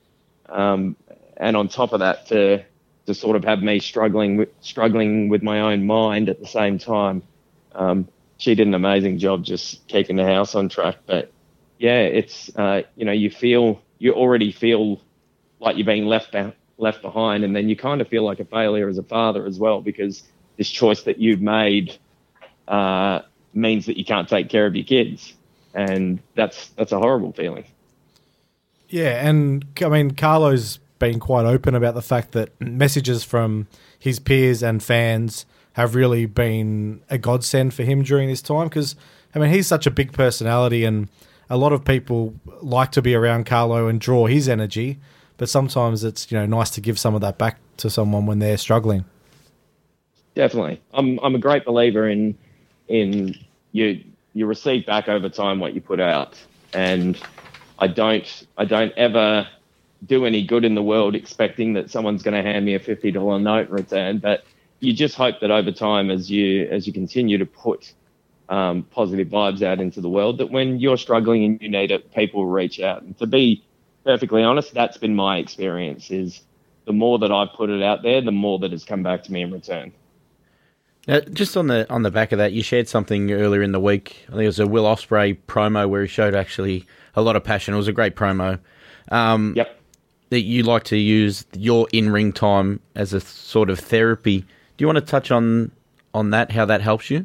Um, 0.48 0.96
and 1.36 1.56
on 1.56 1.68
top 1.68 1.92
of 1.92 2.00
that, 2.00 2.26
to 2.28 2.64
to 3.06 3.14
sort 3.14 3.36
of 3.36 3.44
have 3.44 3.62
me 3.62 3.78
struggling 3.78 4.36
with, 4.36 4.50
struggling 4.60 5.30
with 5.30 5.42
my 5.42 5.60
own 5.60 5.86
mind 5.86 6.28
at 6.28 6.40
the 6.40 6.46
same 6.46 6.78
time. 6.78 7.22
Um, 7.74 8.06
she 8.36 8.54
did 8.54 8.66
an 8.66 8.74
amazing 8.74 9.18
job 9.18 9.44
just 9.44 9.86
keeping 9.88 10.16
the 10.16 10.26
house 10.26 10.54
on 10.54 10.68
track. 10.68 10.96
But 11.06 11.32
yeah, 11.78 12.00
it's 12.02 12.54
uh, 12.56 12.82
you 12.96 13.04
know 13.04 13.12
you 13.12 13.30
feel 13.30 13.80
you 13.98 14.12
already 14.12 14.52
feel 14.52 15.00
like 15.60 15.76
you're 15.76 15.86
being 15.86 16.06
left 16.06 16.32
be- 16.32 16.52
left 16.76 17.02
behind, 17.02 17.44
and 17.44 17.54
then 17.56 17.68
you 17.68 17.76
kind 17.76 18.00
of 18.00 18.08
feel 18.08 18.24
like 18.24 18.40
a 18.40 18.44
failure 18.44 18.88
as 18.88 18.98
a 18.98 19.02
father 19.02 19.46
as 19.46 19.58
well 19.58 19.80
because 19.80 20.22
this 20.56 20.68
choice 20.68 21.02
that 21.02 21.18
you've 21.18 21.40
made 21.40 21.96
uh, 22.66 23.20
means 23.54 23.86
that 23.86 23.96
you 23.96 24.04
can't 24.04 24.28
take 24.28 24.48
care 24.48 24.66
of 24.66 24.76
your 24.76 24.84
kids, 24.84 25.34
and 25.74 26.20
that's 26.34 26.68
that's 26.70 26.92
a 26.92 26.98
horrible 26.98 27.32
feeling. 27.32 27.64
Yeah, 28.88 29.26
and 29.26 29.64
I 29.82 29.88
mean, 29.88 30.12
Carlo's 30.12 30.78
been 30.98 31.20
quite 31.20 31.44
open 31.44 31.74
about 31.74 31.94
the 31.94 32.02
fact 32.02 32.32
that 32.32 32.58
messages 32.60 33.22
from 33.22 33.68
his 33.98 34.18
peers 34.18 34.62
and 34.62 34.82
fans 34.82 35.46
have 35.74 35.94
really 35.94 36.26
been 36.26 37.00
a 37.08 37.18
godsend 37.18 37.72
for 37.74 37.84
him 37.84 38.02
during 38.02 38.28
this 38.28 38.42
time 38.42 38.68
because, 38.68 38.96
I 39.34 39.38
mean, 39.38 39.50
he's 39.50 39.66
such 39.66 39.86
a 39.86 39.90
big 39.90 40.12
personality 40.12 40.84
and 40.84 41.08
a 41.50 41.56
lot 41.56 41.72
of 41.72 41.84
people 41.84 42.34
like 42.60 42.92
to 42.92 43.02
be 43.02 43.14
around 43.14 43.46
Carlo 43.46 43.86
and 43.86 44.00
draw 44.00 44.26
his 44.26 44.48
energy, 44.48 44.98
but 45.36 45.48
sometimes 45.48 46.04
it's, 46.04 46.30
you 46.30 46.38
know, 46.38 46.46
nice 46.46 46.70
to 46.70 46.80
give 46.80 46.98
some 46.98 47.14
of 47.14 47.20
that 47.20 47.38
back 47.38 47.58
to 47.78 47.88
someone 47.88 48.26
when 48.26 48.38
they're 48.38 48.58
struggling. 48.58 49.04
Definitely, 50.34 50.80
I'm 50.92 51.18
I'm 51.20 51.34
a 51.34 51.38
great 51.38 51.64
believer 51.64 52.08
in 52.08 52.36
in 52.86 53.34
you 53.72 54.04
you 54.34 54.46
receive 54.46 54.86
back 54.86 55.08
over 55.08 55.28
time 55.28 55.58
what 55.58 55.74
you 55.74 55.80
put 55.80 55.98
out, 55.98 56.40
and 56.72 57.20
I 57.78 57.86
don't 57.86 58.46
I 58.56 58.64
don't 58.64 58.92
ever 58.96 59.48
do 60.06 60.26
any 60.26 60.44
good 60.44 60.64
in 60.64 60.74
the 60.74 60.82
world 60.82 61.14
expecting 61.14 61.74
that 61.74 61.90
someone's 61.90 62.22
going 62.22 62.34
to 62.34 62.48
hand 62.48 62.64
me 62.64 62.74
a 62.74 62.80
fifty 62.80 63.10
dollar 63.10 63.38
note 63.38 63.68
in 63.68 63.74
return, 63.74 64.18
but 64.18 64.44
you 64.80 64.92
just 64.92 65.16
hope 65.16 65.40
that 65.40 65.50
over 65.50 65.72
time, 65.72 66.10
as 66.10 66.30
you 66.30 66.68
as 66.70 66.86
you 66.86 66.92
continue 66.92 67.38
to 67.38 67.46
put 67.46 67.92
um, 68.48 68.82
positive 68.84 69.28
vibes 69.28 69.62
out 69.62 69.80
into 69.80 70.00
the 70.00 70.08
world, 70.08 70.38
that 70.38 70.50
when 70.50 70.78
you're 70.78 70.96
struggling 70.96 71.44
and 71.44 71.62
you 71.62 71.68
need 71.68 71.90
it, 71.90 72.12
people 72.14 72.44
will 72.44 72.50
reach 72.50 72.80
out. 72.80 73.02
And 73.02 73.16
to 73.18 73.26
be 73.26 73.64
perfectly 74.04 74.42
honest, 74.42 74.72
that's 74.72 74.96
been 74.96 75.14
my 75.14 75.38
experience. 75.38 76.10
Is 76.10 76.42
the 76.86 76.92
more 76.92 77.18
that 77.18 77.30
I've 77.30 77.52
put 77.52 77.70
it 77.70 77.82
out 77.82 78.02
there, 78.02 78.20
the 78.20 78.32
more 78.32 78.58
that 78.60 78.72
has 78.72 78.84
come 78.84 79.02
back 79.02 79.24
to 79.24 79.32
me 79.32 79.42
in 79.42 79.52
return. 79.52 79.92
Uh, 81.08 81.20
just 81.32 81.56
on 81.56 81.68
the 81.68 81.90
on 81.90 82.02
the 82.02 82.10
back 82.10 82.32
of 82.32 82.38
that, 82.38 82.52
you 82.52 82.62
shared 82.62 82.86
something 82.86 83.32
earlier 83.32 83.62
in 83.62 83.72
the 83.72 83.80
week. 83.80 84.24
I 84.28 84.32
think 84.32 84.42
it 84.42 84.46
was 84.46 84.60
a 84.60 84.66
Will 84.66 84.84
Ospreay 84.84 85.38
promo 85.48 85.88
where 85.88 86.02
he 86.02 86.08
showed 86.08 86.34
actually 86.34 86.86
a 87.16 87.22
lot 87.22 87.34
of 87.34 87.42
passion. 87.44 87.72
It 87.72 87.78
was 87.78 87.88
a 87.88 87.92
great 87.92 88.14
promo. 88.14 88.58
Um, 89.10 89.54
Yep. 89.56 89.74
That 90.30 90.40
you 90.42 90.62
like 90.62 90.84
to 90.84 90.98
use 90.98 91.46
your 91.56 91.88
in 91.90 92.10
ring 92.10 92.34
time 92.34 92.80
as 92.94 93.14
a 93.14 93.20
sort 93.20 93.70
of 93.70 93.80
therapy. 93.80 94.40
Do 94.40 94.82
you 94.82 94.86
want 94.86 94.98
to 94.98 95.04
touch 95.04 95.30
on 95.30 95.70
on 96.12 96.30
that? 96.30 96.52
How 96.52 96.66
that 96.66 96.82
helps 96.82 97.08
you? 97.10 97.24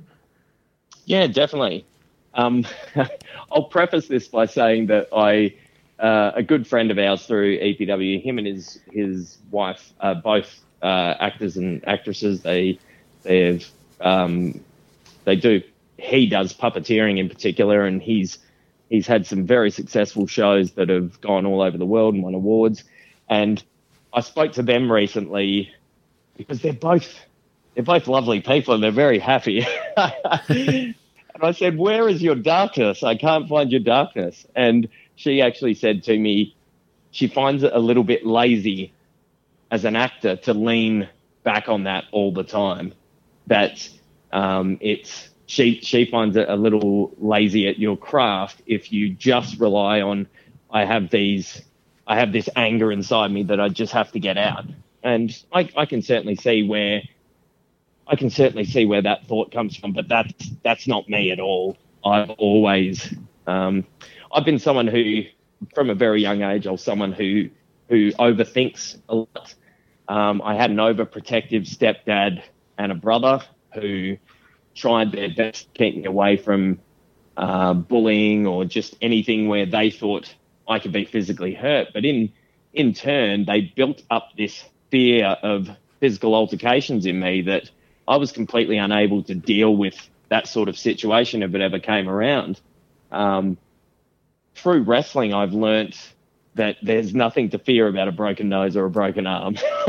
Yeah, 1.06 1.28
definitely. 1.28 1.86
Um, 2.34 2.66
I'll 3.52 3.66
preface 3.66 4.08
this 4.08 4.30
by 4.30 4.46
saying 4.46 4.88
that 4.88 5.10
I, 5.14 5.54
uh, 6.00 6.32
a 6.36 6.42
good 6.42 6.66
friend 6.66 6.92
of 6.92 6.98
ours 6.98 7.26
through 7.26 7.60
EPW, 7.60 8.24
him 8.24 8.38
and 8.38 8.48
his 8.48 8.80
his 8.90 9.38
wife, 9.52 9.92
are 10.00 10.16
both 10.16 10.62
uh, 10.82 11.16
actors 11.20 11.58
and 11.58 11.86
actresses. 11.86 12.42
They 12.42 12.80
they've 13.24 13.68
um, 14.02 14.60
they 15.26 15.36
do. 15.36 15.62
He 15.98 16.28
does 16.28 16.54
puppeteering 16.54 17.20
in 17.20 17.30
particular, 17.30 17.86
and 17.86 18.02
he's 18.02 18.40
he's 18.90 19.08
had 19.08 19.26
some 19.26 19.46
very 19.46 19.72
successful 19.72 20.28
shows 20.28 20.74
that 20.74 20.90
have 20.90 21.20
gone 21.22 21.46
all 21.46 21.62
over 21.62 21.78
the 21.78 21.86
world 21.86 22.14
and 22.14 22.24
won 22.24 22.34
awards. 22.34 22.84
And 23.30 23.64
I 24.14 24.22
spoke 24.22 24.54
to 24.54 24.64
them 24.64 24.92
recently 24.92 25.72
because 26.38 26.62
they're 26.62 26.74
both 26.74 27.20
they're 27.74 27.84
both 27.84 28.08
lovely 28.08 28.42
people 28.42 28.74
and 28.74 28.84
they're 28.84 28.92
very 28.92 29.20
happy. 29.20 29.66
and 29.98 30.96
I 31.42 31.52
said, 31.52 31.78
Where 31.78 32.08
is 32.08 32.22
your 32.22 32.36
darkness? 32.36 33.04
I 33.04 33.16
can't 33.16 33.48
find 33.48 33.72
your 33.72 33.82
darkness. 33.82 34.46
And 34.56 34.88
she 35.16 35.42
actually 35.42 35.74
said 35.74 36.04
to 36.04 36.18
me, 36.18 36.56
she 37.12 37.28
finds 37.28 37.64
it 37.64 37.72
a 37.74 37.80
little 37.80 38.04
bit 38.04 38.26
lazy 38.26 38.92
as 39.72 39.86
an 39.86 39.96
actor 39.96 40.36
to 40.36 40.54
lean 40.54 41.08
back 41.44 41.70
on 41.70 41.84
that 41.84 42.06
all 42.12 42.32
the 42.32 42.44
time. 42.44 42.94
That 43.48 43.88
um, 44.32 44.78
it's 44.82 45.30
she 45.46 45.80
she 45.82 46.06
finds 46.06 46.36
it 46.36 46.50
a 46.50 46.56
little 46.56 47.14
lazy 47.20 47.68
at 47.68 47.78
your 47.78 47.98
craft 47.98 48.62
if 48.66 48.92
you 48.92 49.10
just 49.10 49.60
rely 49.60 50.02
on 50.02 50.28
I 50.72 50.86
have 50.86 51.10
these 51.10 51.62
I 52.08 52.18
have 52.18 52.32
this 52.32 52.50
anger 52.56 52.92
inside 52.92 53.32
me 53.32 53.44
that 53.44 53.60
I 53.60 53.70
just 53.70 53.94
have 53.94 54.12
to 54.14 54.20
get 54.20 54.38
out. 54.38 54.66
And 55.04 55.38
I, 55.54 55.70
I 55.76 55.86
can 55.86 56.02
certainly 56.02 56.36
see 56.36 56.64
where 56.68 57.02
I 58.08 58.16
can 58.16 58.30
certainly 58.30 58.66
see 58.66 58.86
where 58.86 59.02
that 59.02 59.26
thought 59.28 59.52
comes 59.52 59.78
from, 59.78 59.94
but 59.94 60.08
that's 60.08 60.50
that's 60.64 60.88
not 60.88 61.08
me 61.08 61.32
at 61.32 61.40
all. 61.40 61.78
I've 62.04 62.32
always 62.32 63.14
um, 63.48 63.86
I've 64.34 64.46
been 64.46 64.60
someone 64.60 64.88
who, 64.88 65.24
from 65.76 65.90
a 65.90 65.96
very 65.96 66.22
young 66.22 66.42
age, 66.42 66.68
was 66.68 66.84
someone 66.84 67.12
who 67.14 67.50
who 67.90 68.12
overthinks 68.14 69.00
a 69.10 69.16
lot. 69.16 69.56
Um, 70.08 70.42
I 70.44 70.56
had 70.56 70.72
an 70.72 70.78
overprotective 70.78 71.68
stepdad 71.70 72.42
and 72.78 72.92
a 72.92 72.96
brother 72.96 73.42
who 73.74 74.18
tried 74.76 75.12
their 75.12 75.30
best 75.30 75.74
to 75.74 75.78
keep 75.78 75.98
me 75.98 76.06
away 76.06 76.38
from 76.38 76.80
uh, 77.38 77.74
bullying 77.74 78.48
or 78.48 78.66
just 78.66 78.96
anything 79.02 79.48
where 79.48 79.66
they 79.66 79.90
thought 79.90 80.34
I 80.68 80.80
could 80.80 80.92
be 80.92 81.06
physically 81.06 81.54
hurt. 81.54 81.90
But 81.94 82.06
in 82.06 82.32
in 82.74 82.94
turn, 82.94 83.46
they 83.46 83.62
built 83.62 84.02
up 84.10 84.30
this 84.36 84.64
fear 84.90 85.26
of 85.44 85.70
physical 86.00 86.34
altercations 86.34 87.06
in 87.06 87.20
me 87.20 87.42
that 87.44 87.70
I 88.08 88.18
was 88.18 88.32
completely 88.32 88.78
unable 88.78 89.24
to 89.24 89.36
deal 89.36 89.76
with 89.76 89.96
that 90.30 90.48
sort 90.48 90.70
of 90.70 90.78
situation 90.78 91.44
if 91.44 91.54
it 91.54 91.62
ever 91.62 91.80
came 91.80 92.10
around. 92.10 92.60
Um, 93.12 93.58
through 94.56 94.84
wrestling, 94.84 95.34
I've 95.34 95.54
learnt 95.54 96.14
that 96.56 96.78
there's 96.82 97.14
nothing 97.14 97.50
to 97.50 97.60
fear 97.60 97.88
about 97.88 98.08
a 98.08 98.12
broken 98.12 98.50
nose 98.50 98.76
or 98.76 98.86
a 98.86 98.90
broken 98.90 99.26
arm. 99.26 99.58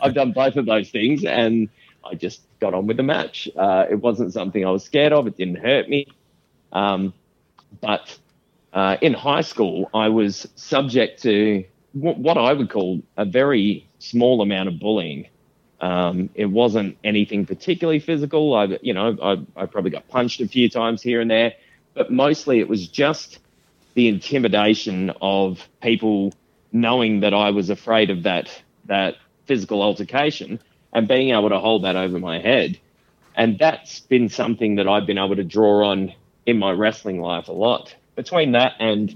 I've 0.00 0.14
done 0.14 0.32
both 0.32 0.56
of 0.56 0.66
those 0.66 0.90
things, 0.90 1.24
and 1.24 1.68
I 2.04 2.14
just 2.14 2.42
got 2.60 2.74
on 2.74 2.86
with 2.86 2.96
the 2.96 3.02
match. 3.02 3.48
Uh, 3.56 3.86
it 3.90 3.96
wasn't 3.96 4.32
something 4.32 4.64
I 4.64 4.70
was 4.70 4.84
scared 4.84 5.12
of. 5.12 5.26
It 5.26 5.36
didn't 5.36 5.56
hurt 5.56 5.88
me. 5.88 6.06
Um, 6.72 7.12
but 7.80 8.18
uh, 8.72 8.96
in 9.00 9.14
high 9.14 9.40
school, 9.42 9.90
I 9.94 10.08
was 10.08 10.48
subject 10.56 11.22
to 11.22 11.64
wh- 11.92 12.18
what 12.18 12.38
I 12.38 12.52
would 12.52 12.70
call 12.70 13.02
a 13.16 13.24
very 13.24 13.88
small 13.98 14.42
amount 14.42 14.68
of 14.68 14.78
bullying. 14.78 15.28
Um, 15.80 16.30
it 16.34 16.46
wasn't 16.46 16.98
anything 17.04 17.46
particularly 17.46 18.00
physical. 18.00 18.54
I, 18.54 18.78
you 18.82 18.92
know, 18.92 19.16
I, 19.22 19.62
I 19.62 19.66
probably 19.66 19.90
got 19.90 20.08
punched 20.08 20.40
a 20.40 20.48
few 20.48 20.68
times 20.68 21.02
here 21.02 21.20
and 21.20 21.30
there, 21.30 21.54
but 21.94 22.12
mostly 22.12 22.60
it 22.60 22.68
was 22.68 22.86
just 22.88 23.38
the 23.94 24.08
intimidation 24.08 25.10
of 25.20 25.66
people 25.82 26.32
knowing 26.72 27.20
that 27.20 27.34
I 27.34 27.50
was 27.50 27.70
afraid 27.70 28.10
of 28.10 28.22
that 28.24 28.50
that 28.86 29.16
physical 29.46 29.82
altercation 29.82 30.60
and 30.92 31.08
being 31.08 31.30
able 31.30 31.48
to 31.48 31.58
hold 31.58 31.84
that 31.84 31.96
over 31.96 32.18
my 32.18 32.40
head. 32.40 32.78
And 33.36 33.58
that's 33.58 34.00
been 34.00 34.28
something 34.28 34.76
that 34.76 34.88
I've 34.88 35.06
been 35.06 35.18
able 35.18 35.36
to 35.36 35.44
draw 35.44 35.88
on 35.88 36.12
in 36.46 36.58
my 36.58 36.72
wrestling 36.72 37.20
life 37.20 37.48
a 37.48 37.52
lot. 37.52 37.94
Between 38.16 38.52
that 38.52 38.74
and 38.80 39.14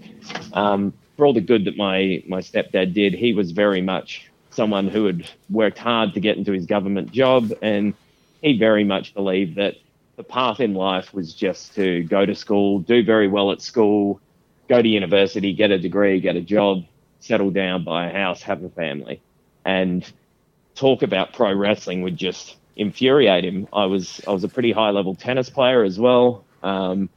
um, 0.52 0.94
for 1.16 1.26
all 1.26 1.34
the 1.34 1.40
good 1.40 1.64
that 1.66 1.76
my 1.76 2.22
my 2.26 2.40
stepdad 2.40 2.94
did, 2.94 3.14
he 3.14 3.32
was 3.32 3.50
very 3.50 3.82
much 3.82 4.30
someone 4.50 4.88
who 4.88 5.06
had 5.06 5.28
worked 5.50 5.78
hard 5.78 6.14
to 6.14 6.20
get 6.20 6.36
into 6.36 6.52
his 6.52 6.64
government 6.64 7.10
job, 7.12 7.52
and 7.60 7.94
he 8.40 8.56
very 8.56 8.84
much 8.84 9.12
believed 9.14 9.56
that 9.56 9.74
the 10.16 10.22
path 10.22 10.60
in 10.60 10.74
life 10.74 11.12
was 11.12 11.34
just 11.34 11.74
to 11.74 12.04
go 12.04 12.24
to 12.24 12.34
school, 12.34 12.78
do 12.78 13.02
very 13.02 13.26
well 13.26 13.50
at 13.50 13.60
school, 13.60 14.20
go 14.68 14.80
to 14.80 14.88
university, 14.88 15.52
get 15.52 15.70
a 15.70 15.78
degree, 15.78 16.20
get 16.20 16.36
a 16.36 16.40
job, 16.40 16.84
settle 17.20 17.50
down, 17.50 17.84
buy 17.84 18.08
a 18.08 18.12
house, 18.12 18.42
have 18.42 18.62
a 18.62 18.68
family. 18.70 19.20
And 19.64 20.10
talk 20.74 21.02
about 21.02 21.32
pro 21.32 21.52
wrestling 21.54 22.02
would 22.02 22.16
just 22.16 22.56
infuriate 22.76 23.44
him. 23.44 23.68
I 23.72 23.86
was 23.86 24.20
I 24.26 24.32
was 24.32 24.44
a 24.44 24.48
pretty 24.48 24.72
high 24.72 24.90
level 24.90 25.14
tennis 25.14 25.50
player 25.50 25.84
as 25.84 25.98
well. 25.98 26.44
Um, 26.62 27.08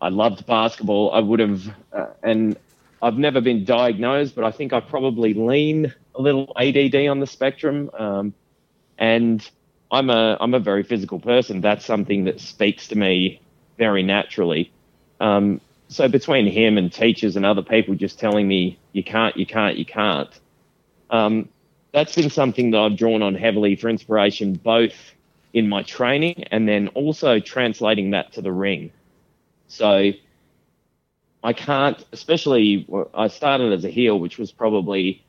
I 0.00 0.08
loved 0.08 0.46
basketball. 0.46 1.12
I 1.12 1.20
would 1.20 1.40
have, 1.40 1.74
uh, 1.92 2.06
and 2.22 2.56
I've 3.00 3.18
never 3.18 3.40
been 3.40 3.64
diagnosed, 3.64 4.34
but 4.34 4.44
I 4.44 4.50
think 4.50 4.72
I 4.72 4.80
probably 4.80 5.32
lean 5.34 5.94
a 6.14 6.20
little 6.20 6.52
ADD 6.56 7.06
on 7.06 7.20
the 7.20 7.26
spectrum. 7.26 7.90
Um, 7.96 8.34
and 8.98 9.48
I'm 9.90 10.10
a 10.10 10.36
I'm 10.40 10.54
a 10.54 10.60
very 10.60 10.82
physical 10.82 11.20
person. 11.20 11.60
That's 11.60 11.84
something 11.84 12.24
that 12.24 12.40
speaks 12.40 12.88
to 12.88 12.98
me 12.98 13.40
very 13.78 14.02
naturally. 14.02 14.72
Um, 15.20 15.60
so 15.88 16.08
between 16.08 16.46
him 16.46 16.78
and 16.78 16.92
teachers 16.92 17.36
and 17.36 17.44
other 17.44 17.62
people 17.62 17.94
just 17.94 18.18
telling 18.18 18.48
me 18.48 18.78
you 18.92 19.04
can't, 19.04 19.36
you 19.36 19.44
can't, 19.44 19.76
you 19.76 19.84
can't, 19.84 20.30
um, 21.10 21.48
that's 21.92 22.14
been 22.14 22.30
something 22.30 22.70
that 22.70 22.78
I've 22.78 22.96
drawn 22.96 23.22
on 23.22 23.34
heavily 23.34 23.76
for 23.76 23.88
inspiration, 23.88 24.54
both 24.54 24.94
in 25.52 25.68
my 25.68 25.82
training 25.82 26.44
and 26.50 26.66
then 26.66 26.88
also 26.88 27.38
translating 27.38 28.10
that 28.12 28.32
to 28.32 28.42
the 28.42 28.52
ring. 28.52 28.90
So 29.68 30.12
I 31.44 31.52
can't, 31.52 32.02
especially 32.12 32.86
I 33.14 33.28
started 33.28 33.72
as 33.72 33.84
a 33.84 33.90
heel, 33.90 34.18
which 34.18 34.38
was 34.38 34.50
probably 34.50 35.24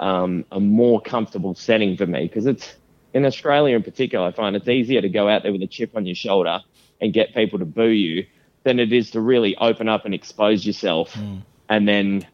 um, 0.00 0.44
a 0.50 0.60
more 0.60 1.00
comfortable 1.00 1.54
setting 1.54 1.96
for 1.96 2.06
me 2.06 2.22
because 2.22 2.46
it's 2.46 2.74
in 3.12 3.24
Australia 3.26 3.76
in 3.76 3.82
particular. 3.82 4.26
I 4.26 4.32
find 4.32 4.56
it's 4.56 4.68
easier 4.68 5.02
to 5.02 5.08
go 5.08 5.28
out 5.28 5.42
there 5.42 5.52
with 5.52 5.62
a 5.62 5.66
chip 5.66 5.96
on 5.96 6.06
your 6.06 6.14
shoulder 6.14 6.60
and 7.00 7.12
get 7.12 7.34
people 7.34 7.58
to 7.58 7.66
boo 7.66 7.88
you 7.88 8.26
than 8.62 8.78
it 8.78 8.92
is 8.92 9.10
to 9.10 9.20
really 9.20 9.56
open 9.58 9.88
up 9.88 10.04
and 10.04 10.14
expose 10.14 10.66
yourself 10.66 11.12
mm. 11.12 11.42
and 11.68 11.86
then 11.86 12.26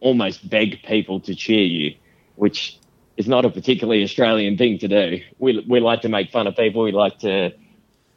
almost 0.00 0.48
beg 0.48 0.82
people 0.84 1.20
to 1.20 1.34
cheer 1.34 1.64
you, 1.64 1.94
which 2.36 2.78
is 3.16 3.28
not 3.28 3.44
a 3.44 3.50
particularly 3.50 4.02
Australian 4.02 4.56
thing 4.56 4.78
to 4.78 4.88
do. 4.88 5.20
We 5.38 5.64
we 5.68 5.80
like 5.80 6.02
to 6.02 6.08
make 6.08 6.30
fun 6.30 6.46
of 6.46 6.56
people. 6.56 6.82
We 6.82 6.92
like 6.92 7.18
to 7.20 7.52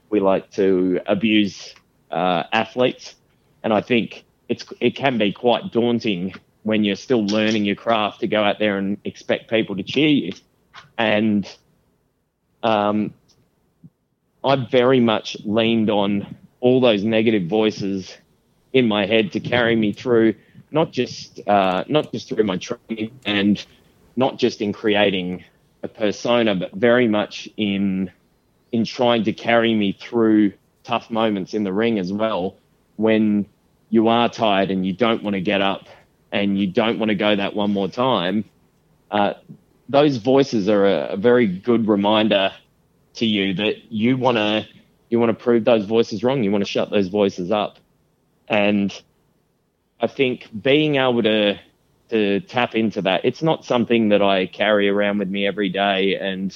we 0.10 0.20
like 0.20 0.52
to 0.52 1.02
abuse 1.06 1.74
uh, 2.12 2.44
athletes, 2.52 3.16
and 3.64 3.74
I 3.74 3.82
think 3.82 4.24
it's 4.50 4.66
it 4.80 4.96
can 4.96 5.18
be 5.18 5.32
quite 5.32 5.72
daunting 5.72 6.34
when 6.64 6.84
you're 6.84 6.96
still 6.96 7.26
learning 7.26 7.66
your 7.66 7.76
craft 7.76 8.22
to 8.22 8.28
go 8.28 8.44
out 8.44 8.60
there 8.60 8.78
and 8.78 8.98
expect 9.04 9.50
people 9.50 9.76
to 9.76 9.84
cheer 9.84 10.08
you. 10.08 10.32
And 10.98 11.50
um, 12.64 13.14
I 14.44 14.56
very 14.56 15.00
much 15.00 15.38
leaned 15.44 15.90
on 15.90 16.36
all 16.60 16.80
those 16.80 17.04
negative 17.04 17.48
voices 17.48 18.18
in 18.72 18.88
my 18.88 19.06
head 19.06 19.32
to 19.34 19.40
carry 19.40 19.76
me 19.76 19.92
through, 19.92 20.36
not 20.72 20.92
just 20.92 21.46
uh, 21.48 21.84
not 21.88 22.12
just 22.12 22.30
through 22.30 22.44
my 22.44 22.58
training 22.58 23.12
and 23.26 23.66
not 24.16 24.38
just 24.38 24.62
in 24.62 24.74
creating 24.74 25.44
a 25.82 25.88
persona, 25.88 26.56
but 26.56 26.74
very 26.74 27.08
much 27.08 27.50
in 27.58 28.12
in 28.72 28.86
trying 28.86 29.24
to 29.24 29.34
carry 29.34 29.76
me 29.76 29.92
through 29.92 30.54
tough 30.84 31.12
moments 31.12 31.54
in 31.54 31.64
the 31.64 31.72
ring 31.72 32.00
as 32.00 32.12
well 32.12 32.56
when 32.96 33.46
you 33.90 34.08
are 34.08 34.28
tired 34.28 34.72
and 34.72 34.86
you 34.86 34.94
don't 34.94 35.22
want 35.24 35.36
to 35.36 35.42
get 35.42 35.62
up 35.62 35.88
and 36.32 36.60
you 36.60 36.66
don't 36.66 36.98
want 36.98 37.10
to 37.10 37.16
go 37.16 37.36
that 37.36 37.56
one 37.56 37.72
more 37.72 37.88
time, 37.88 38.44
uh, 39.12 39.34
those 39.88 40.18
voices 40.18 40.68
are 40.68 40.86
a, 40.86 41.10
a, 41.10 41.18
very 41.18 41.46
good 41.46 41.88
reminder 41.88 42.52
to 43.14 43.26
you 43.26 43.54
that 43.54 43.92
you 43.92 44.18
want 44.18 44.38
to 44.38 44.66
you 45.10 45.20
want 45.20 45.30
to 45.30 45.44
prove 45.44 45.64
those 45.64 45.86
voices 45.86 46.24
wrong. 46.24 46.44
You 46.44 46.52
want 46.52 46.64
to 46.64 46.70
shut 46.70 46.90
those 46.90 47.10
voices 47.10 47.52
up, 47.52 47.78
and 48.48 48.92
I 50.02 50.08
think 50.08 50.50
being 50.60 50.96
able 50.96 51.22
to 51.22 51.60
to 52.14 52.40
tap 52.42 52.76
into 52.76 53.02
that. 53.02 53.26
It's 53.26 53.42
not 53.42 53.66
something 53.66 54.10
that 54.10 54.22
I 54.22 54.46
carry 54.46 54.88
around 54.88 55.18
with 55.18 55.30
me 55.30 55.48
every 55.48 55.70
day 55.70 56.16
and 56.16 56.56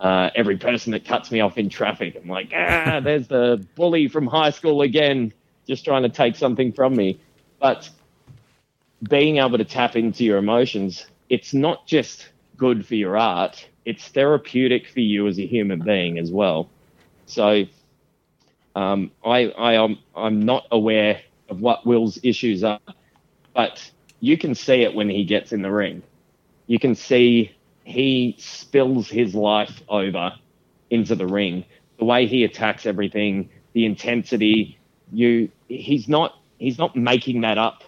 uh, 0.00 0.30
every 0.34 0.56
person 0.56 0.92
that 0.92 1.04
cuts 1.04 1.30
me 1.30 1.40
off 1.40 1.58
in 1.58 1.68
traffic. 1.68 2.16
I'm 2.16 2.26
like, 2.26 2.52
ah, 2.56 2.98
there's 3.04 3.28
the 3.28 3.66
bully 3.74 4.08
from 4.08 4.26
high 4.26 4.48
school 4.48 4.80
again, 4.80 5.34
just 5.66 5.84
trying 5.84 6.04
to 6.04 6.08
take 6.08 6.36
something 6.36 6.72
from 6.72 6.96
me. 6.96 7.20
But 7.60 7.90
being 9.10 9.36
able 9.36 9.58
to 9.58 9.64
tap 9.64 9.94
into 9.94 10.24
your 10.24 10.38
emotions, 10.38 11.06
it's 11.28 11.52
not 11.52 11.86
just 11.86 12.30
good 12.56 12.86
for 12.86 12.94
your 12.94 13.18
art, 13.18 13.68
it's 13.84 14.08
therapeutic 14.08 14.88
for 14.88 15.00
you 15.00 15.26
as 15.28 15.38
a 15.38 15.46
human 15.46 15.80
being 15.80 16.18
as 16.18 16.32
well. 16.32 16.70
So 17.26 17.64
um, 18.74 19.10
I, 19.22 19.50
I 19.50 19.74
am 19.74 19.98
I'm 20.16 20.40
not 20.40 20.66
aware 20.72 21.20
of 21.50 21.60
what 21.60 21.84
Will's 21.84 22.18
issues 22.22 22.64
are, 22.64 22.80
but 23.54 23.90
you 24.20 24.36
can 24.36 24.54
see 24.54 24.82
it 24.82 24.94
when 24.94 25.08
he 25.08 25.24
gets 25.24 25.52
in 25.52 25.62
the 25.62 25.70
ring. 25.70 26.02
You 26.66 26.78
can 26.78 26.94
see 26.94 27.52
he 27.84 28.36
spills 28.38 29.08
his 29.08 29.34
life 29.34 29.82
over 29.88 30.32
into 30.90 31.14
the 31.14 31.26
ring. 31.26 31.64
The 31.98 32.04
way 32.04 32.26
he 32.26 32.44
attacks 32.44 32.86
everything, 32.86 33.48
the 33.72 33.84
intensity, 33.86 34.78
you 35.12 35.50
he's 35.68 36.08
not 36.08 36.38
he's 36.58 36.78
not 36.78 36.96
making 36.96 37.42
that 37.42 37.58
up 37.58 37.84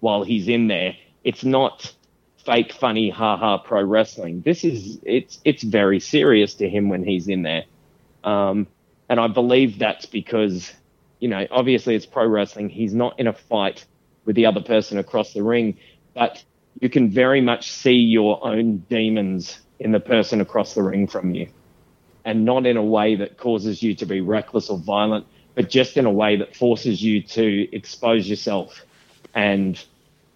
while 0.00 0.22
he's 0.22 0.48
in 0.48 0.68
there. 0.68 0.96
It's 1.24 1.44
not 1.44 1.94
fake 2.44 2.72
funny 2.72 3.10
ha 3.10 3.36
ha 3.36 3.58
pro 3.58 3.82
wrestling. 3.82 4.42
This 4.42 4.64
is 4.64 4.98
it's 5.04 5.40
it's 5.44 5.62
very 5.62 6.00
serious 6.00 6.54
to 6.54 6.68
him 6.68 6.88
when 6.88 7.04
he's 7.04 7.28
in 7.28 7.42
there. 7.42 7.64
Um, 8.24 8.66
and 9.08 9.18
I 9.18 9.26
believe 9.26 9.78
that's 9.78 10.06
because, 10.06 10.72
you 11.18 11.28
know, 11.28 11.46
obviously 11.50 11.94
it's 11.94 12.06
pro 12.06 12.26
wrestling. 12.26 12.68
He's 12.68 12.94
not 12.94 13.18
in 13.18 13.26
a 13.26 13.32
fight 13.32 13.84
with 14.30 14.36
the 14.36 14.46
other 14.46 14.60
person 14.60 14.96
across 14.96 15.32
the 15.32 15.42
ring, 15.42 15.76
but 16.14 16.44
you 16.80 16.88
can 16.88 17.10
very 17.10 17.40
much 17.40 17.72
see 17.72 17.96
your 17.96 18.38
own 18.46 18.78
demons 18.88 19.58
in 19.80 19.90
the 19.90 19.98
person 19.98 20.40
across 20.40 20.74
the 20.74 20.82
ring 20.84 21.08
from 21.08 21.34
you. 21.34 21.48
And 22.24 22.44
not 22.44 22.64
in 22.64 22.76
a 22.76 22.84
way 22.84 23.16
that 23.16 23.38
causes 23.38 23.82
you 23.82 23.92
to 23.96 24.06
be 24.06 24.20
reckless 24.20 24.70
or 24.70 24.78
violent, 24.78 25.26
but 25.56 25.68
just 25.68 25.96
in 25.96 26.06
a 26.06 26.12
way 26.12 26.36
that 26.36 26.54
forces 26.54 27.02
you 27.02 27.22
to 27.22 27.74
expose 27.74 28.30
yourself 28.30 28.86
and 29.34 29.84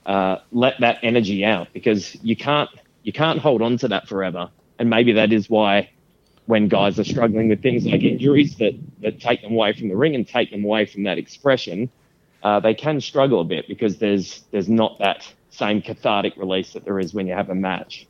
uh, 0.07 0.39
let 0.51 0.81
that 0.81 0.99
energy 1.05 1.45
out 1.45 1.69
because 1.73 2.17
you 2.25 2.35
can't 2.35 2.71
you 3.05 3.13
can't 3.13 3.39
hold 3.39 3.63
on 3.63 3.77
to 3.77 3.87
that 3.87 4.09
forever. 4.09 4.51
And 4.81 4.91
maybe 4.91 5.13
that 5.13 5.33
is 5.33 5.49
why 5.49 5.91
when 6.47 6.67
guys 6.67 6.99
are 6.99 7.05
struggling 7.05 7.49
with 7.49 7.63
things 7.63 7.87
like 7.87 8.03
injuries 8.03 8.57
that, 8.57 8.75
that 9.03 9.21
take 9.21 9.41
them 9.43 9.53
away 9.53 9.73
from 9.73 9.89
the 9.89 9.97
ring 9.97 10.17
and 10.17 10.27
take 10.27 10.51
them 10.51 10.65
away 10.65 10.85
from 10.85 11.05
that 11.05 11.17
expression, 11.17 11.91
uh, 12.45 12.61
they 12.61 12.75
can 12.75 13.01
struggle 13.01 13.41
a 13.41 13.45
bit 13.45 13.67
because 13.67 13.99
there's 13.99 14.45
there's 14.51 14.69
not 14.69 14.99
that 14.99 15.27
same 15.51 15.81
cathartic 15.81 16.35
release 16.37 16.73
that 16.75 16.85
there 16.85 17.01
is 17.01 17.15
when 17.15 17.27
you 17.27 17.33
have 17.35 17.51
a 17.51 17.55
match. 17.55 18.07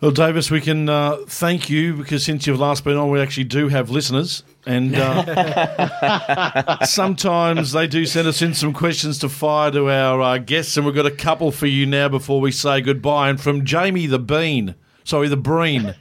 Well, 0.00 0.10
Davis, 0.10 0.50
we 0.50 0.60
can 0.60 0.88
uh, 0.88 1.18
thank 1.26 1.70
you 1.70 1.94
because 1.94 2.24
since 2.24 2.46
you've 2.46 2.60
last 2.60 2.84
been 2.84 2.96
on, 2.96 3.10
we 3.10 3.20
actually 3.20 3.44
do 3.44 3.68
have 3.68 3.88
listeners, 3.88 4.42
and 4.66 4.94
uh, 4.94 6.84
sometimes 6.84 7.72
they 7.72 7.86
do 7.86 8.04
send 8.04 8.28
us 8.28 8.42
in 8.42 8.52
some 8.52 8.74
questions 8.74 9.18
to 9.20 9.30
fire 9.30 9.70
to 9.70 9.88
our 9.88 10.20
uh, 10.20 10.36
guests, 10.38 10.76
and 10.76 10.84
we've 10.84 10.94
got 10.94 11.06
a 11.06 11.10
couple 11.10 11.50
for 11.50 11.66
you 11.66 11.86
now 11.86 12.08
before 12.08 12.40
we 12.40 12.50
say 12.52 12.82
goodbye. 12.82 13.30
And 13.30 13.40
from 13.40 13.64
Jamie 13.64 14.06
the 14.06 14.18
Bean, 14.18 14.74
sorry, 15.04 15.28
the 15.28 15.38
Breen. 15.38 15.94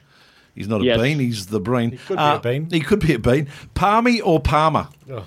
He's 0.56 0.68
not 0.68 0.82
a 0.82 0.84
yes. 0.84 1.02
bean, 1.02 1.20
he's 1.20 1.48
the 1.48 1.60
Breen. 1.60 1.92
He 1.92 1.98
could 1.98 2.18
be 2.18 2.22
a 2.22 2.26
uh, 2.26 2.40
bean. 2.40 2.70
He 2.70 2.82
could 2.82 3.00
be 3.00 3.14
a 3.14 3.20
bean. 3.20 3.48
Palmy 3.74 4.22
or 4.22 4.40
Palmer? 4.40 4.90
Oh. 5.10 5.26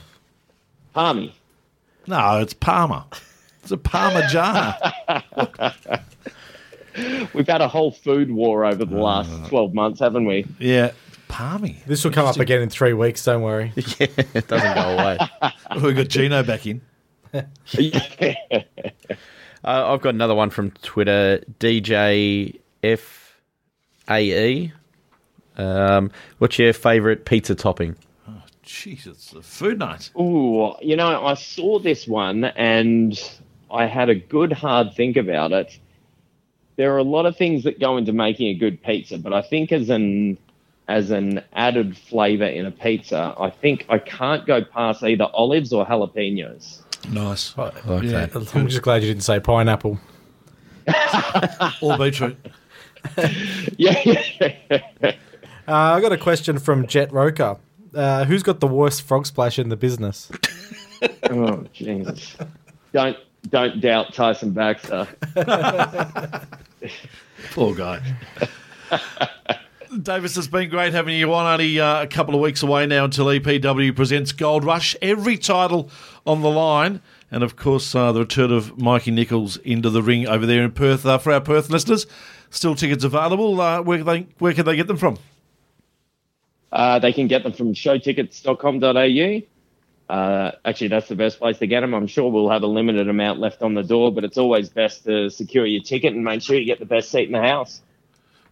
Palmy. 0.92 1.34
No, 2.06 2.40
it's 2.40 2.54
Palmer. 2.54 3.04
It's 3.62 3.72
a 3.72 3.76
Parmigiana. 3.76 4.76
We've 7.34 7.46
had 7.46 7.60
a 7.60 7.68
whole 7.68 7.90
food 7.90 8.30
war 8.30 8.64
over 8.64 8.84
the 8.84 8.96
last 8.96 9.30
uh, 9.30 9.48
12 9.48 9.74
months, 9.74 10.00
haven't 10.00 10.24
we? 10.24 10.46
Yeah. 10.58 10.92
Palmy. 11.28 11.82
This 11.86 12.04
will 12.04 12.12
come 12.12 12.26
up 12.26 12.38
again 12.38 12.62
in 12.62 12.70
three 12.70 12.92
weeks, 12.92 13.24
don't 13.24 13.42
worry. 13.42 13.72
yeah, 13.76 14.06
it 14.16 14.46
doesn't 14.46 14.74
go 14.74 14.80
away. 14.80 15.18
We've 15.82 15.96
got 15.96 16.08
Gino 16.08 16.42
back 16.42 16.66
in. 16.66 16.80
uh, 17.34 17.42
I've 19.64 20.00
got 20.00 20.14
another 20.14 20.34
one 20.34 20.50
from 20.50 20.70
Twitter, 20.82 21.42
DJFAE. 21.60 22.62
Um, 25.58 26.10
what's 26.38 26.58
your 26.58 26.72
favourite 26.72 27.24
pizza 27.24 27.54
topping? 27.54 27.96
Jeez, 28.66 29.06
it's 29.06 29.32
a 29.32 29.42
food 29.42 29.78
night. 29.78 30.10
Ooh, 30.18 30.74
you 30.82 30.96
know, 30.96 31.24
I 31.24 31.34
saw 31.34 31.78
this 31.78 32.08
one 32.08 32.44
and 32.44 33.18
I 33.70 33.86
had 33.86 34.08
a 34.08 34.14
good 34.16 34.52
hard 34.52 34.92
think 34.94 35.16
about 35.16 35.52
it. 35.52 35.78
There 36.74 36.92
are 36.92 36.98
a 36.98 37.04
lot 37.04 37.26
of 37.26 37.36
things 37.36 37.62
that 37.62 37.78
go 37.78 37.96
into 37.96 38.12
making 38.12 38.48
a 38.48 38.54
good 38.54 38.82
pizza, 38.82 39.18
but 39.18 39.32
I 39.32 39.40
think 39.40 39.70
as 39.70 39.88
an 39.88 40.36
as 40.88 41.10
an 41.10 41.42
added 41.52 41.96
flavor 41.96 42.44
in 42.44 42.66
a 42.66 42.70
pizza, 42.70 43.34
I 43.38 43.50
think 43.50 43.86
I 43.88 43.98
can't 43.98 44.46
go 44.46 44.62
past 44.62 45.02
either 45.02 45.28
olives 45.32 45.72
or 45.72 45.86
jalapenos. 45.86 46.80
Nice. 47.10 47.56
I 47.56 47.72
Okay. 47.88 48.08
Yeah. 48.08 48.26
I'm 48.54 48.68
just 48.68 48.82
glad 48.82 49.02
you 49.02 49.08
didn't 49.08 49.24
say 49.24 49.40
pineapple. 49.40 49.98
or 51.80 51.98
beetroot. 51.98 52.36
yeah, 53.76 54.00
yeah. 54.04 55.12
Uh, 55.68 55.72
I 55.72 56.00
got 56.00 56.12
a 56.12 56.18
question 56.18 56.58
from 56.58 56.86
Jet 56.86 57.12
Roker. 57.12 57.58
Uh, 57.96 58.24
who's 58.26 58.42
got 58.42 58.60
the 58.60 58.66
worst 58.66 59.00
frog 59.02 59.24
splash 59.24 59.58
in 59.58 59.70
the 59.70 59.76
business? 59.76 60.30
oh 61.30 61.64
Jesus! 61.72 62.36
Don't 62.92 63.16
don't 63.48 63.80
doubt 63.80 64.12
Tyson 64.12 64.52
Baxter. 64.52 65.08
Poor 67.52 67.74
guy. 67.74 68.02
Davis, 70.02 70.36
it's 70.36 70.46
been 70.46 70.68
great 70.68 70.92
having 70.92 71.16
you 71.16 71.32
on. 71.32 71.50
Only 71.50 71.80
uh, 71.80 72.02
a 72.02 72.06
couple 72.06 72.34
of 72.34 72.42
weeks 72.42 72.62
away 72.62 72.86
now 72.86 73.04
until 73.04 73.26
EPW 73.26 73.96
presents 73.96 74.32
Gold 74.32 74.62
Rush. 74.62 74.94
Every 75.00 75.38
title 75.38 75.88
on 76.26 76.42
the 76.42 76.50
line. 76.50 77.00
And 77.30 77.42
of 77.42 77.56
course, 77.56 77.94
uh, 77.94 78.12
the 78.12 78.20
return 78.20 78.52
of 78.52 78.76
Mikey 78.76 79.10
Nicholls 79.10 79.56
into 79.58 79.88
the 79.88 80.02
ring 80.02 80.26
over 80.26 80.44
there 80.44 80.62
in 80.62 80.72
Perth. 80.72 81.06
Uh, 81.06 81.16
for 81.16 81.32
our 81.32 81.40
Perth 81.40 81.70
listeners, 81.70 82.06
still 82.50 82.74
tickets 82.74 83.04
available. 83.04 83.58
Uh, 83.58 83.80
where, 83.80 83.98
can 83.98 84.06
they, 84.06 84.26
where 84.38 84.52
can 84.52 84.66
they 84.66 84.76
get 84.76 84.86
them 84.86 84.98
from? 84.98 85.18
Uh, 86.72 86.98
they 86.98 87.12
can 87.12 87.26
get 87.26 87.42
them 87.42 87.52
from 87.52 87.74
showtickets.com.au. 87.74 89.42
Uh, 90.08 90.52
actually, 90.64 90.88
that's 90.88 91.08
the 91.08 91.16
best 91.16 91.38
place 91.38 91.58
to 91.58 91.66
get 91.66 91.80
them. 91.80 91.94
I'm 91.94 92.06
sure 92.06 92.30
we'll 92.30 92.50
have 92.50 92.62
a 92.62 92.68
limited 92.68 93.08
amount 93.08 93.40
left 93.40 93.62
on 93.62 93.74
the 93.74 93.82
door, 93.82 94.12
but 94.12 94.24
it's 94.24 94.38
always 94.38 94.68
best 94.68 95.04
to 95.04 95.30
secure 95.30 95.66
your 95.66 95.82
ticket 95.82 96.12
and 96.14 96.24
make 96.24 96.42
sure 96.42 96.56
you 96.56 96.64
get 96.64 96.78
the 96.78 96.86
best 96.86 97.10
seat 97.10 97.26
in 97.26 97.32
the 97.32 97.40
house. 97.40 97.82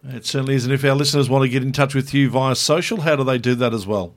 It 0.03 0.25
certainly 0.25 0.55
is. 0.55 0.65
And 0.65 0.73
if 0.73 0.83
our 0.83 0.95
listeners 0.95 1.29
want 1.29 1.43
to 1.43 1.49
get 1.49 1.63
in 1.63 1.71
touch 1.71 1.95
with 1.95 2.13
you 2.13 2.29
via 2.29 2.55
social, 2.55 3.01
how 3.01 3.15
do 3.15 3.23
they 3.23 3.37
do 3.37 3.55
that 3.55 3.73
as 3.73 3.87
well? 3.87 4.13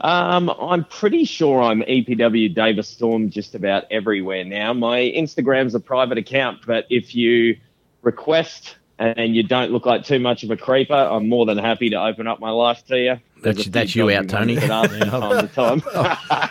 Um, 0.00 0.50
I'm 0.50 0.84
pretty 0.84 1.24
sure 1.24 1.62
I'm 1.62 1.80
EPW 1.82 2.54
Davis 2.54 2.88
Storm 2.88 3.30
just 3.30 3.54
about 3.54 3.84
everywhere 3.90 4.44
now. 4.44 4.72
My 4.72 4.98
Instagram's 5.00 5.74
a 5.74 5.80
private 5.80 6.18
account, 6.18 6.66
but 6.66 6.86
if 6.90 7.14
you 7.14 7.56
request 8.02 8.76
and 8.98 9.34
you 9.34 9.42
don't 9.42 9.70
look 9.72 9.86
like 9.86 10.04
too 10.04 10.18
much 10.18 10.44
of 10.44 10.50
a 10.50 10.56
creeper, 10.56 10.94
I'm 10.94 11.28
more 11.28 11.46
than 11.46 11.58
happy 11.58 11.90
to 11.90 11.96
open 12.02 12.26
up 12.26 12.40
my 12.40 12.50
life 12.50 12.84
to 12.86 12.98
you. 12.98 13.20
That's, 13.42 13.66
that's 13.66 13.94
you 13.96 14.10
out, 14.10 14.28
Tony. 14.28 14.56
time 14.60 14.88
to 14.88 15.50
time. 15.54 15.82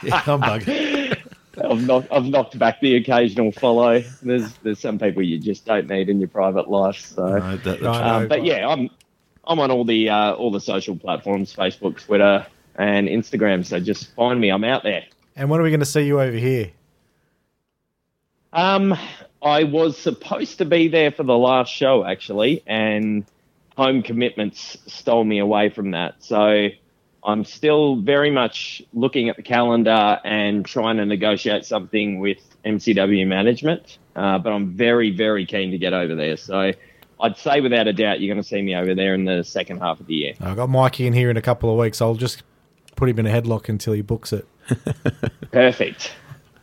yeah, 0.03 0.21
I'm 0.27 0.41
bugging. 0.41 1.19
I've 1.63 1.85
knocked, 1.85 2.07
I've 2.11 2.25
knocked 2.25 2.57
back 2.57 2.79
the 2.81 2.95
occasional 2.95 3.51
follow. 3.51 4.03
There's 4.23 4.53
there's 4.63 4.79
some 4.79 4.97
people 4.97 5.21
you 5.21 5.37
just 5.39 5.65
don't 5.65 5.87
need 5.87 6.09
in 6.09 6.19
your 6.19 6.27
private 6.29 6.67
life. 6.67 6.97
So, 6.99 7.37
No, 7.37 7.57
that- 7.57 7.83
um, 7.83 8.27
but 8.27 8.43
yeah, 8.43 8.67
I'm 8.67 8.89
I'm 9.45 9.59
on 9.59 9.69
all 9.69 9.85
the 9.85 10.09
uh, 10.09 10.33
all 10.33 10.49
the 10.51 10.59
social 10.59 10.95
platforms: 10.95 11.55
Facebook, 11.55 12.03
Twitter, 12.03 12.45
and 12.75 13.07
Instagram. 13.07 13.63
So 13.65 13.79
just 13.79 14.15
find 14.15 14.39
me. 14.41 14.49
I'm 14.49 14.63
out 14.63 14.81
there. 14.83 15.03
And 15.35 15.47
when 15.49 15.59
are 15.59 15.63
we 15.63 15.69
going 15.69 15.79
to 15.79 15.85
see 15.85 16.01
you 16.07 16.19
over 16.19 16.35
here? 16.37 16.71
Um, 18.51 18.95
I 19.43 19.63
was 19.63 19.97
supposed 19.97 20.59
to 20.59 20.65
be 20.65 20.87
there 20.87 21.11
for 21.11 21.23
the 21.23 21.37
last 21.37 21.71
show 21.71 22.05
actually, 22.05 22.63
and 22.65 23.25
home 23.75 24.03
commitments 24.03 24.77
stole 24.87 25.23
me 25.23 25.39
away 25.39 25.69
from 25.69 25.91
that. 25.91 26.23
So 26.23 26.69
I'm 27.23 27.45
still 27.45 27.97
very 27.97 28.31
much 28.31 28.81
looking 28.93 29.29
at 29.29 29.35
the 29.35 29.43
calendar 29.43 30.19
and 30.23 30.65
trying 30.65 30.97
to 30.97 31.05
negotiate 31.05 31.65
something 31.65 32.19
with 32.19 32.37
MCW 32.65 33.27
management. 33.27 33.97
Uh, 34.15 34.37
but 34.37 34.51
I'm 34.51 34.75
very, 34.75 35.11
very 35.11 35.45
keen 35.45 35.71
to 35.71 35.77
get 35.77 35.93
over 35.93 36.15
there. 36.15 36.37
So 36.37 36.71
I'd 37.19 37.37
say 37.37 37.61
without 37.61 37.87
a 37.87 37.93
doubt, 37.93 38.19
you're 38.19 38.33
going 38.33 38.43
to 38.43 38.47
see 38.47 38.61
me 38.61 38.75
over 38.75 38.93
there 38.93 39.13
in 39.13 39.25
the 39.25 39.43
second 39.43 39.79
half 39.79 39.99
of 39.99 40.07
the 40.07 40.13
year. 40.13 40.33
I've 40.39 40.55
got 40.55 40.69
Mikey 40.69 41.07
in 41.07 41.13
here 41.13 41.29
in 41.29 41.37
a 41.37 41.41
couple 41.41 41.71
of 41.71 41.77
weeks. 41.77 42.01
I'll 42.01 42.15
just 42.15 42.43
put 42.95 43.09
him 43.09 43.19
in 43.19 43.25
a 43.25 43.29
headlock 43.29 43.69
until 43.69 43.93
he 43.93 44.01
books 44.01 44.33
it. 44.33 44.47
Perfect. 45.51 46.11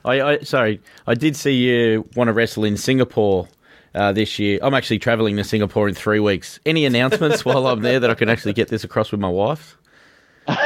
I, 0.05 0.20
I 0.20 0.38
sorry, 0.40 0.80
I 1.07 1.14
did 1.14 1.36
see 1.36 1.53
you 1.53 2.09
want 2.16 2.28
to 2.28 2.32
wrestle 2.32 2.64
in 2.64 2.76
Singapore 2.76 3.48
uh, 3.94 4.12
this 4.12 4.38
year. 4.38 4.59
I'm 4.62 4.74
actually 4.74 4.98
travelling 4.98 5.36
to 5.36 5.44
Singapore 5.44 5.88
in 5.88 5.94
three 5.94 6.20
weeks. 6.20 6.61
Any 6.64 6.84
announcements 6.84 7.44
while 7.44 7.66
I'm 7.66 7.80
there 7.82 8.01
that 8.01 8.11
I 8.11 8.14
can 8.14 8.28
actually 8.28 8.53
get 8.53 8.68
this 8.68 8.84
across 8.84 9.11
with 9.11 9.20
my 9.20 9.28
wife? 9.28 9.76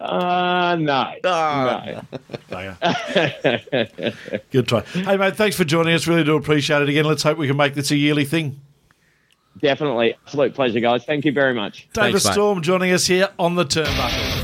Uh, 0.00 0.76
no. 0.80 1.12
Ah. 1.24 2.02
no. 2.50 2.74
Good 4.50 4.66
try. 4.66 4.80
Hey, 4.80 5.16
mate, 5.16 5.36
thanks 5.36 5.56
for 5.56 5.64
joining 5.64 5.94
us. 5.94 6.06
Really 6.08 6.24
do 6.24 6.36
appreciate 6.36 6.82
it 6.82 6.88
again. 6.88 7.04
Let's 7.04 7.22
hope 7.22 7.38
we 7.38 7.46
can 7.46 7.56
make 7.56 7.74
this 7.74 7.90
a 7.92 7.96
yearly 7.96 8.24
thing. 8.24 8.60
Definitely. 9.60 10.16
Absolute 10.26 10.54
pleasure, 10.54 10.80
guys. 10.80 11.04
Thank 11.04 11.24
you 11.24 11.32
very 11.32 11.54
much. 11.54 11.88
Davis 11.92 11.94
Thanks, 11.94 12.24
mate. 12.24 12.32
Storm 12.32 12.62
joining 12.62 12.92
us 12.92 13.06
here 13.06 13.28
on 13.38 13.54
the 13.54 13.64
turnbuckle. 13.64 14.41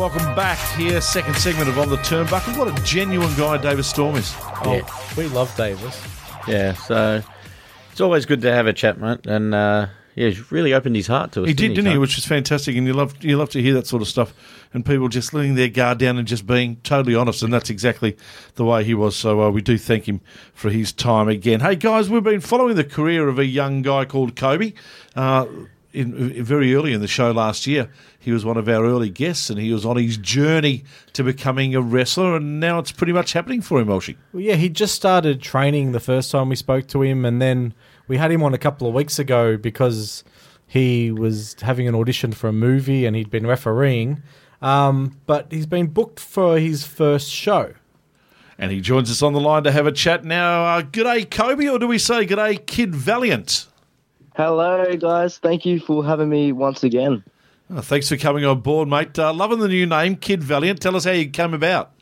Welcome 0.00 0.34
back 0.34 0.56
here, 0.78 0.98
second 0.98 1.36
segment 1.36 1.68
of 1.68 1.78
On 1.78 1.90
the 1.90 1.98
Turnbuckle. 1.98 2.56
What 2.56 2.68
a 2.68 2.82
genuine 2.84 3.36
guy 3.36 3.58
Davis 3.58 3.86
Storm 3.86 4.16
is. 4.16 4.32
Oh, 4.64 5.12
we 5.14 5.26
love 5.26 5.54
Davis. 5.58 6.02
Yeah, 6.48 6.72
so 6.72 7.22
it's 7.92 8.00
always 8.00 8.24
good 8.24 8.40
to 8.40 8.50
have 8.50 8.66
a 8.66 8.72
chat, 8.72 8.98
mate. 8.98 9.26
And 9.26 9.54
uh, 9.54 9.88
yeah, 10.14 10.28
he's 10.28 10.50
really 10.50 10.72
opened 10.72 10.96
his 10.96 11.06
heart 11.06 11.32
to 11.32 11.42
us. 11.42 11.48
He 11.48 11.52
did, 11.52 11.74
didn't 11.74 11.92
he? 11.92 11.98
Which 11.98 12.16
is 12.16 12.24
fantastic, 12.24 12.76
and 12.76 12.86
you 12.86 12.94
love 12.94 13.22
you 13.22 13.36
love 13.36 13.50
to 13.50 13.60
hear 13.60 13.74
that 13.74 13.86
sort 13.86 14.00
of 14.00 14.08
stuff, 14.08 14.32
and 14.72 14.86
people 14.86 15.08
just 15.08 15.34
letting 15.34 15.54
their 15.54 15.68
guard 15.68 15.98
down 15.98 16.16
and 16.16 16.26
just 16.26 16.46
being 16.46 16.76
totally 16.76 17.14
honest, 17.14 17.42
and 17.42 17.52
that's 17.52 17.68
exactly 17.68 18.16
the 18.54 18.64
way 18.64 18.82
he 18.82 18.94
was. 18.94 19.14
So 19.14 19.42
uh, 19.42 19.50
we 19.50 19.60
do 19.60 19.76
thank 19.76 20.08
him 20.08 20.22
for 20.54 20.70
his 20.70 20.92
time 20.92 21.28
again. 21.28 21.60
Hey 21.60 21.76
guys, 21.76 22.08
we've 22.08 22.24
been 22.24 22.40
following 22.40 22.74
the 22.74 22.84
career 22.84 23.28
of 23.28 23.38
a 23.38 23.44
young 23.44 23.82
guy 23.82 24.06
called 24.06 24.34
Kobe. 24.34 24.72
Uh, 25.14 25.44
in, 25.92 26.44
very 26.44 26.74
early 26.74 26.92
in 26.92 27.00
the 27.00 27.08
show 27.08 27.30
last 27.30 27.66
year, 27.66 27.90
he 28.18 28.32
was 28.32 28.44
one 28.44 28.56
of 28.56 28.68
our 28.68 28.84
early 28.84 29.10
guests, 29.10 29.50
and 29.50 29.58
he 29.58 29.72
was 29.72 29.84
on 29.84 29.96
his 29.96 30.16
journey 30.16 30.84
to 31.14 31.24
becoming 31.24 31.74
a 31.74 31.80
wrestler, 31.80 32.36
and 32.36 32.60
now 32.60 32.78
it's 32.78 32.92
pretty 32.92 33.12
much 33.12 33.32
happening 33.32 33.62
for 33.62 33.80
him, 33.80 33.88
Elshie. 33.88 34.16
Well, 34.32 34.42
yeah, 34.42 34.54
he 34.54 34.68
just 34.68 34.94
started 34.94 35.40
training 35.40 35.92
the 35.92 36.00
first 36.00 36.30
time 36.30 36.48
we 36.48 36.56
spoke 36.56 36.86
to 36.88 37.02
him, 37.02 37.24
and 37.24 37.40
then 37.40 37.74
we 38.08 38.16
had 38.16 38.32
him 38.32 38.42
on 38.42 38.54
a 38.54 38.58
couple 38.58 38.88
of 38.88 38.94
weeks 38.94 39.18
ago 39.18 39.56
because 39.56 40.24
he 40.70 41.10
was 41.10 41.56
having 41.62 41.88
an 41.88 41.96
audition 41.96 42.32
for 42.32 42.46
a 42.46 42.52
movie 42.52 43.04
and 43.04 43.16
he'd 43.16 43.28
been 43.28 43.44
refereeing. 43.44 44.22
Um, 44.62 45.18
but 45.26 45.50
he's 45.50 45.66
been 45.66 45.88
booked 45.88 46.20
for 46.20 46.58
his 46.58 46.84
first 46.84 47.28
show. 47.28 47.74
And 48.56 48.70
he 48.70 48.80
joins 48.80 49.10
us 49.10 49.20
on 49.20 49.32
the 49.32 49.40
line 49.40 49.64
to 49.64 49.72
have 49.72 49.86
a 49.86 49.92
chat 49.92 50.24
now. 50.24 50.64
Uh, 50.64 50.82
g'day, 50.82 51.28
Kobe, 51.28 51.66
or 51.66 51.78
do 51.78 51.88
we 51.88 51.98
say 51.98 52.26
g'day, 52.26 52.64
Kid 52.66 52.94
Valiant? 52.94 53.66
Hello, 54.36 54.96
guys. 54.96 55.38
Thank 55.38 55.66
you 55.66 55.80
for 55.80 56.04
having 56.04 56.28
me 56.28 56.52
once 56.52 56.84
again. 56.84 57.24
Oh, 57.68 57.80
thanks 57.80 58.08
for 58.08 58.16
coming 58.16 58.44
on 58.44 58.60
board, 58.60 58.88
mate. 58.88 59.18
Uh, 59.18 59.32
loving 59.32 59.58
the 59.58 59.68
new 59.68 59.86
name, 59.86 60.16
Kid 60.16 60.42
Valiant. 60.42 60.80
Tell 60.80 60.96
us 60.96 61.04
how 61.04 61.12
you 61.12 61.28
came 61.28 61.54
about. 61.54 61.92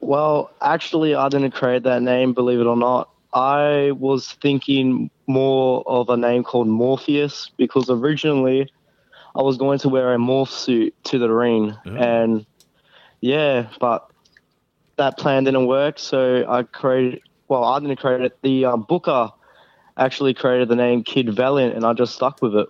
Well, 0.00 0.50
actually, 0.60 1.14
I 1.14 1.28
didn't 1.28 1.52
create 1.52 1.84
that 1.84 2.02
name, 2.02 2.32
believe 2.32 2.60
it 2.60 2.66
or 2.66 2.76
not. 2.76 3.08
I 3.32 3.92
was 3.92 4.32
thinking 4.42 5.10
more 5.26 5.82
of 5.86 6.08
a 6.10 6.16
name 6.16 6.44
called 6.44 6.68
Morpheus 6.68 7.50
because 7.56 7.88
originally 7.88 8.70
I 9.34 9.42
was 9.42 9.56
going 9.56 9.78
to 9.80 9.88
wear 9.88 10.12
a 10.12 10.18
morph 10.18 10.48
suit 10.48 10.94
to 11.04 11.18
the 11.18 11.30
ring. 11.30 11.74
And 11.84 12.44
yeah, 13.20 13.68
but 13.80 14.10
that 14.96 15.16
plan 15.16 15.44
didn't 15.44 15.66
work. 15.66 15.98
So 15.98 16.44
I 16.46 16.64
created, 16.64 17.22
well, 17.48 17.64
I 17.64 17.80
didn't 17.80 17.96
create 17.96 18.20
it. 18.20 18.36
The 18.42 18.66
uh, 18.66 18.76
booker 18.76 19.30
actually 20.04 20.34
created 20.34 20.68
the 20.68 20.76
name 20.76 21.02
Kid 21.02 21.34
Valiant, 21.34 21.74
and 21.74 21.84
I 21.84 21.92
just 21.92 22.14
stuck 22.14 22.42
with 22.42 22.54
it. 22.56 22.68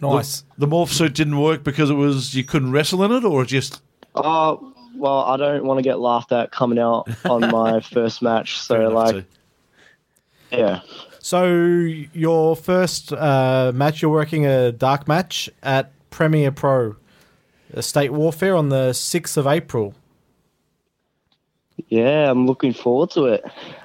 Nice. 0.00 0.44
The 0.58 0.66
morph 0.66 0.88
suit 0.88 1.14
didn't 1.14 1.38
work 1.38 1.62
because 1.62 1.88
it 1.88 1.94
was 1.94 2.34
you 2.34 2.42
couldn't 2.44 2.72
wrestle 2.72 3.04
in 3.04 3.12
it, 3.12 3.24
or 3.24 3.44
just 3.44 3.80
Oh, 4.14 4.72
well, 4.96 5.20
I 5.20 5.36
don't 5.36 5.64
want 5.64 5.78
to 5.78 5.82
get 5.82 5.98
laughed 5.98 6.32
at 6.32 6.50
coming 6.50 6.78
out 6.78 7.08
on 7.24 7.40
my 7.50 7.80
first 7.80 8.22
match. 8.22 8.58
So, 8.60 8.88
like, 8.88 9.14
too. 9.14 9.24
yeah. 10.50 10.80
So 11.20 11.46
your 11.46 12.56
first 12.56 13.12
uh, 13.12 13.72
match, 13.74 14.02
you're 14.02 14.10
working 14.10 14.44
a 14.44 14.72
dark 14.72 15.06
match 15.06 15.48
at 15.62 15.92
Premier 16.10 16.50
Pro 16.50 16.96
State 17.80 18.12
Warfare 18.12 18.56
on 18.56 18.68
the 18.68 18.90
6th 18.90 19.36
of 19.36 19.46
April. 19.46 19.94
Yeah, 21.92 22.30
I'm 22.30 22.46
looking 22.46 22.72
forward 22.72 23.10
to 23.10 23.26
it. 23.26 23.44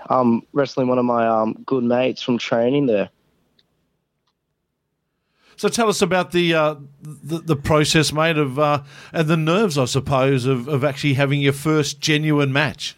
I'm 0.09 0.41
wrestling 0.53 0.87
one 0.87 0.97
of 0.97 1.03
my 1.03 1.27
um, 1.27 1.61
good 1.65 1.83
mates 1.83 2.21
from 2.21 2.37
training 2.37 2.85
there. 2.85 3.09
So 5.57 5.67
tell 5.67 5.89
us 5.89 6.01
about 6.01 6.31
the 6.31 6.53
uh, 6.53 6.75
the, 7.01 7.39
the 7.39 7.55
process, 7.57 8.13
mate, 8.13 8.37
of 8.37 8.57
uh, 8.57 8.83
and 9.11 9.27
the 9.27 9.35
nerves, 9.35 9.77
I 9.77 9.83
suppose, 9.83 10.45
of, 10.45 10.69
of 10.69 10.85
actually 10.85 11.15
having 11.15 11.41
your 11.41 11.51
first 11.51 11.99
genuine 11.99 12.53
match. 12.53 12.95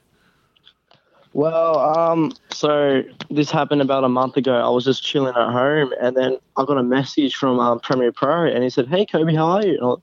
Well, 1.34 1.80
um, 1.80 2.32
so 2.52 3.02
this 3.32 3.50
happened 3.50 3.82
about 3.82 4.04
a 4.04 4.10
month 4.10 4.38
ago. 4.38 4.58
I 4.58 4.70
was 4.70 4.86
just 4.86 5.04
chilling 5.04 5.36
at 5.36 5.52
home, 5.52 5.92
and 6.00 6.16
then 6.16 6.38
I 6.56 6.66
got 6.66 6.78
a 6.78 6.84
message 6.84 7.34
from 7.34 7.60
um, 7.60 7.80
Premier 7.80 8.12
Pro, 8.12 8.46
and 8.46 8.64
he 8.64 8.70
said, 8.70 8.88
"Hey, 8.88 9.08
Kobe, 9.08 9.34
how 9.34 9.48
are 9.48 9.66
you?" 9.66 10.00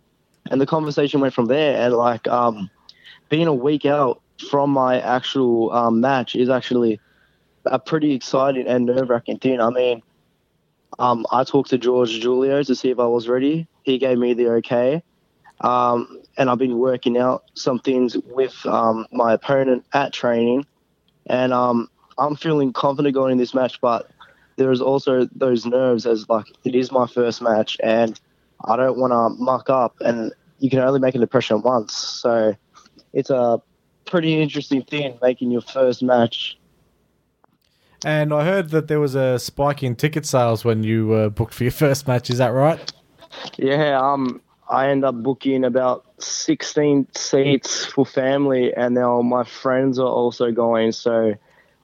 And 0.51 0.61
the 0.61 0.67
conversation 0.67 1.21
went 1.21 1.33
from 1.33 1.47
there. 1.47 1.81
And 1.81 1.95
like, 1.95 2.27
um, 2.27 2.69
being 3.29 3.47
a 3.47 3.55
week 3.55 3.87
out 3.87 4.21
from 4.51 4.71
my 4.71 5.01
actual 5.01 5.73
um, 5.73 6.01
match 6.01 6.35
is 6.35 6.49
actually 6.49 7.01
a 7.65 7.79
pretty 7.79 8.13
exciting 8.13 8.67
and 8.67 8.87
nerve 8.87 9.09
wracking 9.09 9.39
thing. 9.39 9.61
I 9.61 9.71
mean, 9.71 10.03
um, 10.99 11.27
I 11.31 11.45
talked 11.45 11.71
to 11.71 11.79
George 11.79 12.23
Julio 12.23 12.63
to 12.63 12.75
see 12.75 12.91
if 12.91 12.99
I 12.99 13.07
was 13.07 13.29
ready. 13.29 13.67
He 13.83 13.99
gave 13.99 14.19
me 14.19 14.35
the 14.35 14.49
okay. 14.55 15.03
Um, 15.61 16.23
and 16.37 16.51
I've 16.51 16.59
been 16.59 16.79
working 16.79 17.17
out 17.17 17.45
some 17.55 17.79
things 17.79 18.17
with 18.17 18.65
um, 18.67 19.07
my 19.13 19.33
opponent 19.33 19.85
at 19.93 20.13
training. 20.13 20.67
And 21.27 21.53
um, 21.53 21.89
I'm 22.19 22.37
feeling 22.37 22.73
confident 22.73 23.15
going 23.15 23.33
in 23.33 23.39
this 23.39 23.55
match, 23.55 23.81
but 23.81 24.11
there's 24.57 24.81
also 24.81 25.29
those 25.35 25.67
nerves 25.67 26.07
as 26.07 26.29
like 26.29 26.47
it 26.65 26.75
is 26.75 26.91
my 26.91 27.07
first 27.07 27.43
match 27.43 27.77
and 27.83 28.19
I 28.65 28.77
don't 28.77 28.99
want 28.99 29.13
to 29.13 29.43
muck 29.43 29.69
up. 29.69 29.97
And 30.01 30.33
you 30.59 30.71
can 30.71 30.79
only 30.81 31.01
make 31.01 31.15
an 31.15 31.23
impression 31.23 31.63
once. 31.63 31.95
So 31.95 32.55
it's 33.13 33.31
a 33.31 33.61
pretty 34.07 34.41
interesting 34.41 34.83
thing 34.83 35.19
making 35.21 35.51
your 35.51 35.61
first 35.61 36.03
match 36.03 36.59
And 38.05 38.33
I 38.33 38.45
heard 38.45 38.71
that 38.71 38.89
there 38.89 39.01
was 39.01 39.15
a 39.15 39.39
spike 39.39 39.83
in 39.83 39.97
ticket 39.97 40.27
sales 40.27 40.65
when 40.65 40.83
you 40.83 41.13
uh, 41.13 41.29
booked 41.29 41.55
for 41.55 41.65
your 41.65 41.73
first 41.73 42.07
match. 42.07 42.31
Is 42.31 42.39
that 42.39 42.49
right? 42.49 42.93
Yeah, 43.57 43.99
um, 44.01 44.41
I 44.69 44.89
end 44.89 45.05
up 45.05 45.15
booking 45.23 45.65
about 45.65 46.05
16 46.19 47.09
seats 47.15 47.85
for 47.85 48.05
family, 48.05 48.75
and 48.75 48.95
now 48.95 49.23
my 49.23 49.45
friends 49.45 49.99
are 49.99 50.09
also 50.09 50.51
going. 50.51 50.93
So 50.93 51.35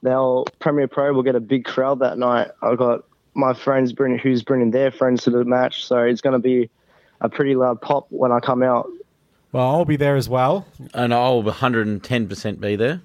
now 0.01 0.45
Premier 0.59 0.87
Pro 0.87 1.13
will 1.13 1.23
get 1.23 1.35
a 1.35 1.39
big 1.39 1.65
crowd 1.65 1.99
that 1.99 2.17
night. 2.17 2.49
I've 2.61 2.77
got 2.77 3.05
my 3.33 3.53
friends 3.53 3.93
bring 3.93 4.17
who's 4.17 4.43
bringing 4.43 4.71
their 4.71 4.91
friends 4.91 5.23
to 5.23 5.29
the 5.29 5.45
match, 5.45 5.85
so 5.85 5.99
it's 5.99 6.21
going 6.21 6.33
to 6.33 6.39
be 6.39 6.69
a 7.21 7.29
pretty 7.29 7.55
loud 7.55 7.81
pop 7.81 8.07
when 8.09 8.31
I 8.31 8.39
come 8.39 8.63
out. 8.63 8.89
Well, 9.53 9.69
I'll 9.69 9.85
be 9.85 9.95
there 9.95 10.15
as 10.15 10.27
well. 10.27 10.65
And 10.93 11.13
I'll 11.13 11.43
110% 11.43 12.59
be 12.59 12.75
there. 12.75 13.01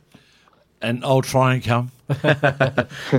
And 0.80 1.04
I'll 1.04 1.22
try 1.22 1.54
and 1.54 1.62
come. 1.62 1.92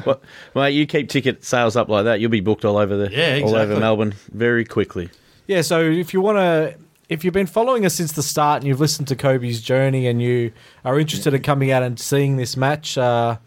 well, 0.05 0.19
mate, 0.55 0.71
you 0.71 0.87
keep 0.87 1.09
ticket 1.09 1.45
sales 1.45 1.75
up 1.75 1.89
like 1.89 2.05
that, 2.05 2.19
you'll 2.19 2.31
be 2.31 2.41
booked 2.41 2.65
all 2.65 2.77
over 2.77 2.97
the 2.97 3.11
Yeah, 3.11 3.41
all 3.43 3.55
over. 3.55 3.79
Melbourne 3.79 4.15
very 4.31 4.65
quickly. 4.65 5.09
Yeah, 5.45 5.61
so 5.61 5.79
if 5.81 6.11
you 6.13 6.21
want 6.21 6.37
to, 6.37 6.75
if 7.07 7.23
you've 7.23 7.33
been 7.33 7.47
following 7.47 7.85
us 7.85 7.93
since 7.93 8.13
the 8.13 8.23
start 8.23 8.61
and 8.61 8.67
you've 8.67 8.79
listened 8.79 9.07
to 9.09 9.15
Kobe's 9.15 9.61
journey 9.61 10.07
and 10.07 10.21
you 10.21 10.51
are 10.83 10.99
interested 10.99 11.33
in 11.33 11.43
coming 11.43 11.69
out 11.69 11.83
and 11.83 11.99
seeing 11.99 12.37
this 12.37 12.57
match, 12.57 12.97
uh, 12.97 13.37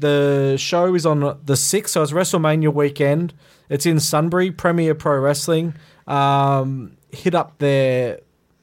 the 0.00 0.56
show 0.58 0.94
is 0.96 1.06
on 1.06 1.20
the 1.20 1.54
6th, 1.54 1.88
so 1.88 2.02
it's 2.02 2.10
WrestleMania 2.10 2.74
weekend. 2.74 3.34
It's 3.68 3.86
in 3.86 4.00
Sunbury, 4.00 4.50
Premier 4.50 4.96
Pro 4.96 5.18
Wrestling. 5.20 5.74
Um, 6.08 6.96
hit 7.12 7.34
up 7.36 7.58
their 7.58 8.18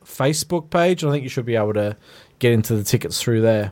Facebook 0.09 0.69
page, 0.69 1.03
I 1.03 1.11
think 1.11 1.23
you 1.23 1.29
should 1.29 1.45
be 1.45 1.55
able 1.55 1.73
to 1.73 1.95
get 2.39 2.51
into 2.51 2.75
the 2.75 2.83
tickets 2.83 3.21
through 3.21 3.41
there. 3.41 3.71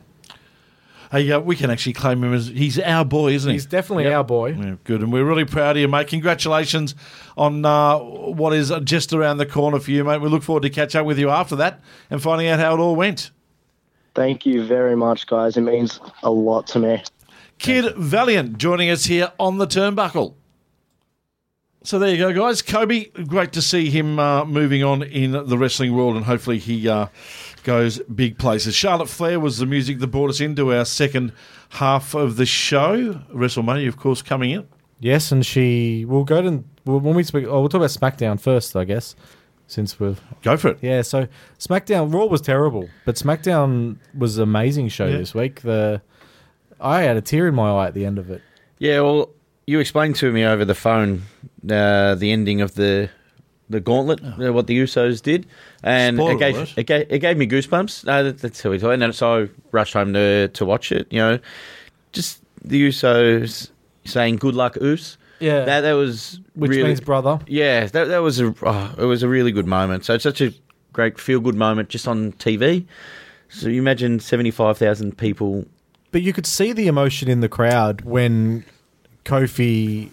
Hey, 1.10 1.30
uh, 1.32 1.40
we 1.40 1.56
can 1.56 1.70
actually 1.70 1.94
claim 1.94 2.22
him 2.22 2.34
as 2.34 2.48
he's 2.48 2.78
our 2.78 3.04
boy, 3.04 3.32
isn't 3.32 3.48
he? 3.48 3.54
He's 3.54 3.64
definitely 3.64 4.12
our 4.12 4.22
boy. 4.22 4.52
Yeah, 4.52 4.76
good, 4.84 5.00
and 5.00 5.10
we're 5.10 5.24
really 5.24 5.46
proud 5.46 5.76
of 5.76 5.80
you, 5.80 5.88
mate. 5.88 6.08
Congratulations 6.08 6.94
on 7.36 7.64
uh, 7.64 7.98
what 7.98 8.52
is 8.52 8.70
just 8.84 9.14
around 9.14 9.38
the 9.38 9.46
corner 9.46 9.80
for 9.80 9.90
you, 9.90 10.04
mate. 10.04 10.20
We 10.20 10.28
look 10.28 10.42
forward 10.42 10.64
to 10.64 10.70
catch 10.70 10.94
up 10.94 11.06
with 11.06 11.18
you 11.18 11.30
after 11.30 11.56
that 11.56 11.80
and 12.10 12.22
finding 12.22 12.48
out 12.48 12.60
how 12.60 12.74
it 12.74 12.78
all 12.78 12.94
went. 12.94 13.30
Thank 14.14 14.44
you 14.44 14.66
very 14.66 14.96
much, 14.96 15.26
guys. 15.26 15.56
It 15.56 15.62
means 15.62 15.98
a 16.22 16.30
lot 16.30 16.66
to 16.68 16.78
me. 16.78 17.02
Kid 17.58 17.94
Valiant 17.96 18.58
joining 18.58 18.90
us 18.90 19.06
here 19.06 19.32
on 19.38 19.58
the 19.58 19.66
turnbuckle. 19.66 20.34
So 21.84 21.98
there 21.98 22.10
you 22.10 22.16
go, 22.18 22.32
guys. 22.32 22.60
Kobe, 22.60 23.04
great 23.26 23.52
to 23.52 23.62
see 23.62 23.88
him 23.88 24.18
uh, 24.18 24.44
moving 24.44 24.82
on 24.82 25.02
in 25.02 25.32
the 25.32 25.56
wrestling 25.56 25.94
world, 25.94 26.16
and 26.16 26.24
hopefully 26.24 26.58
he 26.58 26.88
uh, 26.88 27.06
goes 27.62 27.98
big 28.00 28.36
places. 28.38 28.74
Charlotte 28.74 29.08
Flair 29.08 29.38
was 29.38 29.58
the 29.58 29.66
music 29.66 30.00
that 30.00 30.08
brought 30.08 30.28
us 30.28 30.40
into 30.40 30.74
our 30.74 30.84
second 30.84 31.32
half 31.70 32.14
of 32.14 32.36
the 32.36 32.46
show. 32.46 33.14
WrestleMania, 33.32 33.86
of 33.88 33.96
course, 33.96 34.22
coming 34.22 34.50
in. 34.50 34.66
Yes, 35.00 35.30
and 35.30 35.46
she 35.46 36.04
will 36.04 36.24
go 36.24 36.42
to 36.42 36.64
when 36.84 37.14
we 37.14 37.22
speak. 37.22 37.44
Oh, 37.46 37.60
we'll 37.60 37.68
talk 37.68 37.78
about 37.78 37.90
SmackDown 37.90 38.40
first, 38.40 38.74
I 38.74 38.82
guess, 38.84 39.14
since 39.68 40.00
we've 40.00 40.20
Go 40.42 40.56
for 40.56 40.68
it. 40.70 40.78
Yeah, 40.82 41.02
so 41.02 41.28
SmackDown 41.60 42.12
Raw 42.12 42.24
was 42.26 42.40
terrible, 42.40 42.88
but 43.04 43.14
SmackDown 43.14 43.98
was 44.16 44.36
an 44.38 44.42
amazing 44.42 44.88
show 44.88 45.06
Yeah. 45.06 45.18
this 45.18 45.32
week. 45.34 45.60
The 45.60 46.02
I 46.80 47.02
had 47.02 47.16
a 47.16 47.20
tear 47.22 47.46
in 47.46 47.54
my 47.54 47.70
eye 47.70 47.86
at 47.86 47.94
the 47.94 48.04
end 48.04 48.18
of 48.18 48.30
it. 48.30 48.42
Yeah, 48.78 49.00
well, 49.00 49.30
you 49.68 49.80
explained 49.80 50.16
to 50.16 50.32
me 50.32 50.44
over 50.46 50.64
the 50.64 50.74
phone 50.74 51.24
uh, 51.70 52.14
the 52.14 52.32
ending 52.32 52.62
of 52.62 52.74
the 52.74 53.10
the 53.70 53.80
gauntlet, 53.80 54.18
uh, 54.24 54.50
what 54.50 54.66
the 54.66 54.78
Usos 54.78 55.20
did, 55.20 55.46
and 55.82 56.18
it 56.18 56.38
gave, 56.38 56.78
it 56.78 56.84
gave 56.84 57.06
it 57.10 57.18
gave 57.18 57.36
me 57.36 57.46
goosebumps. 57.46 58.08
Uh, 58.08 58.22
that, 58.22 58.38
that's 58.38 58.62
how 58.62 58.70
we 58.70 58.78
thought, 58.78 59.00
and 59.02 59.14
so 59.14 59.42
I 59.42 59.48
rushed 59.70 59.92
home 59.92 60.14
to 60.14 60.48
to 60.48 60.64
watch 60.64 60.90
it. 60.90 61.06
You 61.10 61.18
know, 61.18 61.38
just 62.12 62.40
the 62.64 62.88
Usos 62.88 63.70
saying 64.06 64.36
"Good 64.36 64.54
luck, 64.54 64.78
Us." 64.80 65.18
Yeah, 65.38 65.66
That 65.66 65.82
that 65.82 65.92
was 65.92 66.40
which 66.54 66.70
really, 66.70 66.84
means 66.84 67.00
brother. 67.00 67.38
Yeah, 67.46 67.84
that 67.84 68.06
that 68.06 68.22
was 68.22 68.40
a 68.40 68.54
oh, 68.62 68.94
it 68.96 69.04
was 69.04 69.22
a 69.22 69.28
really 69.28 69.52
good 69.52 69.66
moment. 69.66 70.06
So 70.06 70.14
it's 70.14 70.24
such 70.24 70.40
a 70.40 70.54
great 70.94 71.20
feel 71.20 71.40
good 71.40 71.54
moment 71.54 71.90
just 71.90 72.08
on 72.08 72.32
TV. 72.32 72.86
So 73.50 73.68
you 73.68 73.82
imagine 73.82 74.18
seventy 74.18 74.50
five 74.50 74.78
thousand 74.78 75.18
people. 75.18 75.66
But 76.10 76.22
you 76.22 76.32
could 76.32 76.46
see 76.46 76.72
the 76.72 76.86
emotion 76.86 77.28
in 77.28 77.40
the 77.40 77.50
crowd 77.50 78.00
when 78.00 78.64
Kofi 79.24 80.12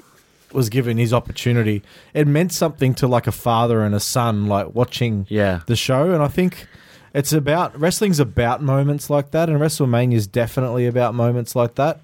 was 0.51 0.69
given 0.69 0.97
his 0.97 1.13
opportunity. 1.13 1.81
It 2.13 2.27
meant 2.27 2.51
something 2.53 2.93
to 2.95 3.07
like 3.07 3.27
a 3.27 3.31
father 3.31 3.81
and 3.83 3.93
a 3.93 3.99
son, 3.99 4.47
like 4.47 4.73
watching 4.73 5.25
Yeah. 5.29 5.61
the 5.67 5.75
show. 5.75 6.11
And 6.13 6.23
I 6.23 6.27
think 6.27 6.67
it's 7.13 7.33
about 7.33 7.77
wrestling's 7.79 8.19
about 8.19 8.61
moments 8.61 9.09
like 9.09 9.31
that, 9.31 9.49
and 9.49 9.59
WrestleMania 9.59 10.13
is 10.15 10.27
definitely 10.27 10.85
about 10.87 11.13
moments 11.13 11.55
like 11.55 11.75
that. 11.75 12.01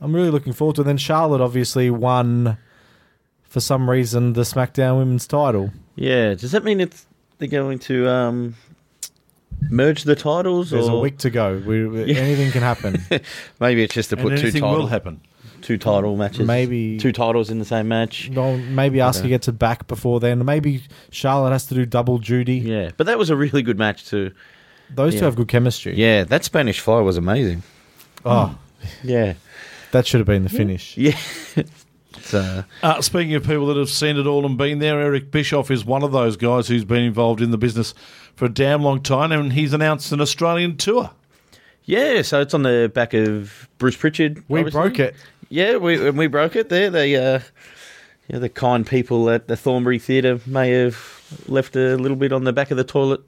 I'm 0.00 0.14
really 0.14 0.30
looking 0.30 0.52
forward 0.52 0.76
to 0.76 0.82
it. 0.82 0.84
Then 0.84 0.98
Charlotte 0.98 1.40
obviously 1.40 1.90
won 1.90 2.58
for 3.44 3.60
some 3.60 3.88
reason 3.88 4.34
the 4.34 4.42
SmackDown 4.42 4.98
Women's 4.98 5.26
title. 5.26 5.70
Yeah, 5.94 6.34
does 6.34 6.52
that 6.52 6.64
mean 6.64 6.80
it's 6.80 7.06
they're 7.38 7.48
going 7.48 7.78
to 7.80 8.08
um, 8.08 8.54
merge 9.70 10.04
the 10.04 10.14
titles? 10.14 10.70
There's 10.70 10.88
or 10.88 10.96
a 10.98 11.00
week 11.00 11.18
to 11.18 11.30
go. 11.30 11.62
We, 11.66 11.86
we- 11.86 12.14
Anything 12.16 12.50
can 12.52 12.62
happen. 12.62 13.02
Maybe 13.60 13.82
it's 13.82 13.94
just 13.94 14.10
to 14.10 14.16
And 14.16 14.22
put 14.22 14.36
two 14.36 14.42
anything 14.42 14.62
title, 14.62 14.78
will 14.80 14.86
happen. 14.86 15.20
Two 15.66 15.76
title 15.78 16.16
matches. 16.16 16.46
Maybe- 16.46 16.96
two 16.98 17.10
titles 17.10 17.50
in 17.50 17.58
the 17.58 17.64
same 17.64 17.88
match. 17.88 18.30
no, 18.30 18.56
maybe 18.56 18.98
Asuka 18.98 19.26
gets 19.28 19.48
it 19.48 19.58
back 19.58 19.88
before 19.88 20.20
then. 20.20 20.44
Maybe 20.44 20.82
Charlotte 21.10 21.50
has 21.50 21.66
to 21.66 21.74
do 21.74 21.84
double 21.84 22.18
duty. 22.18 22.56
Yeah, 22.58 22.90
but 22.96 23.06
that 23.06 23.18
was 23.18 23.30
a 23.30 23.36
really 23.36 23.62
good 23.62 23.78
match 23.78 24.06
too. 24.08 24.30
Those 24.94 25.16
two 25.18 25.24
have 25.24 25.34
good 25.34 25.48
chemistry. 25.48 25.96
Yeah, 25.96 26.22
that 26.24 26.44
Spanish 26.44 26.78
Fly 26.78 27.00
was 27.00 27.16
amazing. 27.16 27.64
Oh, 28.24 28.56
Yeah, 29.02 29.34
that 29.90 30.06
should 30.06 30.20
have 30.20 30.26
been 30.28 30.44
the 30.44 30.48
finish. 30.50 30.96
yeah. 30.98 31.18
so 32.22 32.62
Uh, 32.82 33.00
speaking 33.02 33.34
of 33.34 33.44
people 33.44 33.66
that 33.66 33.76
have 33.76 33.90
seen 33.90 34.16
it 34.16 34.26
all 34.26 34.46
and 34.46 34.56
been 34.56 34.78
there, 34.78 35.00
Eric 35.00 35.32
Bischoff 35.32 35.70
is 35.72 35.84
one 35.84 36.04
of 36.04 36.12
those 36.12 36.36
guys 36.36 36.68
who's 36.68 36.84
been 36.84 37.02
involved 37.02 37.40
in 37.40 37.50
the 37.50 37.58
business 37.58 37.94
for 38.36 38.44
a 38.44 38.48
damn 38.48 38.82
long 38.82 39.02
time, 39.02 39.32
and 39.32 39.52
he's 39.54 39.72
announced 39.72 40.12
an 40.12 40.20
Australian 40.20 40.76
tour. 40.76 41.10
yeah, 41.84 42.22
so 42.22 42.40
it's 42.40 42.54
on 42.54 42.62
the 42.62 42.90
back 42.94 43.12
of 43.14 43.68
Bruce 43.78 43.96
Pritchard. 43.96 44.44
We 44.48 44.60
obviously. 44.60 44.80
broke 44.80 44.98
it. 45.00 45.16
Yeah, 45.48 45.76
we 45.76 46.08
and 46.08 46.18
we 46.18 46.26
broke 46.26 46.56
it 46.56 46.68
there. 46.68 46.90
They, 46.90 47.16
uh, 47.16 47.40
yeah, 48.28 48.38
the 48.38 48.48
kind 48.48 48.86
people 48.86 49.30
at 49.30 49.48
the 49.48 49.56
Thornbury 49.56 49.98
Theatre 49.98 50.40
may 50.46 50.70
have 50.70 51.44
left 51.48 51.76
a 51.76 51.96
little 51.96 52.16
bit 52.16 52.32
on 52.32 52.44
the 52.44 52.52
back 52.52 52.70
of 52.70 52.76
the 52.76 52.84
toilet. 52.84 53.20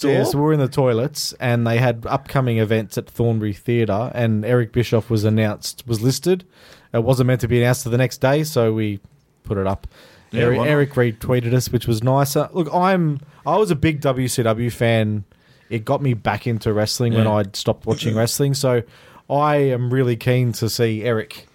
door. 0.00 0.12
Yeah, 0.12 0.24
so 0.24 0.38
we're 0.38 0.52
in 0.52 0.60
the 0.60 0.68
toilets, 0.68 1.34
and 1.40 1.66
they 1.66 1.78
had 1.78 2.06
upcoming 2.06 2.58
events 2.58 2.96
at 2.96 3.08
Thornbury 3.08 3.52
Theatre, 3.52 4.10
and 4.14 4.44
Eric 4.44 4.72
Bischoff 4.72 5.10
was 5.10 5.24
announced, 5.24 5.86
was 5.86 6.00
listed. 6.00 6.44
It 6.92 7.04
wasn't 7.04 7.26
meant 7.28 7.40
to 7.42 7.48
be 7.48 7.60
announced 7.60 7.82
to 7.84 7.88
the 7.88 7.98
next 7.98 8.18
day, 8.18 8.42
so 8.44 8.72
we 8.72 9.00
put 9.44 9.58
it 9.58 9.66
up. 9.66 9.86
Yeah, 10.30 10.42
Eric. 10.42 10.60
Eric 10.60 10.92
retweeted 10.94 11.52
us, 11.52 11.70
which 11.70 11.86
was 11.86 12.02
nice. 12.02 12.36
Uh, 12.36 12.48
look, 12.52 12.72
I'm 12.72 13.20
I 13.44 13.56
was 13.56 13.70
a 13.70 13.76
big 13.76 14.00
WCW 14.00 14.72
fan. 14.72 15.24
It 15.68 15.84
got 15.84 16.02
me 16.02 16.14
back 16.14 16.46
into 16.46 16.72
wrestling 16.72 17.14
when 17.14 17.26
I'd 17.26 17.54
stopped 17.54 17.86
watching 17.86 18.16
wrestling, 18.16 18.54
so 18.54 18.82
I 19.28 19.56
am 19.56 19.92
really 19.92 20.16
keen 20.16 20.52
to 20.54 20.68
see 20.68 21.02
Eric, 21.04 21.46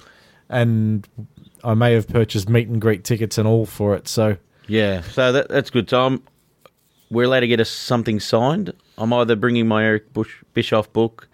and 0.49 1.07
I 1.63 1.73
may 1.73 1.93
have 1.93 2.07
purchased 2.07 2.49
meet 2.49 2.67
and 2.67 2.79
greet 2.81 3.03
tickets 3.03 3.37
and 3.37 3.47
all 3.47 3.65
for 3.65 3.95
it. 3.95 4.07
So 4.07 4.37
Yeah, 4.67 5.01
so 5.01 5.31
that, 5.31 5.49
that's 5.49 5.69
good. 5.69 5.89
So 5.89 6.05
I'm, 6.05 6.23
we're 7.09 7.23
allowed 7.25 7.41
to 7.41 7.47
get 7.47 7.59
us 7.59 7.69
something 7.69 8.19
signed. 8.19 8.73
I'm 8.97 9.11
either 9.13 9.35
bringing 9.35 9.67
my 9.67 9.83
Eric 9.83 10.13
Bush, 10.13 10.43
Bischoff 10.53 10.91
book, 10.93 11.27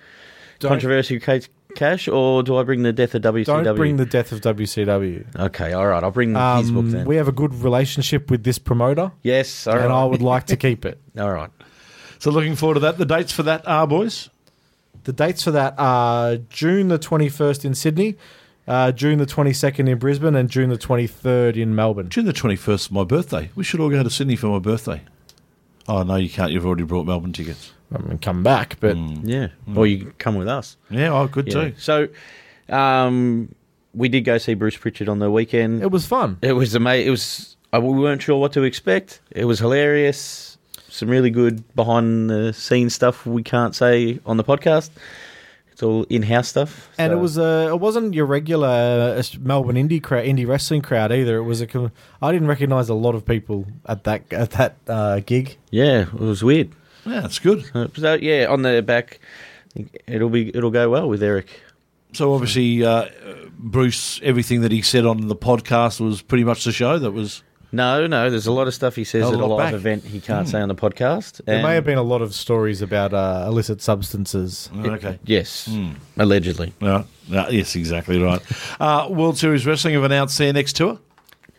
Don't- 0.59 0.70
Controversy 0.72 1.20
Creates 1.20 1.49
Cash, 1.76 2.07
or 2.09 2.43
do 2.43 2.57
I 2.57 2.64
bring 2.64 2.84
the 2.84 2.91
Death 2.91 3.16
of 3.16 3.22
WCW? 3.22 3.64
don't 3.64 3.76
bring 3.78 3.95
the 3.97 4.05
death 4.05 4.34
of 4.34 4.41
WCW. 4.41 5.26
Okay, 5.39 5.72
all 5.72 5.88
right, 5.88 6.03
I'll 6.03 6.12
bring 6.12 6.30
his 6.36 6.70
book 6.72 6.80
Um, 6.84 6.91
then. 6.91 7.05
we 7.05 7.16
have 7.16 7.30
a 7.30 7.32
good 7.32 7.53
relationship 7.53 8.30
with 8.30 8.43
this 8.43 8.59
promoter, 8.59 9.14
yes, 9.24 9.68
all 9.68 9.76
right. 9.76 9.86
and 9.86 9.93
I 9.93 10.03
would 10.03 10.22
like 10.22 10.47
to 10.47 10.57
keep 10.57 10.84
it. 10.86 10.99
all 11.18 11.32
right. 11.32 11.49
So 12.20 12.30
looking 12.30 12.55
forward 12.57 12.74
to 12.76 12.80
that. 12.82 12.97
The 12.97 13.05
dates 13.05 13.32
for 13.32 13.43
that 13.43 13.66
are, 13.68 13.88
boys? 13.88 14.30
The 15.05 15.14
dates 15.14 15.43
for 15.43 15.51
that 15.51 15.76
are 15.78 16.36
June 16.49 16.89
the 16.89 16.99
21st 16.99 17.64
in 17.66 17.74
Sydney, 17.74 18.18
uh, 18.68 18.91
June 18.91 19.18
the 19.20 19.26
22nd 19.26 19.89
in 19.89 19.97
Brisbane, 19.97 20.36
and 20.36 20.49
June 20.49 20.70
the 20.70 20.78
23rd 20.78 21.57
in 21.57 21.76
Melbourne. 21.76 22.09
June 22.09 22.26
the 22.26 22.34
21st 22.34 22.74
is 22.74 22.91
my 22.91 23.03
birthday. 23.03 23.49
We 23.55 23.64
should 23.64 23.80
all 23.80 23.89
go 23.89 24.03
to 24.03 24.09
Sydney 24.09 24.36
for 24.36 24.47
my 24.47 24.59
birthday. 24.59 25.01
Oh 25.88 26.03
no, 26.03 26.16
you 26.16 26.30
can't. 26.30 26.51
You've 26.51 26.66
already 26.66 26.84
brought 26.84 27.05
Melbourne 27.05 27.34
tickets. 27.34 27.74
I 27.93 27.97
mean, 27.97 28.18
come 28.20 28.43
back, 28.43 28.78
but 28.80 28.95
Yeah. 28.95 29.47
Or 29.76 29.86
you 29.86 30.14
come 30.18 30.36
with 30.36 30.47
us. 30.47 30.78
Yeah, 30.89 31.12
oh, 31.12 31.28
good 31.28 31.47
Yeah. 31.47 31.70
too. 31.70 31.74
So, 31.78 32.07
um, 32.70 33.53
we 33.93 34.07
did 34.07 34.22
go 34.22 34.38
see 34.38 34.53
Bruce 34.53 34.78
Pritchard 34.78 35.09
on 35.09 35.20
the 35.20 35.30
weekend. 35.30 35.82
it 35.84 35.91
was 35.91 36.05
fun. 36.05 36.38
It 36.41 36.53
was 36.53 36.76
amazing. 36.76 37.07
It 37.07 37.12
was. 37.12 37.57
uh, 37.74 37.82
We 37.82 37.99
weren't 37.99 38.22
sure 38.22 38.39
what 38.39 38.53
to 38.53 38.64
expect. 38.64 39.20
It 39.32 39.45
was 39.45 39.59
hilarious. 39.59 40.57
Some 40.88 41.09
really 41.09 41.30
good 41.30 41.64
behind 41.76 42.30
the 42.30 42.53
scenes 42.53 42.93
stuff 42.95 43.26
we 43.26 43.43
can't 43.43 43.76
say 43.76 44.20
on 44.26 44.38
the 44.38 44.43
podcast. 44.43 44.89
It's 45.82 45.88
all 45.88 46.04
in 46.12 46.22
house 46.22 46.48
stuff. 46.50 46.90
And 47.00 47.12
it 47.12 47.16
was 47.16 47.40
uh, 47.40 47.70
it 47.72 47.80
wasn't 47.80 48.14
your 48.14 48.28
regular 48.28 48.68
uh, 49.18 49.24
Melbourne 49.40 49.78
indie 49.78 50.00
crowd, 50.02 50.26
indie 50.26 50.48
wrestling 50.48 50.84
crowd 50.84 51.12
either. 51.12 51.38
It 51.38 51.44
was 51.44 51.60
a 51.60 51.66
com- 51.66 51.92
I 52.22 52.32
didn't 52.32 52.48
recognize 52.50 52.88
a 52.88 52.94
lot 52.94 53.16
of 53.16 53.26
people 53.26 53.66
at 53.88 54.04
that 54.04 54.32
at 54.32 54.52
that 54.52 54.76
uh, 54.88 55.22
gig. 55.26 55.58
yeah, 55.72 56.02
it 56.02 56.14
was 56.14 56.44
weird. 56.44 56.70
Yeah, 57.04 57.26
it's 57.26 57.40
good. 57.40 57.64
Uh, 57.74 57.88
So 57.96 58.14
yeah, 58.14 58.46
on 58.48 58.62
the 58.62 58.84
back, 58.84 59.20
it'll 60.06 60.30
be 60.30 60.56
it'll 60.56 60.70
go 60.70 60.88
well 60.92 61.10
with 61.10 61.24
Eric. 61.24 61.48
So 62.14 62.32
obviously, 62.36 62.86
uh, 62.86 63.08
Bruce, 63.58 64.20
everything 64.22 64.62
that 64.62 64.72
he 64.72 64.84
said 64.84 65.08
on 65.08 65.30
the 65.30 65.36
podcast 65.36 66.00
was 66.00 66.22
pretty 66.22 66.44
much 66.44 66.64
the 66.64 66.72
show. 66.72 67.00
That 67.00 67.12
was 67.14 67.42
No, 67.72 68.06
no, 68.06 68.30
there's 68.30 68.48
a 68.48 68.52
lot 68.52 68.68
of 68.68 68.74
stuff 68.74 68.96
he 68.96 69.04
says 69.04 69.22
Held 69.22 69.36
at 69.36 69.40
a 69.40 69.44
a 69.44 69.46
lot 69.46 69.56
live 69.58 69.66
back. 69.68 69.74
event 69.76 70.04
he 70.04 70.20
can't 70.20 70.48
say 70.48 70.60
on 70.60 70.68
the 70.68 70.76
podcast. 70.76 71.44
There 71.46 71.56
and- 71.56 71.64
may 71.64 71.76
have 71.76 71.86
been 71.86 71.98
a 71.98 72.04
lot 72.04 72.22
of 72.22 72.34
stories 72.36 72.82
about 72.82 73.14
uh, 73.14 73.46
illicit 73.48 73.82
substances. 73.82 74.70
okay. 74.76 75.20
Yes, 75.24 75.70
allegedly. 76.18 76.74
Yeah, 76.82 77.04
yeah, 77.28 77.50
yes, 77.50 77.76
exactly 77.76 78.22
right. 78.22 78.42
Uh, 78.80 79.08
World 79.10 79.38
Series 79.38 79.66
Wrestling 79.66 79.94
have 79.94 80.04
announced 80.04 80.38
their 80.38 80.52
next 80.52 80.76
tour. 80.76 81.00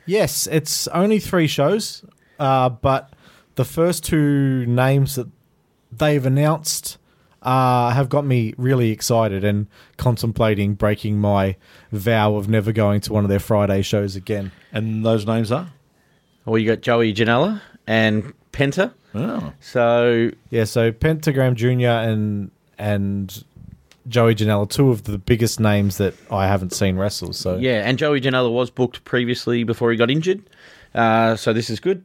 Yes, 0.05 0.47
it's 0.47 0.87
only 0.89 1.19
three 1.19 1.47
shows, 1.47 2.05
uh, 2.39 2.69
but 2.69 3.13
the 3.55 3.65
first 3.65 4.05
two 4.05 4.67
names 4.67 5.15
that 5.15 5.29
they've 5.91 6.25
announced 6.27 6.99
uh, 7.43 7.91
have 7.91 8.09
got 8.09 8.25
me 8.25 8.55
really 8.57 8.91
excited 8.91 9.45
and 9.45 9.67
contemplating 9.97 10.75
breaking 10.75 11.19
my 11.19 11.57
vow 11.91 12.35
of 12.37 12.49
never 12.49 12.73
going 12.73 13.01
to 13.01 13.13
one 13.13 13.25
of 13.25 13.31
their 13.31 13.39
Friday 13.41 13.83
shows 13.83 14.15
again. 14.17 14.53
And 14.73 15.05
those 15.05 15.27
names 15.27 15.51
are? 15.53 15.69
Well, 16.45 16.59
you 16.59 16.69
got 16.69 16.81
Joey 16.81 17.15
Janela 17.15 17.61
and 17.87 18.33
Penta. 18.53 18.93
Oh. 19.15 19.53
So 19.61 20.31
Yeah, 20.51 20.65
so 20.65 20.93
Pentagon 20.93 21.55
Junior 21.55 21.91
and 21.91 22.51
and 22.79 23.45
Joey 24.09 24.35
Janela, 24.35 24.69
two 24.69 24.91
of 24.91 25.05
the 25.05 25.19
biggest 25.19 25.61
names 25.61 25.99
that 25.99 26.15
I 26.31 26.47
haven't 26.47 26.73
seen 26.73 26.97
wrestle. 26.97 27.33
So 27.33 27.57
yeah, 27.57 27.83
and 27.87 27.99
Joey 27.99 28.21
Janela 28.21 28.51
was 28.53 28.71
booked 28.71 29.05
previously 29.05 29.65
before 29.65 29.91
he 29.91 29.97
got 29.97 30.11
injured. 30.11 30.43
Uh, 30.95 31.37
so 31.37 31.53
this 31.53 31.71
is 31.71 31.81
good. 31.81 32.03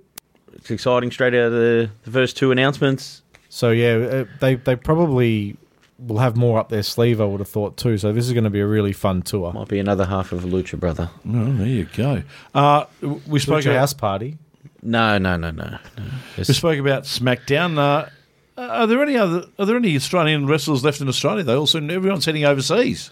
It's 0.53 0.69
exciting. 0.71 1.11
Straight 1.11 1.33
out 1.33 1.47
of 1.47 1.51
the, 1.53 1.89
the 2.03 2.11
first 2.11 2.37
two 2.37 2.51
announcements. 2.51 3.21
So 3.49 3.71
yeah, 3.71 3.95
uh, 3.95 4.25
they 4.39 4.55
they 4.55 4.75
probably 4.75 5.55
will 5.99 6.19
have 6.19 6.35
more 6.37 6.59
up 6.59 6.69
their 6.69 6.83
sleeve. 6.83 7.19
I 7.19 7.25
would 7.25 7.39
have 7.39 7.49
thought 7.49 7.77
too. 7.77 7.97
So 7.97 8.11
this 8.13 8.25
is 8.27 8.33
going 8.33 8.43
to 8.43 8.49
be 8.49 8.59
a 8.59 8.67
really 8.67 8.93
fun 8.93 9.21
tour. 9.21 9.51
Might 9.53 9.67
be 9.67 9.79
another 9.79 10.05
half 10.05 10.31
of 10.31 10.43
a 10.43 10.47
Lucha 10.47 10.79
Brother. 10.79 11.09
Oh, 11.27 11.51
there 11.53 11.67
you 11.67 11.85
go. 11.95 12.23
Uh, 12.53 12.85
we 13.27 13.39
spoke 13.39 13.63
Lucha 13.63 13.67
about 13.71 13.79
House 13.79 13.93
Party. 13.93 14.37
No, 14.83 15.17
no, 15.17 15.37
no, 15.37 15.51
no. 15.51 15.63
no. 15.97 16.03
we 16.37 16.43
spoke 16.43 16.77
about 16.79 17.03
SmackDown. 17.03 17.77
Uh, 17.77 18.09
are 18.57 18.87
there 18.87 19.01
any 19.03 19.17
other? 19.17 19.45
Are 19.59 19.65
there 19.65 19.75
any 19.75 19.95
Australian 19.95 20.45
wrestlers 20.47 20.83
left 20.83 21.01
in 21.01 21.07
Australia? 21.07 21.43
They 21.43 21.53
also 21.53 21.79
everyone's 21.79 22.25
heading 22.25 22.45
overseas. 22.45 23.11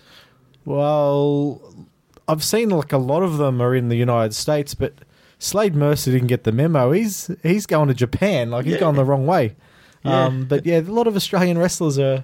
Well, 0.64 1.62
I've 2.28 2.44
seen 2.44 2.70
like 2.70 2.92
a 2.92 2.98
lot 2.98 3.24
of 3.24 3.38
them 3.38 3.62
are 3.62 3.76
in 3.76 3.90
the 3.90 3.96
United 3.96 4.34
States, 4.34 4.74
but 4.74 4.94
Slade 5.38 5.76
Mercer 5.76 6.12
didn't 6.12 6.28
get 6.28 6.44
the 6.44 6.52
memo. 6.52 6.92
He's 6.92 7.30
he's 7.44 7.66
going 7.66 7.88
to 7.88 7.94
Japan. 7.94 8.50
Like 8.52 8.66
he's 8.66 8.76
Yeah. 8.76 8.80
going 8.82 8.96
the 8.96 9.06
wrong 9.06 9.26
way. 9.26 9.56
Yeah. 10.04 10.26
Um, 10.26 10.46
but 10.46 10.66
yeah, 10.66 10.80
a 10.80 10.82
lot 10.82 11.08
of 11.08 11.16
Australian 11.16 11.58
wrestlers 11.58 11.98
are 12.00 12.24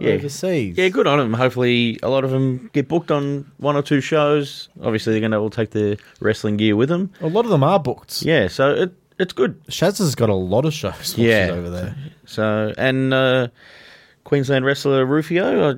Yeah. 0.00 0.10
overseas. 0.12 0.76
Yeah, 0.76 0.88
good 0.88 1.06
on 1.06 1.18
them. 1.18 1.32
Hopefully, 1.34 1.98
a 2.02 2.08
lot 2.08 2.24
of 2.24 2.30
them 2.30 2.68
get 2.72 2.88
booked 2.88 3.10
on 3.10 3.50
one 3.58 3.76
or 3.76 3.82
two 3.82 4.00
shows. 4.00 4.68
Obviously, 4.82 5.12
they're 5.12 5.20
going 5.20 5.30
to 5.32 5.38
all 5.38 5.50
take 5.50 5.70
their 5.70 5.96
wrestling 6.20 6.56
gear 6.56 6.74
with 6.76 6.88
them. 6.88 7.10
A 7.20 7.28
lot 7.28 7.44
of 7.44 7.50
them 7.50 7.62
are 7.62 7.78
booked. 7.78 8.22
Yeah, 8.22 8.48
so 8.48 8.70
it 8.74 8.92
it's 9.18 9.32
good. 9.32 9.62
Shaz 9.66 9.98
has 9.98 10.14
got 10.16 10.28
a 10.30 10.34
lot 10.34 10.64
of 10.64 10.74
shows 10.74 11.16
Yeah. 11.16 11.50
over 11.52 11.70
there. 11.70 11.94
So 12.26 12.72
and 12.76 13.14
uh, 13.14 13.48
Queensland 14.24 14.64
wrestler 14.64 15.06
Rufio, 15.06 15.44
uh, 15.70 15.74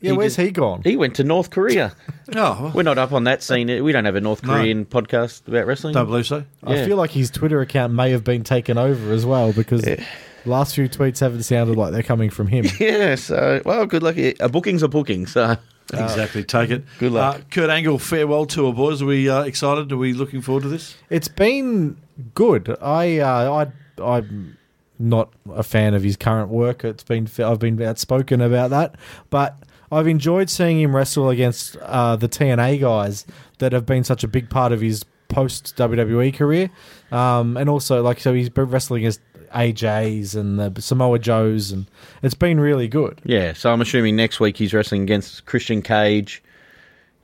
Yeah, 0.00 0.12
He 0.12 0.16
where's 0.16 0.36
did- 0.36 0.44
he 0.46 0.50
gone? 0.52 0.80
he 0.84 0.96
went 0.96 1.16
to 1.16 1.24
North 1.24 1.50
Korea. 1.50 1.92
Oh, 2.36 2.70
We're 2.74 2.82
not 2.82 2.98
up 2.98 3.12
on 3.12 3.24
that 3.24 3.42
scene. 3.42 3.82
We 3.82 3.90
don't 3.90 4.04
have 4.04 4.14
a 4.14 4.20
North 4.20 4.42
No. 4.42 4.52
Korean 4.54 4.84
podcast 4.84 5.48
about 5.48 5.66
wrestling. 5.66 5.94
don't 5.94 6.04
believe 6.06 6.26
so. 6.26 6.44
I 6.62 6.84
feel 6.84 6.98
like 6.98 7.10
his 7.10 7.30
Twitter 7.30 7.62
account 7.62 7.94
may 7.94 8.10
have 8.10 8.22
been 8.22 8.44
taken 8.44 8.76
over 8.76 9.12
as 9.12 9.24
well 9.24 9.52
because 9.54 9.80
the 9.82 10.04
last 10.48 10.74
few 10.74 10.88
tweets 10.88 11.20
haven't 11.20 11.44
sounded 11.44 11.76
like 11.76 11.92
they're 11.92 12.02
coming 12.02 12.30
from 12.30 12.48
him. 12.48 12.66
Yeah, 12.80 13.14
so 13.14 13.62
well, 13.64 13.86
good 13.86 14.02
luck. 14.02 14.16
A 14.16 14.48
booking's 14.48 14.82
a 14.82 14.88
booking. 14.88 15.26
So 15.26 15.56
Exactly. 15.92 16.44
Take 16.44 16.70
it. 16.70 16.84
Good 16.98 17.12
luck. 17.12 17.36
Uh, 17.36 17.40
Kurt 17.50 17.70
Angle 17.70 17.98
farewell 17.98 18.44
tour, 18.44 18.74
boys. 18.74 19.00
Are 19.00 19.06
we 19.06 19.28
uh, 19.28 19.42
excited? 19.42 19.90
Are 19.90 19.96
we 19.96 20.12
looking 20.12 20.42
forward 20.42 20.64
to 20.64 20.68
this? 20.68 20.96
It's 21.08 21.28
been 21.28 21.96
good. 22.34 22.76
I 22.82 23.18
uh, 23.18 23.66
I 23.98 24.02
I'm 24.02 24.58
not 24.98 25.32
a 25.50 25.62
fan 25.62 25.94
of 25.94 26.02
his 26.02 26.16
current 26.16 26.50
work. 26.50 26.84
It's 26.84 27.04
been 27.04 27.28
I've 27.38 27.58
been 27.58 27.80
outspoken 27.80 28.42
about 28.42 28.70
that, 28.70 28.96
but 29.30 29.56
I've 29.90 30.06
enjoyed 30.06 30.50
seeing 30.50 30.80
him 30.80 30.94
wrestle 30.94 31.30
against 31.30 31.76
uh, 31.78 32.16
the 32.16 32.28
TNA 32.28 32.80
guys 32.80 33.24
that 33.58 33.72
have 33.72 33.86
been 33.86 34.04
such 34.04 34.22
a 34.22 34.28
big 34.28 34.50
part 34.50 34.72
of 34.72 34.82
his 34.82 35.04
post 35.28 35.74
WWE 35.76 36.34
career, 36.34 36.70
um, 37.10 37.56
and 37.56 37.70
also 37.70 38.02
like 38.02 38.20
so 38.20 38.34
he's 38.34 38.50
been 38.50 38.66
wrestling 38.68 39.06
as 39.06 39.20
AJ's 39.54 40.34
and 40.34 40.58
the 40.58 40.80
Samoa 40.82 41.18
Joes, 41.18 41.70
and 41.72 41.86
it's 42.22 42.34
been 42.34 42.60
really 42.60 42.88
good. 42.88 43.20
yeah, 43.24 43.52
so 43.52 43.72
I'm 43.72 43.80
assuming 43.80 44.16
next 44.16 44.40
week 44.40 44.56
he's 44.56 44.72
wrestling 44.74 45.02
against 45.02 45.44
Christian 45.46 45.82
Cage 45.82 46.42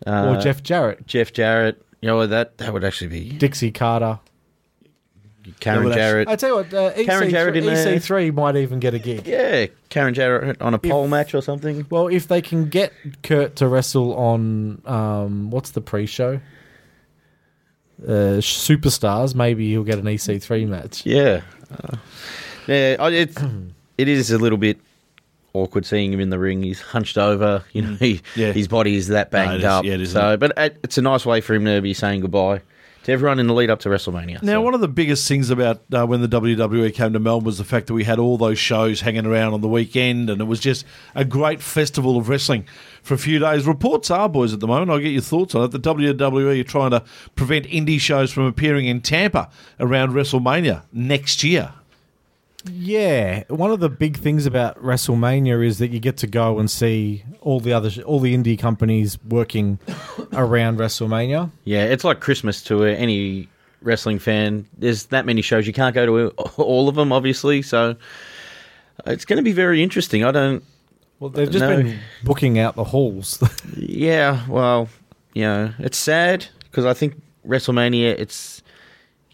uh, 0.06 0.34
or 0.36 0.40
Jeff 0.40 0.62
Jarrett, 0.62 1.06
Jeff 1.06 1.32
Jarrett. 1.32 1.80
You 2.00 2.08
know 2.08 2.26
that 2.26 2.58
that 2.58 2.72
would 2.72 2.84
actually 2.84 3.08
be 3.08 3.30
Dixie 3.30 3.70
Carter. 3.72 4.18
Karen 5.60 5.84
would 5.84 5.92
actually- 5.92 6.00
Jarrett. 6.00 6.28
I 6.28 6.36
tell 6.36 6.48
you 6.48 6.54
what, 6.56 6.72
uh, 6.74 6.92
Karen 7.04 7.28
EC3, 7.28 7.30
Jarrett 7.30 7.56
in. 7.56 7.64
EC3 7.64 8.32
might 8.34 8.56
even 8.56 8.80
get 8.80 8.94
a 8.94 8.98
gig. 8.98 9.26
Yeah, 9.26 9.66
Karen 9.90 10.14
Jarrett 10.14 10.60
on 10.62 10.72
a 10.72 10.78
pole 10.78 11.06
match 11.06 11.34
or 11.34 11.42
something. 11.42 11.86
Well, 11.90 12.08
if 12.08 12.28
they 12.28 12.40
can 12.40 12.68
get 12.70 12.92
Kurt 13.22 13.56
to 13.56 13.68
wrestle 13.68 14.14
on 14.14 14.80
um, 14.86 15.50
what's 15.50 15.70
the 15.72 15.82
pre-show? 15.82 16.40
Uh, 18.06 18.38
superstars, 18.40 19.34
maybe 19.34 19.68
he'll 19.70 19.82
get 19.84 19.98
an 19.98 20.04
EC3 20.04 20.66
match. 20.68 21.06
Yeah, 21.06 21.40
uh, 21.72 21.96
yeah. 22.66 22.96
I- 22.98 23.10
It's 23.96 24.30
a 24.30 24.38
little 24.38 24.58
bit 24.58 24.78
awkward 25.54 25.86
seeing 25.86 26.12
him 26.12 26.20
in 26.20 26.28
the 26.30 26.38
ring. 26.38 26.62
He's 26.62 26.80
hunched 26.80 27.16
over. 27.16 27.64
You 27.72 27.82
know, 27.82 27.94
he, 27.94 28.20
Yeah. 28.36 28.52
his 28.52 28.68
body 28.68 28.96
is 28.96 29.08
that 29.08 29.32
No, 29.32 29.38
banged 29.38 29.58
is. 29.60 29.64
up. 29.64 29.84
Yeah, 29.84 29.94
it 29.94 30.00
is, 30.02 30.12
so, 30.12 30.36
but 30.36 30.52
it, 30.56 30.76
it's 30.82 30.98
a 30.98 31.02
nice 31.02 31.24
way 31.24 31.40
for 31.40 31.54
him 31.54 31.64
to 31.64 31.80
be 31.80 31.94
saying 31.94 32.20
goodbye 32.20 32.60
to 33.04 33.12
everyone 33.12 33.38
in 33.38 33.46
the 33.46 33.54
lead 33.54 33.70
up 33.70 33.80
to 33.80 33.88
WrestleMania. 33.88 34.42
Now, 34.42 34.54
So- 34.54 34.60
one 34.62 34.74
of 34.74 34.80
the 34.80 34.88
biggest 34.88 35.26
things 35.28 35.50
about 35.50 35.82
uh, 35.92 36.04
when 36.06 36.20
the 36.20 36.28
WWE 36.28 36.92
came 36.92 37.12
to 37.12 37.18
Melbourne 37.20 37.46
was 37.46 37.58
the 37.58 37.64
fact 37.64 37.86
that 37.86 37.94
we 37.94 38.04
had 38.04 38.18
all 38.18 38.36
those 38.36 38.58
shows 38.58 39.00
hanging 39.02 39.26
around 39.26 39.54
on 39.54 39.60
the 39.60 39.68
weekend, 39.68 40.28
and 40.30 40.40
it 40.40 40.44
was 40.44 40.60
just 40.60 40.84
a 41.14 41.24
great 41.24 41.62
festival 41.62 42.16
of 42.16 42.28
wrestling 42.28 42.64
for 43.02 43.14
a 43.14 43.18
few 43.18 43.38
days. 43.38 43.66
Reports 43.66 44.10
are, 44.10 44.28
boys, 44.28 44.52
at 44.52 44.60
the 44.60 44.66
moment, 44.66 44.90
I'll 44.90 44.98
get 44.98 45.12
your 45.12 45.22
thoughts 45.22 45.54
on 45.54 45.64
it. 45.64 45.70
The 45.70 45.78
WWE 45.80 46.60
are 46.60 46.64
trying 46.64 46.90
to 46.90 47.02
prevent 47.34 47.66
indie 47.66 48.00
shows 48.00 48.32
from 48.32 48.44
appearing 48.44 48.86
in 48.86 49.00
Tampa 49.00 49.48
around 49.78 50.12
WrestleMania 50.12 50.82
next 50.92 51.44
year. 51.44 51.72
Yeah, 52.70 53.44
one 53.48 53.70
of 53.70 53.80
the 53.80 53.90
big 53.90 54.16
things 54.16 54.46
about 54.46 54.82
WrestleMania 54.82 55.64
is 55.66 55.78
that 55.78 55.88
you 55.90 56.00
get 56.00 56.16
to 56.18 56.26
go 56.26 56.58
and 56.58 56.70
see 56.70 57.22
all 57.40 57.60
the 57.60 57.72
other 57.72 57.90
all 58.04 58.20
the 58.20 58.34
indie 58.36 58.58
companies 58.58 59.18
working 59.28 59.78
around 60.32 60.78
WrestleMania. 60.78 61.50
yeah, 61.64 61.84
it's 61.84 62.04
like 62.04 62.20
Christmas 62.20 62.62
to 62.64 62.84
any 62.84 63.48
wrestling 63.82 64.18
fan. 64.18 64.66
There's 64.78 65.06
that 65.06 65.26
many 65.26 65.42
shows 65.42 65.66
you 65.66 65.72
can't 65.74 65.94
go 65.94 66.06
to 66.06 66.28
all 66.56 66.88
of 66.88 66.94
them, 66.94 67.12
obviously. 67.12 67.60
So 67.62 67.96
it's 69.06 69.24
going 69.26 69.36
to 69.36 69.42
be 69.42 69.52
very 69.52 69.82
interesting. 69.82 70.24
I 70.24 70.30
don't. 70.32 70.64
Well, 71.20 71.30
they've 71.30 71.50
just 71.50 71.62
No. 71.64 71.76
been 71.76 71.98
booking 72.24 72.58
out 72.58 72.76
the 72.76 72.84
halls. 72.84 73.42
Yeah, 73.76 74.44
well, 74.48 74.88
you 75.34 75.42
know, 75.42 75.72
it's 75.78 75.98
sad 75.98 76.46
because 76.64 76.84
I 76.86 76.94
think 76.94 77.20
WrestleMania. 77.46 78.18
It's 78.18 78.62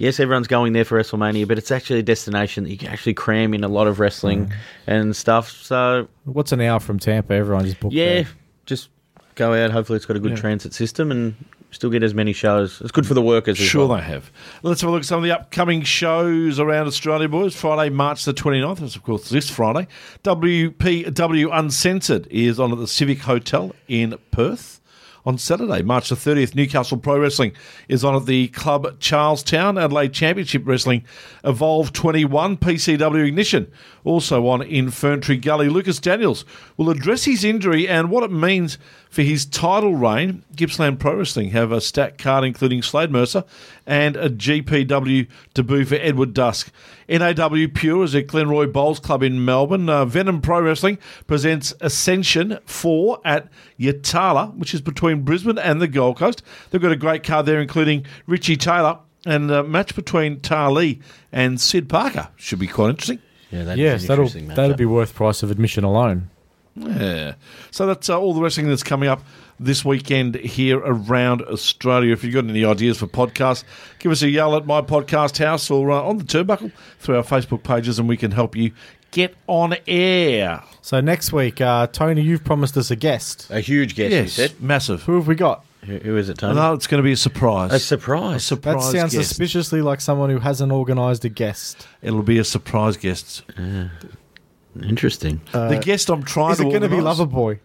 yes, 0.00 0.18
everyone's 0.18 0.48
going 0.48 0.72
there 0.72 0.84
for 0.84 0.98
WrestleMania, 0.98 1.46
but 1.46 1.58
it's 1.58 1.70
actually 1.70 2.00
a 2.00 2.02
destination 2.02 2.64
that 2.64 2.70
you 2.70 2.78
can 2.78 2.88
actually 2.88 3.14
cram 3.14 3.54
in 3.54 3.62
a 3.62 3.68
lot 3.68 3.86
of 3.86 4.00
wrestling 4.00 4.46
mm. 4.46 4.52
and 4.86 5.14
stuff. 5.14 5.50
So 5.50 6.08
What's 6.24 6.52
an 6.52 6.60
hour 6.60 6.80
from 6.80 6.98
Tampa? 6.98 7.34
Everyone 7.34 7.64
just 7.64 7.78
booked. 7.78 7.94
yeah, 7.94 8.22
there. 8.22 8.28
just 8.66 8.88
go 9.36 9.54
out. 9.54 9.70
Hopefully, 9.70 9.96
it's 9.96 10.06
got 10.06 10.16
a 10.16 10.20
good 10.20 10.36
transit 10.36 10.74
system 10.74 11.10
and 11.10 11.34
still 11.70 11.90
get 11.90 12.02
as 12.02 12.14
many 12.14 12.32
shows. 12.32 12.80
It's 12.80 12.90
good 12.90 13.06
for 13.06 13.14
the 13.14 13.22
workers. 13.22 13.60
As 13.60 13.66
Sure, 13.66 13.86
well. 13.86 13.98
they 13.98 14.04
have. 14.04 14.32
Let's 14.62 14.80
have 14.80 14.88
a 14.88 14.92
look 14.92 15.02
at 15.02 15.06
some 15.06 15.18
of 15.18 15.24
the 15.24 15.32
upcoming 15.32 15.82
shows 15.82 16.58
around 16.58 16.86
Australia, 16.86 17.28
boys. 17.28 17.54
Friday, 17.54 17.90
March 17.90 18.24
the 18.24 18.34
29th, 18.34 18.78
that's 18.78 18.96
of 18.96 19.02
course 19.02 19.28
this 19.28 19.50
Friday. 19.50 19.86
WPW 20.24 21.48
Uncensored 21.52 22.26
is 22.28 22.58
on 22.58 22.72
at 22.72 22.78
the 22.78 22.88
Civic 22.88 23.20
Hotel 23.20 23.74
in 23.86 24.16
Perth. 24.30 24.79
On 25.24 25.38
Saturday, 25.38 25.82
March 25.82 26.08
the 26.08 26.14
30th. 26.14 26.54
Newcastle 26.54 26.98
Pro 26.98 27.18
Wrestling 27.18 27.52
is 27.88 28.04
on 28.04 28.16
at 28.16 28.26
the 28.26 28.48
Club 28.48 28.98
Charlestown. 29.00 29.78
Adelaide 29.78 30.12
Championship 30.12 30.62
Wrestling 30.66 31.04
Evolve 31.44 31.92
21 31.92 32.56
PCW 32.56 33.26
Ignition 33.26 33.70
also 34.04 34.46
on 34.46 34.62
in 34.62 34.86
Ferntree 34.86 35.40
Gully. 35.40 35.68
Lucas 35.68 35.98
Daniels 35.98 36.44
will 36.76 36.90
address 36.90 37.24
his 37.24 37.44
injury 37.44 37.86
and 37.86 38.10
what 38.10 38.24
it 38.24 38.30
means 38.30 38.78
for 39.08 39.22
his 39.22 39.44
title 39.44 39.94
reign. 39.94 40.44
Gippsland 40.54 41.00
Pro 41.00 41.16
Wrestling 41.16 41.50
have 41.50 41.72
a 41.72 41.80
stat 41.80 42.16
card 42.16 42.44
including 42.44 42.82
Slade 42.82 43.10
Mercer 43.10 43.44
and 43.86 44.16
a 44.16 44.30
GPW 44.30 45.26
debut 45.54 45.84
for 45.84 45.96
Edward 45.96 46.32
Dusk. 46.32 46.70
NAW 47.08 47.66
Pure 47.74 48.04
is 48.04 48.14
at 48.14 48.28
Glenroy 48.28 48.72
Bowls 48.72 49.00
Club 49.00 49.24
in 49.24 49.44
Melbourne. 49.44 49.88
Uh, 49.88 50.04
Venom 50.04 50.40
Pro 50.40 50.60
Wrestling 50.60 50.98
presents 51.26 51.74
Ascension 51.80 52.58
4 52.66 53.20
at 53.24 53.48
Yatala, 53.80 54.54
which 54.56 54.74
is 54.74 54.80
between 54.80 55.09
Brisbane 55.18 55.58
and 55.58 55.80
the 55.82 55.88
Gold 55.88 56.18
Coast. 56.18 56.42
They've 56.70 56.80
got 56.80 56.92
a 56.92 56.96
great 56.96 57.22
card 57.24 57.46
there, 57.46 57.60
including 57.60 58.06
Richie 58.26 58.56
Taylor 58.56 58.98
and 59.26 59.50
a 59.50 59.62
match 59.62 59.94
between 59.94 60.40
Tali 60.40 61.00
and 61.32 61.60
Sid 61.60 61.88
Parker. 61.88 62.28
Should 62.36 62.58
be 62.60 62.66
quite 62.68 62.90
interesting. 62.90 63.18
Yeah, 63.50 63.64
that 63.64 63.78
Yes, 63.78 63.96
is 63.96 64.04
an 64.04 64.08
that'll 64.08 64.24
interesting 64.26 64.48
that'd 64.48 64.74
matchup. 64.76 64.78
be 64.78 64.86
worth 64.86 65.14
price 65.14 65.42
of 65.42 65.50
admission 65.50 65.84
alone. 65.84 66.30
Yeah. 66.76 67.34
So 67.72 67.86
that's 67.86 68.08
uh, 68.08 68.18
all 68.18 68.32
the 68.32 68.40
wrestling 68.40 68.68
that's 68.68 68.84
coming 68.84 69.08
up 69.08 69.22
this 69.58 69.84
weekend 69.84 70.36
here 70.36 70.78
around 70.78 71.42
Australia. 71.42 72.12
If 72.12 72.22
you've 72.24 72.32
got 72.32 72.44
any 72.44 72.64
ideas 72.64 72.96
for 72.98 73.08
podcasts, 73.08 73.64
give 73.98 74.12
us 74.12 74.22
a 74.22 74.30
yell 74.30 74.54
at 74.56 74.66
my 74.66 74.80
podcast 74.80 75.36
house 75.44 75.68
or 75.70 75.90
uh, 75.90 76.00
on 76.00 76.16
the 76.18 76.24
turnbuckle 76.24 76.70
through 77.00 77.16
our 77.16 77.22
Facebook 77.24 77.64
pages 77.64 77.98
and 77.98 78.08
we 78.08 78.16
can 78.16 78.30
help 78.30 78.54
you 78.56 78.70
get 79.10 79.34
on 79.46 79.74
air. 79.86 80.62
So 80.82 81.00
next 81.00 81.32
week, 81.32 81.60
uh, 81.60 81.86
Tony, 81.88 82.22
you've 82.22 82.44
promised 82.44 82.76
us 82.76 82.90
a 82.90 82.96
guest. 82.96 83.48
a 83.50 83.60
huge 83.60 83.94
guess. 83.94 84.10
yes, 84.10 84.38
You 84.38 84.48
said. 84.48 84.60
massive. 84.60 85.02
Who 85.02 85.14
have 85.16 85.26
we 85.26 85.34
got? 85.34 85.64
Who, 85.84 85.96
who 85.98 86.16
is 86.16 86.28
it, 86.28 86.38
Tony? 86.38 86.54
No, 86.56 86.74
it's 86.74 86.86
going 86.86 86.98
to 86.98 87.02
be 87.04 87.12
a 87.12 87.16
surprise. 87.16 87.72
A 87.72 87.78
surprise. 87.78 88.36
A 88.36 88.40
surprise 88.40 88.92
That 88.92 88.98
sounds 88.98 89.14
guest. 89.14 89.28
suspiciously 89.28 89.80
like 89.82 90.00
someone 90.00 90.28
who 90.30 90.38
hasn't 90.38 90.70
organised 90.72 91.24
a 91.24 91.28
guest. 91.30 91.86
It'll 92.02 92.22
be 92.22 92.38
a 92.38 92.44
surprise 92.44 92.96
guest. 92.96 93.42
Interesting. 94.82 95.40
the 95.52 95.80
guest 95.82 96.08
I'm 96.10 96.22
trying 96.22 96.52
Is 96.52 96.58
to 96.58 96.66
it 96.66 96.70
going 96.70 96.82
to 96.82 96.88
be 96.88 96.96
organise- 96.96 97.18
Loverboy? 97.18 97.58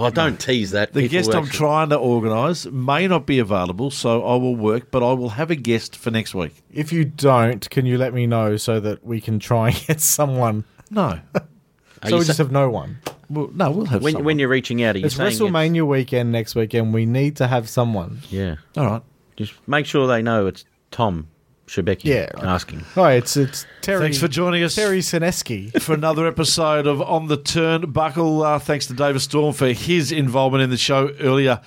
Oh, 0.00 0.10
don't 0.10 0.38
tease 0.38 0.70
that. 0.72 0.92
The 0.92 1.02
People 1.02 1.12
guest 1.18 1.34
I'm 1.34 1.44
actually- 1.44 1.56
trying 1.58 1.88
to 1.90 1.96
organise 1.96 2.66
may 2.66 3.06
not 3.08 3.26
be 3.26 3.38
available, 3.38 3.90
so 3.90 4.22
I 4.24 4.36
will 4.36 4.56
work, 4.56 4.90
but 4.90 5.02
I 5.02 5.12
will 5.12 5.30
have 5.30 5.50
a 5.50 5.56
guest 5.56 5.96
for 5.96 6.10
next 6.10 6.34
week. 6.34 6.54
If 6.72 6.92
you 6.92 7.04
don't, 7.04 7.68
can 7.70 7.86
you 7.86 7.98
let 7.98 8.14
me 8.14 8.26
know 8.26 8.56
so 8.56 8.80
that 8.80 9.04
we 9.04 9.20
can 9.20 9.38
try 9.38 9.68
and 9.70 9.86
get 9.86 10.00
someone? 10.00 10.64
No. 10.90 11.20
Are 11.34 12.08
so 12.08 12.08
you 12.08 12.14
we 12.20 12.24
just 12.26 12.36
sa- 12.36 12.44
have 12.44 12.52
no 12.52 12.70
one. 12.70 12.98
well, 13.28 13.50
no, 13.52 13.70
we'll 13.72 13.86
have 13.86 14.02
when, 14.02 14.12
someone. 14.12 14.24
when 14.26 14.38
you're 14.38 14.48
reaching 14.48 14.82
out, 14.84 14.94
are 14.94 15.00
you 15.00 15.06
It's 15.06 15.16
saying 15.16 15.32
WrestleMania 15.32 15.84
weekend 15.86 16.30
next 16.30 16.54
weekend. 16.54 16.94
We 16.94 17.06
need 17.06 17.36
to 17.38 17.48
have 17.48 17.68
someone. 17.68 18.20
yeah. 18.30 18.56
All 18.76 18.86
right. 18.86 19.02
Just 19.36 19.52
make 19.68 19.84
sure 19.84 20.06
they 20.06 20.22
know 20.22 20.46
it's 20.46 20.64
Tom 20.92 21.26
Shebeki 21.68 22.04
Yeah. 22.04 22.28
asking. 22.42 22.80
Hi, 22.94 23.12
it's 23.14 23.36
it's 23.36 23.66
Terry. 23.82 24.00
Thanks 24.00 24.18
for 24.18 24.26
joining 24.28 24.62
us. 24.64 24.74
Terry 24.74 25.00
Sineski. 25.00 25.80
for 25.82 25.94
another 25.94 26.26
episode 26.26 26.86
of 26.86 27.00
On 27.02 27.28
the 27.28 27.38
Turnbuckle. 27.38 28.44
Uh, 28.44 28.58
thanks 28.58 28.86
to 28.86 28.94
David 28.94 29.20
Storm 29.20 29.52
for 29.52 29.68
his 29.68 30.10
involvement 30.10 30.62
in 30.64 30.70
the 30.70 30.76
show 30.76 31.10
earlier 31.20 31.60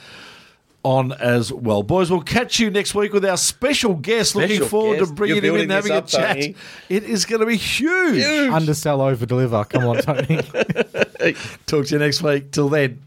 on 0.84 1.12
as 1.14 1.54
well. 1.54 1.84
Boys, 1.84 2.10
we'll 2.10 2.22
catch 2.22 2.60
you 2.60 2.72
next 2.72 2.96
week 2.96 3.14
with 3.14 3.24
our 3.24 3.38
special 3.38 3.94
guest. 3.94 4.36
Looking 4.36 4.64
forward 4.64 4.98
guest. 4.98 5.12
to 5.12 5.16
bringing 5.16 5.44
You're 5.44 5.54
him 5.54 5.56
in 5.56 5.62
and 5.64 5.72
having 5.72 5.92
this 5.94 6.14
a 6.14 6.18
chat. 6.18 6.36
Tony. 6.36 6.56
It 6.90 7.04
is 7.04 7.26
going 7.26 7.42
to 7.42 7.46
be 7.46 7.58
huge. 7.58 8.24
Undersell, 8.52 9.02
over 9.02 9.26
deliver. 9.26 9.64
Come 9.66 9.86
on, 9.86 9.98
Tony. 9.98 10.38
Talk 11.68 11.86
to 11.86 11.90
you 11.92 12.00
next 12.00 12.24
week. 12.24 12.52
Till 12.52 12.70
then. 12.70 13.00